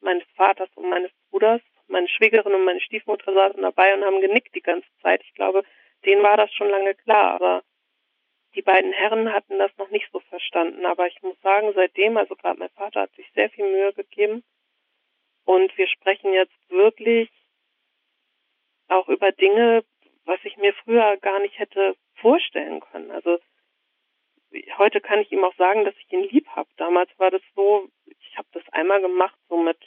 meines 0.00 0.26
Vaters 0.36 0.70
und 0.74 0.88
meines 0.88 1.10
Bruders. 1.30 1.60
Meine 1.88 2.08
Schwägerin 2.08 2.54
und 2.54 2.64
meine 2.64 2.80
Stiefmutter 2.80 3.32
saßen 3.32 3.62
dabei 3.62 3.94
und 3.94 4.04
haben 4.04 4.20
genickt 4.20 4.54
die 4.54 4.62
ganze 4.62 4.88
Zeit. 5.02 5.22
Ich 5.24 5.34
glaube, 5.34 5.64
denen 6.04 6.22
war 6.22 6.36
das 6.36 6.52
schon 6.52 6.68
lange 6.68 6.94
klar, 6.94 7.34
aber 7.34 7.62
die 8.54 8.62
beiden 8.62 8.92
Herren 8.92 9.32
hatten 9.32 9.58
das 9.58 9.70
noch 9.76 9.90
nicht 9.90 10.08
so 10.12 10.20
verstanden. 10.20 10.86
Aber 10.86 11.06
ich 11.06 11.20
muss 11.22 11.40
sagen, 11.40 11.72
seitdem, 11.74 12.16
also 12.16 12.34
gerade 12.36 12.58
mein 12.58 12.70
Vater 12.70 13.02
hat 13.02 13.12
sich 13.14 13.30
sehr 13.34 13.50
viel 13.50 13.64
Mühe 13.64 13.92
gegeben 13.92 14.42
und 15.44 15.76
wir 15.76 15.88
sprechen 15.88 16.32
jetzt 16.32 16.70
wirklich 16.70 17.28
auch 18.88 19.08
über 19.08 19.32
Dinge, 19.32 19.84
was 20.24 20.40
ich 20.44 20.56
mir 20.56 20.74
früher 20.74 21.16
gar 21.18 21.40
nicht 21.40 21.58
hätte 21.58 21.96
vorstellen 22.14 22.80
können. 22.80 23.10
Also 23.10 23.38
heute 24.78 25.00
kann 25.00 25.20
ich 25.20 25.30
ihm 25.32 25.44
auch 25.44 25.54
sagen, 25.56 25.84
dass 25.84 25.94
ich 25.96 26.12
ihn 26.12 26.24
lieb 26.24 26.48
habe. 26.48 26.68
Damals 26.76 27.10
war 27.18 27.30
das 27.30 27.42
so, 27.54 27.88
ich 28.30 28.38
habe 28.38 28.48
das 28.52 28.62
einmal 28.72 29.00
gemacht, 29.00 29.34
so 29.48 29.56
mit 29.56 29.78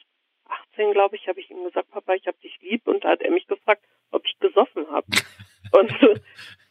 18, 0.46 0.92
glaube 0.92 1.16
ich, 1.16 1.28
habe 1.28 1.40
ich 1.40 1.50
ihm 1.50 1.64
gesagt, 1.64 1.90
Papa, 1.92 2.14
ich 2.14 2.28
habe 2.28 2.38
dich 2.40 2.60
lieb. 2.62 2.88
Und 2.88 3.04
da 3.04 3.10
hat 3.10 3.22
er 3.22 3.32
mich 3.32 3.48
gefragt, 3.48 3.84
ob 4.12 4.26
ich 4.26 4.38
gesoffen 4.40 4.90
habe. 4.92 5.08
und 5.72 5.92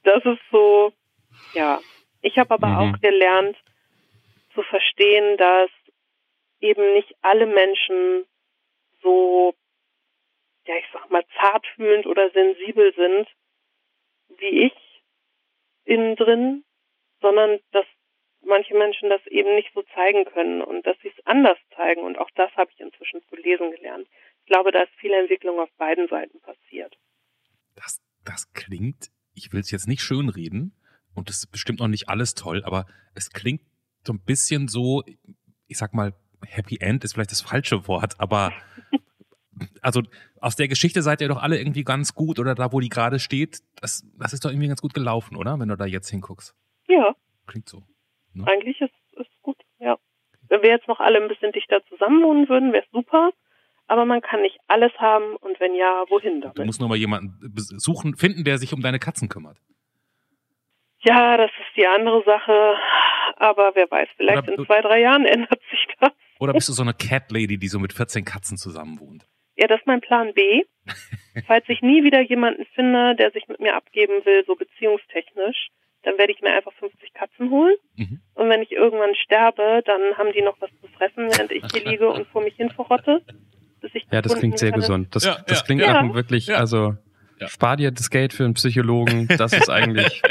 das 0.03 0.25
ist 0.25 0.43
so, 0.51 0.93
ja. 1.53 1.83
Ich 2.21 2.39
habe 2.39 2.51
aber 2.55 2.69
Mhm. 2.69 2.77
auch 2.77 3.01
gelernt 3.01 3.57
zu 4.55 4.63
verstehen, 4.63 5.37
dass 5.39 5.71
eben 6.61 6.93
nicht 6.93 7.15
alle 7.23 7.47
Menschen 7.47 8.27
so, 9.03 9.55
ja, 10.67 10.77
ich 10.77 10.85
sag 10.93 11.11
mal, 11.11 11.25
zartfühlend 11.41 12.07
oder 12.07 12.31
sensibel 12.31 12.95
sind, 12.95 13.29
wie 14.39 14.67
ich 14.67 15.03
innen 15.85 16.17
drin, 16.17 16.65
sondern 17.21 17.61
dass 17.73 17.87
manche 18.45 18.75
Menschen 18.75 19.09
das 19.11 19.25
eben 19.27 19.55
nicht 19.55 19.71
so 19.75 19.83
zeigen 19.95 20.25
können 20.25 20.63
und 20.63 20.87
dass 20.87 20.97
sie 21.03 21.09
es 21.09 21.27
anders 21.27 21.59
zeigen. 21.77 22.03
Und 22.03 22.19
auch 22.19 22.31
das 22.35 22.51
habe 22.57 22.71
ich 22.73 22.81
inzwischen 22.81 23.23
zu 23.29 23.37
lesen 23.37 23.71
gelernt. 23.73 24.07
Ich 24.41 24.47
glaube, 24.47 24.73
da 24.73 24.83
ist 24.83 24.93
viel 24.99 25.13
Entwicklung 25.13 25.61
auf 25.61 25.71
beiden 25.79 26.09
Seiten 26.09 26.41
passiert. 26.41 26.97
Das, 27.75 28.01
das 28.25 28.53
klingt, 28.53 29.11
ich 29.35 29.53
will 29.53 29.61
es 29.61 29.71
jetzt 29.71 29.89
nicht 29.89 30.03
schönreden 30.03 30.75
und 31.15 31.29
das 31.29 31.37
ist 31.37 31.53
bestimmt 31.53 31.81
noch 31.81 31.89
nicht 31.89 32.09
alles 32.09 32.35
toll, 32.35 32.63
aber 32.65 32.87
es 33.15 33.31
klingt 33.31 33.63
so 34.05 34.13
ein 34.13 34.25
bisschen 34.25 34.69
so, 34.69 35.03
ich 35.69 35.79
sag 35.79 35.95
mal, 35.95 36.13
Happy 36.45 36.79
End 36.81 37.05
ist 37.05 37.15
vielleicht 37.15 37.31
das 37.31 37.43
falsche 37.43 37.87
Wort, 37.87 38.19
aber 38.19 38.53
also 39.81 40.03
aus 40.41 40.57
der 40.57 40.67
Geschichte 40.67 41.03
seid 41.03 41.21
ihr 41.21 41.29
doch 41.29 41.41
alle 41.41 41.59
irgendwie 41.59 41.85
ganz 41.85 42.15
gut 42.15 42.41
oder 42.41 42.55
da, 42.55 42.73
wo 42.73 42.81
die 42.81 42.89
gerade 42.89 43.21
steht, 43.21 43.61
das, 43.81 44.05
das 44.19 44.33
ist 44.33 44.45
doch 44.45 44.51
irgendwie 44.51 44.69
ganz 44.69 44.83
gut 44.83 44.93
gelaufen, 44.93 45.37
oder? 45.37 45.59
Wenn 45.61 45.69
du 45.69 45.77
da 45.77 45.87
jetzt 45.87 46.11
hinguckst. 46.11 46.55
Ja, 46.89 47.15
Klingt 47.47 47.69
so. 47.69 47.83
Eigentlich 48.47 48.81
ist 48.81 48.93
es 49.19 49.27
gut, 49.43 49.57
ja. 49.79 49.99
Wenn 50.49 50.63
wir 50.63 50.71
jetzt 50.71 50.89
noch 50.89 51.01
alle 51.01 51.21
ein 51.23 51.29
bisschen 51.29 51.53
dichter 51.53 51.85
zusammen 51.87 52.23
wohnen 52.23 52.49
würden, 52.49 52.73
wäre 52.73 52.85
es 52.85 52.91
super. 52.91 53.31
Aber 53.89 54.05
man 54.05 54.21
kann 54.21 54.43
nicht 54.43 54.59
alles 54.69 54.93
haben 54.99 55.37
und 55.37 55.59
wenn 55.61 55.75
ja, 55.75 56.05
wohin 56.09 56.41
Du 56.41 56.49
damit? 56.49 56.67
musst 56.67 56.81
nur 56.81 56.89
mal 56.89 56.97
jemanden 56.97 57.39
suchen, 57.79 58.17
finden, 58.17 58.45
der 58.45 58.59
sich 58.59 58.73
um 58.73 58.81
deine 58.81 58.99
Katzen 58.99 59.29
kümmert. 59.29 59.59
Ja, 61.05 61.37
das 61.37 61.51
ist 61.51 61.77
die 61.77 61.87
andere 61.87 62.23
Sache. 62.25 62.75
Aber 63.37 63.73
wer 63.75 63.91
weiß, 63.91 64.09
vielleicht 64.17 64.45
Oder- 64.49 64.59
in 64.59 64.67
zwei, 64.67 64.81
drei 64.83 65.01
Jahren 65.01 65.25
ändert 65.25 65.61
sich 65.71 65.87
das. 66.01 66.11
Oder 66.39 66.53
bist 66.53 66.69
du 66.69 66.73
so 66.73 66.83
eine 66.83 66.95
Cat 66.95 67.31
Lady, 67.31 67.59
die 67.59 67.69
so 67.69 67.79
mit 67.79 67.93
14 67.93 68.25
Katzen 68.25 68.57
zusammen 68.57 68.99
wohnt? 69.01 69.27
Ja, 69.57 69.67
das 69.67 69.81
ist 69.81 69.87
mein 69.87 70.01
Plan 70.01 70.33
B. 70.35 70.63
Falls 71.47 71.65
ich 71.69 71.83
nie 71.83 72.05
wieder 72.05 72.21
jemanden 72.21 72.65
finde, 72.75 73.15
der 73.17 73.31
sich 73.33 73.47
mit 73.49 73.61
mir 73.61 73.75
abgeben 73.77 74.25
will, 74.25 74.45
so 74.47 74.55
beziehungstechnisch, 74.55 75.69
dann 76.03 76.19
werde 76.19 76.33
ich 76.33 76.41
mir 76.41 76.53
einfach 76.53 76.73
50 76.75 77.15
Katzen 77.15 77.51
holen. 77.51 77.77
Mhm. 77.97 78.21
Und 78.35 78.49
wenn 78.49 78.63
ich 78.63 78.73
irgendwann 78.73 79.15
sterbe, 79.15 79.83
dann 79.85 80.01
haben 80.19 80.33
die 80.33 80.43
noch 80.43 80.57
was 80.61 80.71
zu 80.81 80.89
fressen, 80.97 81.29
während 81.31 81.53
ich 81.53 81.63
hier 81.73 81.85
liege 81.91 82.09
und 82.11 82.27
vor 82.29 82.43
mich 82.43 82.55
hin 82.57 82.71
verrotte. 82.71 83.23
Bis 83.81 83.91
ich 83.95 84.05
Ja, 84.11 84.23
das 84.23 84.37
klingt 84.37 84.59
sehr 84.59 84.69
werde. 84.71 84.81
gesund. 84.81 85.15
Das, 85.15 85.25
Ja, 85.25 85.39
das 85.47 85.61
ja, 85.61 85.65
klingt 85.65 85.83
ja. 85.83 86.03
nach 86.03 86.15
wirklich, 86.15 86.47
Ja. 86.49 86.57
also 86.57 86.95
spar 87.47 87.77
dir 87.77 87.91
das 87.91 88.11
Geld 88.11 88.33
für 88.33 88.45
einen 88.45 88.55
Psychologen. 88.55 89.27
Das 89.37 89.53
ist 89.53 89.69
eigentlich. 89.71 90.23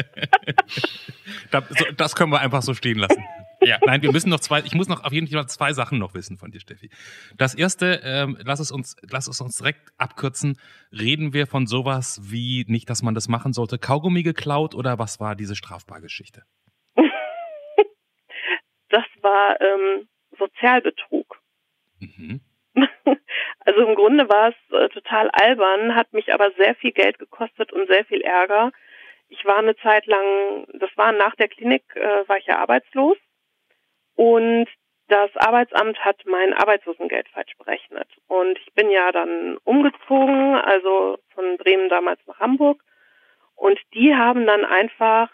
Das 1.97 2.15
können 2.15 2.31
wir 2.31 2.39
einfach 2.39 2.61
so 2.61 2.73
stehen 2.73 2.97
lassen. 2.99 3.23
Ja, 3.63 3.77
nein, 3.85 4.01
wir 4.01 4.11
müssen 4.11 4.29
noch 4.29 4.39
zwei, 4.39 4.59
ich 4.61 4.73
muss 4.73 4.87
noch 4.87 5.03
auf 5.03 5.11
jeden 5.11 5.27
Fall 5.27 5.47
zwei 5.47 5.71
Sachen 5.73 5.99
noch 5.99 6.15
wissen 6.15 6.37
von 6.37 6.49
dir, 6.49 6.59
Steffi. 6.59 6.89
Das 7.37 7.53
erste, 7.53 8.01
ähm, 8.03 8.37
lass 8.43 8.59
es 8.59 8.71
uns, 8.71 8.95
lass 9.01 9.27
es 9.27 9.39
uns 9.39 9.57
direkt 9.57 9.91
abkürzen. 9.97 10.57
Reden 10.91 11.33
wir 11.33 11.45
von 11.45 11.67
sowas 11.67 12.19
wie, 12.23 12.65
nicht, 12.67 12.89
dass 12.89 13.03
man 13.03 13.13
das 13.13 13.27
machen 13.27 13.53
sollte, 13.53 13.77
Kaugummi 13.77 14.23
geklaut 14.23 14.73
oder 14.73 14.97
was 14.97 15.19
war 15.19 15.35
diese 15.35 15.55
Strafbargeschichte? 15.55 16.43
Das 18.89 19.05
war 19.21 19.55
ähm, 19.61 20.09
Sozialbetrug. 20.37 21.39
Mhm. 21.99 22.41
Also 23.63 23.81
im 23.81 23.93
Grunde 23.93 24.27
war 24.27 24.49
es 24.49 24.75
äh, 24.75 24.89
total 24.89 25.29
albern, 25.29 25.95
hat 25.95 26.11
mich 26.13 26.33
aber 26.33 26.51
sehr 26.57 26.73
viel 26.75 26.91
Geld 26.91 27.19
gekostet 27.19 27.71
und 27.71 27.87
sehr 27.87 28.03
viel 28.05 28.21
Ärger. 28.21 28.71
Ich 29.29 29.45
war 29.45 29.59
eine 29.59 29.75
Zeit 29.77 30.07
lang, 30.07 30.65
das 30.73 30.89
war 30.95 31.11
nach 31.11 31.35
der 31.35 31.47
Klinik, 31.47 31.83
äh, 31.95 32.27
war 32.27 32.37
ich 32.37 32.47
ja 32.47 32.57
arbeitslos 32.57 33.17
und 34.21 34.67
das 35.07 35.35
Arbeitsamt 35.35 35.97
hat 36.05 36.23
mein 36.27 36.53
Arbeitslosengeld 36.53 37.27
falsch 37.29 37.57
berechnet. 37.57 38.07
Und 38.27 38.55
ich 38.59 38.71
bin 38.75 38.91
ja 38.91 39.11
dann 39.11 39.57
umgezogen, 39.63 40.53
also 40.53 41.17
von 41.33 41.57
Bremen 41.57 41.89
damals 41.89 42.19
nach 42.27 42.39
Hamburg. 42.39 42.83
Und 43.55 43.79
die 43.95 44.13
haben 44.13 44.45
dann 44.45 44.63
einfach 44.63 45.31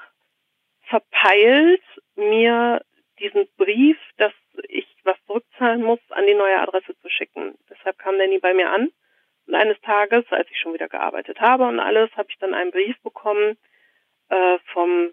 verpeilt, 0.83 1.83
mir 2.15 2.81
diesen 3.19 3.49
Brief, 3.57 3.97
dass 4.15 4.31
ich 4.69 4.87
was 5.03 5.17
zurückzahlen 5.25 5.83
muss, 5.83 5.99
an 6.11 6.25
die 6.25 6.35
neue 6.35 6.61
Adresse 6.61 6.97
zu 7.01 7.09
schicken. 7.09 7.57
Deshalb 7.69 7.97
kam 7.97 8.17
der 8.17 8.29
nie 8.29 8.39
bei 8.39 8.53
mir 8.53 8.69
an. 8.69 8.89
Und 9.47 9.55
eines 9.55 9.81
Tages, 9.81 10.23
als 10.29 10.49
ich 10.49 10.59
schon 10.61 10.73
wieder 10.73 10.87
gearbeitet 10.87 11.41
habe 11.41 11.67
und 11.67 11.81
alles, 11.81 12.09
habe 12.15 12.29
ich 12.29 12.37
dann 12.37 12.53
einen 12.53 12.71
Brief 12.71 12.97
bekommen 13.01 13.57
äh, 14.29 14.59
vom 14.71 15.11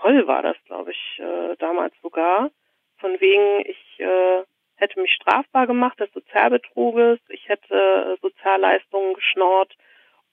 Zoll 0.00 0.26
war 0.26 0.42
das, 0.42 0.56
glaube 0.64 0.92
ich, 0.92 1.18
äh, 1.18 1.56
damals 1.58 1.94
sogar, 2.02 2.50
von 2.98 3.20
wegen, 3.20 3.60
ich 3.66 4.00
äh, 4.00 4.42
hätte 4.76 5.00
mich 5.00 5.12
strafbar 5.12 5.66
gemacht 5.66 5.98
des 6.00 6.12
Sozialbetruges, 6.12 7.18
ich 7.28 7.48
hätte 7.48 7.74
äh, 7.74 8.20
Sozialleistungen 8.20 9.14
geschnorrt 9.14 9.76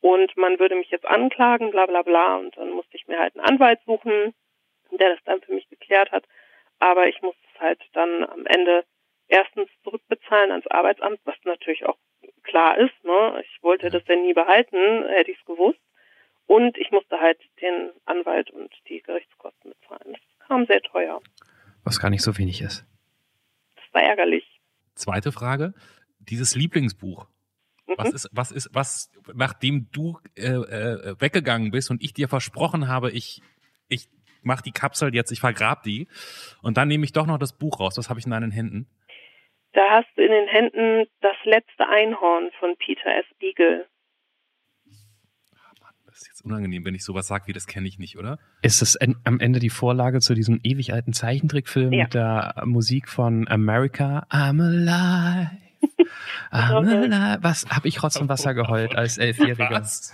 und 0.02 0.36
man 0.36 0.60
würde 0.60 0.76
mich 0.76 0.90
jetzt 0.92 1.06
anklagen, 1.06 1.72
bla 1.72 1.86
bla 1.86 2.02
bla. 2.02 2.36
Und 2.36 2.58
dann 2.58 2.72
musste 2.72 2.96
ich 2.98 3.08
mir 3.08 3.20
halt 3.20 3.36
einen 3.36 3.46
Anwalt 3.46 3.80
suchen, 3.86 4.34
der 4.92 5.12
das 5.12 5.24
dann 5.24 5.42
für 5.42 5.54
mich 5.54 5.70
geklärt 5.70 6.12
hat. 6.12 6.26
Aber 6.80 7.08
ich 7.08 7.22
musste 7.22 7.42
es 7.54 7.62
halt 7.62 7.82
dann 7.94 8.26
am 8.26 8.46
Ende 8.46 8.84
erstens 9.30 9.70
zurückbezahlen 9.84 10.52
ans 10.52 10.68
Arbeitsamt, 10.68 11.20
was 11.24 11.36
natürlich 11.46 11.86
auch 11.86 11.98
klar 12.44 12.78
ist. 12.78 13.04
Ne? 13.04 13.42
Ich 13.44 13.64
wollte 13.64 13.90
das 13.90 14.04
ja 14.08 14.16
nie 14.18 14.34
behalten, 14.34 15.08
hätte 15.08 15.32
ich 15.32 15.40
es 15.40 15.46
gewusst. 15.46 15.80
Und 16.48 16.78
ich 16.78 16.92
musste 16.92 17.20
halt 17.20 17.40
den 17.62 17.92
Anwalt 18.06 18.52
und 18.52 18.72
die 18.90 19.02
Gerichtskosten 19.02 19.72
bezahlen. 19.72 20.14
Das 20.14 20.48
kam 20.48 20.66
sehr 20.66 20.82
teuer. 20.82 21.22
Was 21.84 22.00
gar 22.00 22.10
nicht 22.10 22.24
so 22.24 22.38
wenig 22.38 22.62
ist. 22.62 22.86
Das 23.76 23.86
war 23.94 24.04
ärgerlich. 24.04 24.46
Zweite 24.96 25.32
Frage, 25.32 25.74
dieses 26.20 26.56
Lieblingsbuch. 26.56 27.28
Mhm. 27.88 27.96
Was 27.98 28.12
ist, 28.12 28.30
was 28.32 28.52
ist, 28.52 28.70
was, 28.74 29.12
nachdem 29.34 29.90
du 29.92 30.20
äh, 30.38 30.48
äh, 30.48 31.16
weggegangen 31.20 31.72
bist 31.72 31.92
und 31.92 32.04
ich 32.04 32.14
dir 32.14 32.28
versprochen 32.28 32.88
habe, 32.88 33.12
ich, 33.12 33.42
ich 33.88 34.08
mach 34.42 34.62
die 34.62 34.72
Kapsel 34.72 35.14
jetzt, 35.16 35.32
ich 35.32 35.40
vergrab 35.40 35.84
die 35.84 36.08
und 36.62 36.78
dann 36.78 36.88
nehme 36.88 37.06
ich 37.06 37.14
doch 37.14 37.26
noch 37.26 37.40
das 37.40 37.58
Buch 37.58 37.80
raus. 37.80 37.98
Was 37.98 38.10
habe 38.10 38.20
ich 38.20 38.26
in 38.26 38.32
deinen 38.32 38.52
Händen? 38.52 38.88
Da 39.74 39.82
hast 39.90 40.08
du 40.16 40.22
in 40.22 40.32
den 40.32 40.48
Händen 40.48 41.08
das 41.22 41.36
letzte 41.46 41.88
Einhorn 41.88 42.52
von 42.60 42.76
Peter 42.78 43.16
S. 43.18 43.26
Beagle. 43.40 43.88
Das 46.14 46.22
ist 46.22 46.28
jetzt 46.28 46.46
unangenehm, 46.46 46.86
wenn 46.86 46.94
ich 46.94 47.04
sowas 47.04 47.26
sage, 47.28 47.48
wie 47.48 47.54
das 47.54 47.66
kenne 47.66 47.88
ich 47.88 47.98
nicht, 47.98 48.18
oder? 48.20 48.38
Ist 48.62 48.82
es 48.84 48.94
en- 48.96 49.16
am 49.24 49.40
Ende 49.40 49.60
die 49.60 49.72
Vorlage 49.72 50.20
zu 50.22 50.36
diesem 50.36 50.60
ewig 50.64 50.94
alten 50.94 51.12
Zeichentrickfilm 51.12 51.92
Ja. 51.92 52.04
mit 52.04 52.14
der 52.14 52.62
Musik 52.66 53.10
von 53.10 53.48
America? 53.48 54.26
I'm 54.30 54.62
alive. 54.62 55.50
I'm 56.52 56.88
alive. 56.88 57.40
Was 57.44 57.66
habe 57.70 57.88
ich 57.88 58.04
Rotz 58.04 58.16
und 58.18 58.30
Wasser 58.30 58.54
geheult 58.54 58.96
als 58.96 59.18
Elfjähriger? 59.18 59.70
Was? 59.72 60.14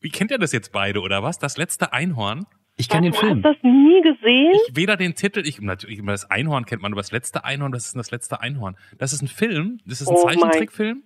Wie 0.00 0.10
kennt 0.10 0.30
ihr 0.30 0.38
das 0.38 0.52
jetzt 0.52 0.72
beide, 0.72 1.00
oder 1.00 1.22
was? 1.22 1.38
Das 1.38 1.56
letzte 1.56 1.92
Einhorn? 1.92 2.46
Ich 2.76 2.88
kenne 2.88 3.10
den 3.10 3.12
du 3.12 3.18
Film. 3.18 3.42
hast 3.44 3.56
das 3.56 3.62
nie 3.62 4.00
gesehen? 4.02 4.52
Ich 4.68 4.76
weder 4.76 4.96
den 4.96 5.14
Titel, 5.14 5.42
ich 5.46 5.60
natürlich 5.60 5.98
immer 5.98 6.12
das 6.12 6.30
Einhorn 6.30 6.64
kennt 6.64 6.80
man, 6.80 6.92
aber 6.92 7.00
das 7.02 7.12
letzte 7.12 7.44
Einhorn, 7.44 7.72
was 7.72 7.86
ist 7.86 7.94
denn 7.94 7.98
das 8.00 8.10
letzte 8.10 8.40
Einhorn? 8.40 8.76
Das 8.98 9.12
ist 9.12 9.20
ein 9.20 9.28
Film, 9.28 9.78
das 9.84 10.00
ist 10.00 10.08
ein 10.08 10.14
Oh 10.16 10.24
mein- 10.24 10.38
Zeichentrickfilm. 10.38 11.02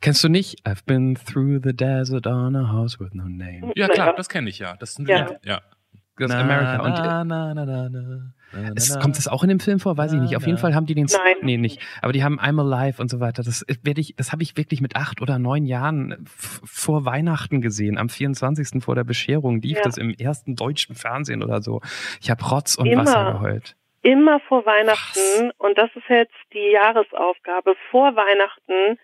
Kennst 0.00 0.22
du 0.24 0.28
nicht? 0.28 0.66
I've 0.66 0.84
been 0.84 1.16
through 1.16 1.60
the 1.62 1.72
desert 1.74 2.26
on 2.26 2.54
a 2.56 2.72
horse 2.72 2.98
with 3.00 3.12
no 3.14 3.24
name. 3.24 3.72
Ja 3.76 3.88
klar, 3.88 4.14
das 4.14 4.28
kenne 4.28 4.48
ich 4.50 4.58
ja. 4.58 4.76
Das 4.76 4.90
ist 4.90 4.98
ein 5.00 5.06
Ja. 5.06 5.26
Lied, 5.26 5.38
ja. 5.44 5.60
Das 6.18 6.30
ist 6.30 6.36
America. 6.36 6.80
Und 6.82 6.92
na, 6.92 7.24
na, 7.24 7.52
na, 7.54 7.66
na, 7.66 7.88
na, 7.90 8.32
na, 8.52 8.72
es, 8.74 8.88
na. 8.94 9.00
kommt 9.02 9.18
das 9.18 9.28
auch 9.28 9.42
in 9.42 9.50
dem 9.50 9.60
Film 9.60 9.80
vor? 9.80 9.98
Weiß 9.98 10.14
ich 10.14 10.20
nicht. 10.20 10.34
Auf 10.34 10.46
jeden 10.46 10.56
Fall 10.56 10.74
haben 10.74 10.86
die 10.86 10.94
den. 10.94 11.04
Nein. 11.04 11.34
Nee, 11.42 11.58
nicht. 11.58 11.78
Aber 12.00 12.12
die 12.14 12.24
haben 12.24 12.40
I'm 12.40 12.58
Alive 12.58 13.02
und 13.02 13.10
so 13.10 13.20
weiter. 13.20 13.42
Das 13.42 13.66
werde 13.82 14.00
ich, 14.00 14.14
das 14.16 14.32
habe 14.32 14.42
ich 14.42 14.56
wirklich 14.56 14.80
mit 14.80 14.96
acht 14.96 15.20
oder 15.20 15.38
neun 15.38 15.66
Jahren 15.66 16.24
vor 16.24 17.04
Weihnachten 17.04 17.60
gesehen. 17.60 17.98
Am 17.98 18.08
24. 18.08 18.82
vor 18.82 18.94
der 18.94 19.04
Bescherung 19.04 19.60
lief 19.60 19.76
Ja. 19.76 19.82
das 19.82 19.98
im 19.98 20.08
ersten 20.14 20.56
deutschen 20.56 20.94
Fernsehen 20.94 21.42
oder 21.42 21.60
so. 21.60 21.82
Ich 22.22 22.30
habe 22.30 22.42
Rotz 22.46 22.76
und 22.76 22.86
Immer. 22.86 23.02
Wasser 23.04 23.32
geheult. 23.32 23.76
Immer 24.00 24.40
vor 24.48 24.64
Weihnachten, 24.64 25.50
und 25.58 25.76
das 25.76 25.90
ist 25.96 26.08
jetzt 26.08 26.32
die 26.54 26.72
Jahresaufgabe, 26.72 27.74
vor 27.90 28.14
Weihnachten 28.16 28.98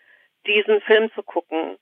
diesen 0.47 0.81
Film 0.83 1.11
zu 1.15 1.23
gucken. 1.23 1.77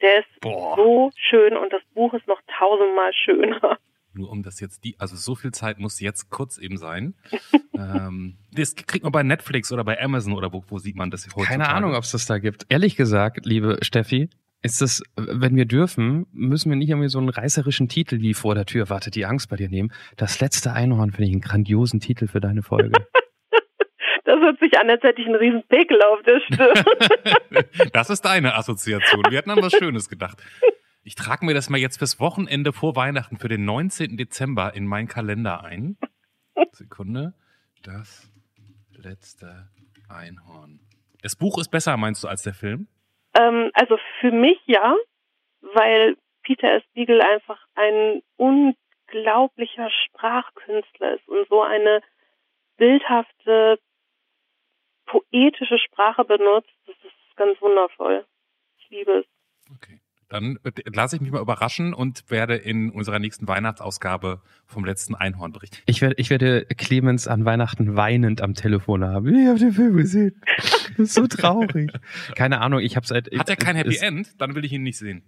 Der 0.00 0.20
ist 0.20 0.40
Boah. 0.40 0.76
so 0.76 1.10
schön 1.16 1.56
und 1.56 1.72
das 1.72 1.82
Buch 1.94 2.12
ist 2.14 2.26
noch 2.26 2.40
tausendmal 2.58 3.12
schöner. 3.12 3.78
Nur 4.12 4.30
um 4.30 4.42
das 4.42 4.60
jetzt, 4.60 4.84
die, 4.84 4.96
also 4.98 5.16
so 5.16 5.34
viel 5.34 5.52
Zeit 5.52 5.78
muss 5.78 6.00
jetzt 6.00 6.30
kurz 6.30 6.58
eben 6.58 6.78
sein. 6.78 7.14
ähm, 7.74 8.36
das 8.52 8.74
kriegt 8.74 9.04
man 9.04 9.12
bei 9.12 9.22
Netflix 9.22 9.72
oder 9.72 9.84
bei 9.84 10.00
Amazon 10.00 10.32
oder 10.32 10.52
wo, 10.52 10.64
wo 10.68 10.78
sieht 10.78 10.96
man 10.96 11.10
das 11.10 11.26
heutzutage? 11.26 11.48
Keine 11.48 11.68
Ahnung, 11.68 11.94
ob 11.94 12.04
es 12.04 12.12
das 12.12 12.26
da 12.26 12.38
gibt. 12.38 12.66
Ehrlich 12.68 12.96
gesagt, 12.96 13.44
liebe 13.44 13.78
Steffi, 13.82 14.30
ist 14.62 14.80
das, 14.80 15.02
wenn 15.16 15.54
wir 15.54 15.66
dürfen, 15.66 16.26
müssen 16.32 16.70
wir 16.70 16.76
nicht 16.76 16.88
irgendwie 16.88 17.08
so 17.08 17.18
einen 17.18 17.28
reißerischen 17.28 17.88
Titel 17.88 18.20
wie 18.20 18.34
vor 18.34 18.54
der 18.54 18.66
Tür 18.66 18.88
wartet 18.90 19.14
die 19.14 19.26
Angst 19.26 19.48
bei 19.48 19.56
dir 19.56 19.68
nehmen. 19.68 19.92
Das 20.16 20.40
letzte 20.40 20.72
Einhorn 20.72 21.12
finde 21.12 21.28
ich 21.28 21.32
einen 21.32 21.40
grandiosen 21.40 22.00
Titel 22.00 22.26
für 22.26 22.40
deine 22.40 22.62
Folge. 22.62 22.92
Das 24.26 24.40
hört 24.40 24.58
sich 24.58 24.78
an, 24.78 24.90
als 24.90 25.02
hätte 25.02 25.20
ich 25.20 25.26
einen 25.26 25.36
riesen 25.36 25.62
Pickel 25.68 26.02
auf 26.02 26.22
der 26.22 26.40
Stirn. 26.40 26.84
Das 27.92 28.10
ist 28.10 28.22
deine 28.22 28.54
Assoziation. 28.54 29.24
Wir 29.30 29.38
hatten 29.38 29.50
an 29.50 29.62
was 29.62 29.72
Schönes 29.72 30.08
gedacht. 30.08 30.38
Ich 31.04 31.14
trage 31.14 31.46
mir 31.46 31.54
das 31.54 31.70
mal 31.70 31.78
jetzt 31.78 31.98
fürs 31.98 32.18
Wochenende 32.20 32.72
vor 32.72 32.96
Weihnachten 32.96 33.38
für 33.38 33.48
den 33.48 33.64
19. 33.64 34.16
Dezember 34.16 34.74
in 34.74 34.86
meinen 34.86 35.08
Kalender 35.08 35.64
ein. 35.64 35.96
Sekunde. 36.72 37.34
Das 37.84 38.28
letzte 38.90 39.68
Einhorn. 40.08 40.80
Das 41.22 41.36
Buch 41.36 41.58
ist 41.58 41.70
besser, 41.70 41.96
meinst 41.96 42.24
du, 42.24 42.28
als 42.28 42.42
der 42.42 42.54
Film? 42.54 42.88
ähm, 43.38 43.70
also 43.74 43.98
für 44.20 44.30
mich 44.30 44.58
ja, 44.66 44.94
weil 45.60 46.16
Peter 46.42 46.72
S. 46.72 46.82
Beagle 46.94 47.22
einfach 47.24 47.60
ein 47.74 48.22
unglaublicher 48.36 49.90
Sprachkünstler 49.90 51.14
ist 51.14 51.28
und 51.28 51.48
so 51.48 51.62
eine 51.62 52.02
bildhafte, 52.76 53.78
poetische 55.06 55.78
Sprache 55.78 56.24
benutzt. 56.24 56.70
Das 56.86 56.96
ist 56.96 57.36
ganz 57.36 57.60
wundervoll. 57.60 58.24
Ich 58.78 58.90
liebe 58.90 59.12
es. 59.20 59.26
Okay. 59.74 60.00
dann 60.28 60.58
lasse 60.92 61.16
ich 61.16 61.22
mich 61.22 61.30
mal 61.30 61.40
überraschen 61.40 61.94
und 61.94 62.30
werde 62.30 62.56
in 62.56 62.90
unserer 62.90 63.18
nächsten 63.18 63.46
Weihnachtsausgabe 63.48 64.40
vom 64.66 64.84
letzten 64.84 65.14
Einhorn 65.14 65.52
berichten. 65.52 65.76
Ich 65.86 66.02
werde, 66.02 66.16
ich 66.18 66.30
werde 66.30 66.66
Clemens 66.66 67.28
an 67.28 67.44
Weihnachten 67.44 67.96
weinend 67.96 68.42
am 68.42 68.54
Telefon 68.54 69.04
haben. 69.04 69.34
Ich 69.34 69.46
habe 69.46 69.58
den 69.58 69.72
Film 69.72 69.96
gesehen. 69.96 70.40
Das 70.96 71.08
ist 71.08 71.14
so 71.14 71.26
traurig. 71.26 71.92
Keine 72.34 72.60
Ahnung, 72.60 72.80
ich 72.80 72.96
habe 72.96 73.06
seit. 73.06 73.30
Hat 73.36 73.48
er 73.48 73.56
kein 73.56 73.76
Happy 73.76 73.96
End? 73.98 74.40
Dann 74.40 74.54
will 74.54 74.64
ich 74.64 74.72
ihn 74.72 74.82
nicht 74.82 74.98
sehen. 74.98 75.22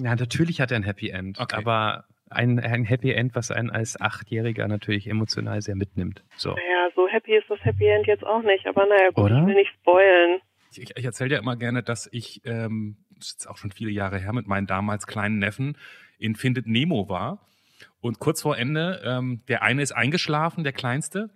Ja, 0.00 0.14
natürlich 0.14 0.60
hat 0.60 0.70
er 0.70 0.76
ein 0.76 0.82
Happy 0.82 1.10
End. 1.10 1.38
Okay. 1.40 1.56
Aber 1.56 2.04
ein, 2.34 2.58
ein 2.60 2.84
Happy 2.84 3.12
End, 3.12 3.34
was 3.34 3.50
einen 3.50 3.70
als 3.70 4.00
Achtjähriger 4.00 4.68
natürlich 4.68 5.08
emotional 5.08 5.62
sehr 5.62 5.76
mitnimmt. 5.76 6.24
So. 6.36 6.50
Naja, 6.50 6.88
so 6.94 7.08
happy 7.08 7.36
ist 7.36 7.48
das 7.48 7.64
Happy 7.64 7.86
End 7.86 8.06
jetzt 8.06 8.24
auch 8.24 8.42
nicht, 8.42 8.66
aber 8.66 8.86
naja, 8.86 9.10
gut, 9.10 9.24
Oder? 9.24 9.40
ich 9.40 9.46
will 9.46 9.54
nicht 9.54 9.72
spoilen. 9.80 10.40
Ich, 10.70 10.82
ich, 10.82 10.96
ich 10.96 11.04
erzähle 11.04 11.34
ja 11.34 11.38
immer 11.38 11.56
gerne, 11.56 11.82
dass 11.82 12.08
ich, 12.12 12.42
ähm, 12.44 12.96
das 13.16 13.28
ist 13.28 13.32
jetzt 13.34 13.46
auch 13.46 13.56
schon 13.56 13.70
viele 13.70 13.90
Jahre 13.90 14.18
her, 14.18 14.32
mit 14.32 14.46
meinen 14.46 14.66
damals 14.66 15.06
kleinen 15.06 15.38
Neffen 15.38 15.76
in 16.18 16.34
Findet 16.34 16.66
Nemo 16.66 17.08
war. 17.08 17.46
Und 18.00 18.18
kurz 18.18 18.42
vor 18.42 18.56
Ende, 18.56 19.02
ähm, 19.04 19.42
der 19.48 19.62
eine 19.62 19.82
ist 19.82 19.92
eingeschlafen, 19.92 20.64
der 20.64 20.72
kleinste. 20.72 21.30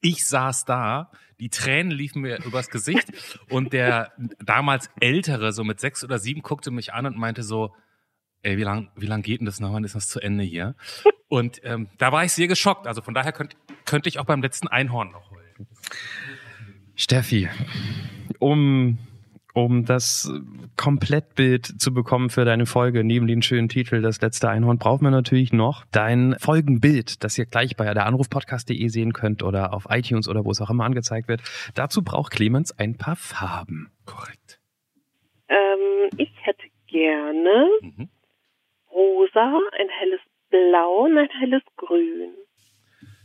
Ich 0.00 0.26
saß 0.26 0.64
da, 0.64 1.10
die 1.38 1.50
Tränen 1.50 1.92
liefen 1.92 2.22
mir 2.22 2.42
übers 2.44 2.70
Gesicht 2.70 3.08
und 3.50 3.72
der 3.72 4.12
damals 4.44 4.90
ältere, 5.00 5.52
so 5.52 5.64
mit 5.64 5.80
sechs 5.80 6.02
oder 6.02 6.18
sieben, 6.18 6.42
guckte 6.42 6.70
mich 6.70 6.92
an 6.92 7.06
und 7.06 7.16
meinte 7.16 7.42
so, 7.42 7.74
ey, 8.42 8.56
wie 8.56 8.62
lang, 8.62 8.90
wie 8.96 9.06
lang 9.06 9.22
geht 9.22 9.40
denn 9.40 9.46
das 9.46 9.60
noch? 9.60 9.72
Wann 9.72 9.84
ist 9.84 9.94
das 9.94 10.08
zu 10.08 10.20
Ende 10.20 10.44
hier? 10.44 10.74
Und 11.28 11.60
ähm, 11.64 11.88
da 11.98 12.12
war 12.12 12.24
ich 12.24 12.32
sehr 12.32 12.46
geschockt. 12.46 12.86
Also 12.86 13.02
von 13.02 13.14
daher 13.14 13.32
könnt, 13.32 13.56
könnte 13.84 14.08
ich 14.08 14.18
auch 14.18 14.24
beim 14.24 14.42
letzten 14.42 14.68
Einhorn 14.68 15.10
noch 15.10 15.30
heulen. 15.30 15.66
Steffi, 16.94 17.48
um, 18.38 18.98
um 19.52 19.84
das 19.84 20.32
Komplettbild 20.76 21.66
zu 21.66 21.92
bekommen 21.92 22.30
für 22.30 22.44
deine 22.44 22.64
Folge, 22.64 23.02
neben 23.02 23.26
den 23.26 23.42
schönen 23.42 23.68
Titel 23.68 24.02
Das 24.02 24.20
letzte 24.20 24.48
Einhorn, 24.48 24.78
brauchen 24.78 25.04
wir 25.04 25.10
natürlich 25.10 25.52
noch 25.52 25.84
dein 25.90 26.36
Folgenbild, 26.38 27.24
das 27.24 27.36
ihr 27.38 27.46
gleich 27.46 27.76
bei 27.76 27.92
der 27.92 28.06
Anrufpodcast.de 28.06 28.88
sehen 28.88 29.12
könnt 29.12 29.42
oder 29.42 29.74
auf 29.74 29.86
iTunes 29.90 30.28
oder 30.28 30.44
wo 30.44 30.50
es 30.50 30.60
auch 30.60 30.70
immer 30.70 30.84
angezeigt 30.84 31.28
wird. 31.28 31.42
Dazu 31.74 32.02
braucht 32.02 32.32
Clemens 32.32 32.72
ein 32.78 32.96
paar 32.96 33.16
Farben. 33.16 33.90
Korrekt. 34.04 34.60
Ähm, 35.48 36.10
ich 36.16 36.30
hätte 36.42 36.62
gerne 36.86 37.66
Mhm. 37.82 38.08
Rosa, 38.96 39.60
ein 39.78 39.88
helles 39.88 40.20
Blau 40.48 41.04
und 41.04 41.18
ein 41.18 41.28
helles 41.28 41.62
Grün. 41.76 42.34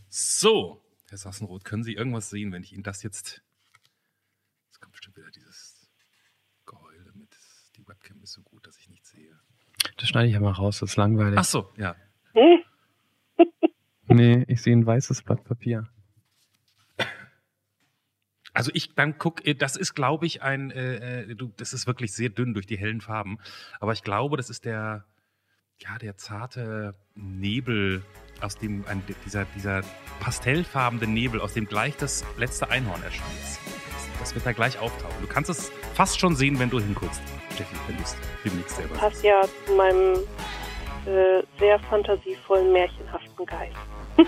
So, 0.10 0.84
Herr 1.10 1.18
Sassenroth, 1.18 1.64
können 1.64 1.84
Sie 1.84 1.94
irgendwas 1.94 2.30
sehen, 2.30 2.52
wenn 2.52 2.64
ich 2.64 2.74
Ihnen 2.74 2.84
das 2.84 3.04
jetzt. 3.04 3.42
Jetzt 4.68 4.82
kommt 4.82 4.92
bestimmt 4.92 5.18
wieder 5.18 5.32
dieses 5.32 5.90
Geheule 6.66 7.12
mit. 7.14 7.30
Die 7.78 7.88
Webcam 7.88 8.22
ist 8.22 8.34
so 8.34 8.42
gut, 8.42 8.68
dass 8.68 8.78
ich 8.78 8.90
nichts 8.90 9.12
sehe. 9.12 9.40
Das 9.98 10.10
schneide 10.10 10.28
ich 10.28 10.34
ja 10.34 10.40
mal 10.40 10.52
raus, 10.52 10.80
das 10.80 10.92
ist 10.92 10.96
langweilig. 10.98 11.40
Ach 11.40 11.46
so, 11.46 11.72
ja. 11.78 11.96
Hm? 12.34 12.64
Nee, 14.08 14.44
ich 14.50 14.62
sehe 14.62 14.76
ein 14.76 14.86
weißes 14.86 15.24
Blatt 15.24 15.46
Papier. 15.46 15.88
Also 18.54 18.72
ich 18.74 18.94
dann 18.96 19.18
guck, 19.18 19.46
äh, 19.48 19.54
das 19.54 19.78
ist, 19.78 19.94
glaube 19.94 20.26
ich, 20.26 20.42
ein, 20.42 20.72
äh, 20.72 21.22
äh, 21.22 21.36
du, 21.36 21.54
das 21.56 21.72
ist 21.74 21.88
wirklich 21.88 22.14
sehr 22.14 22.30
dünn 22.30 22.54
durch 22.54 22.66
die 22.66 22.78
hellen 22.78 23.00
Farben. 23.00 23.40
Aber 23.80 23.94
ich 23.94 24.04
glaube, 24.04 24.36
das 24.36 24.50
ist 24.50 24.66
der, 24.66 25.06
ja, 25.84 25.98
der 25.98 26.18
zarte 26.18 26.94
Nebel 27.16 28.04
aus 28.40 28.56
dem, 28.56 28.86
ein, 28.88 29.04
dieser, 29.26 29.46
dieser 29.56 29.82
pastellfarbene 30.20 31.08
Nebel, 31.08 31.42
aus 31.42 31.54
dem 31.54 31.66
gleich 31.66 31.96
das 31.98 32.24
letzte 32.38 32.70
Einhorn 32.70 33.02
erscheint. 33.04 33.30
Das, 33.42 33.60
das 34.20 34.36
wird 34.36 34.46
da 34.46 34.52
gleich 34.52 34.80
auftauchen. 34.80 35.16
Du 35.22 35.28
kannst 35.28 35.50
es 35.50 35.72
fast 35.94 36.20
schon 36.20 36.36
sehen, 36.36 36.60
wenn 36.60 36.70
du 36.70 36.80
hinguckst, 36.80 37.22
Steffi, 37.54 37.76
wenn 37.88 37.98
du 37.98 38.04
es 38.04 38.16
demnächst 38.46 38.76
selber. 38.76 38.96
Passt 38.96 39.24
ja 39.24 39.42
zu 39.66 39.74
meinem 39.74 40.16
äh, 41.06 41.44
sehr 41.60 41.80
fantasievollen, 41.80 42.72
märchenhaften 42.72 43.46
Geist. 43.46 43.76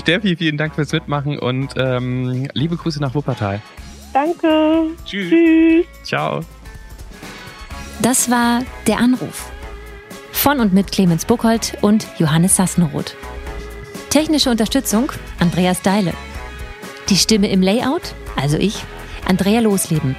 Steffi, 0.00 0.36
vielen 0.36 0.56
Dank 0.56 0.74
fürs 0.74 0.92
Mitmachen 0.92 1.38
und 1.38 1.74
ähm, 1.76 2.48
liebe 2.54 2.76
Grüße 2.76 3.00
nach 3.00 3.14
Wuppertal. 3.14 3.60
Danke. 4.12 4.90
Tschüss. 5.04 5.30
Tschüss. 5.30 5.86
Ciao. 6.02 6.40
Das 8.00 8.30
war 8.30 8.62
Der 8.86 8.98
Anruf. 8.98 9.53
Von 10.44 10.60
und 10.60 10.74
mit 10.74 10.92
Clemens 10.92 11.24
Buchholz 11.24 11.72
und 11.80 12.06
Johannes 12.18 12.56
Sassenroth. 12.56 13.16
Technische 14.10 14.50
Unterstützung 14.50 15.10
Andreas 15.40 15.80
Deile. 15.80 16.12
Die 17.08 17.16
Stimme 17.16 17.50
im 17.50 17.62
Layout, 17.62 18.14
also 18.36 18.58
ich, 18.58 18.84
Andrea 19.26 19.60
Losleben. 19.60 20.14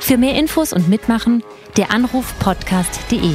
Für 0.00 0.16
mehr 0.16 0.34
Infos 0.36 0.72
und 0.72 0.88
Mitmachen 0.88 1.44
der 1.76 1.90
Anruf 1.90 2.32
podcast.de. 2.38 3.34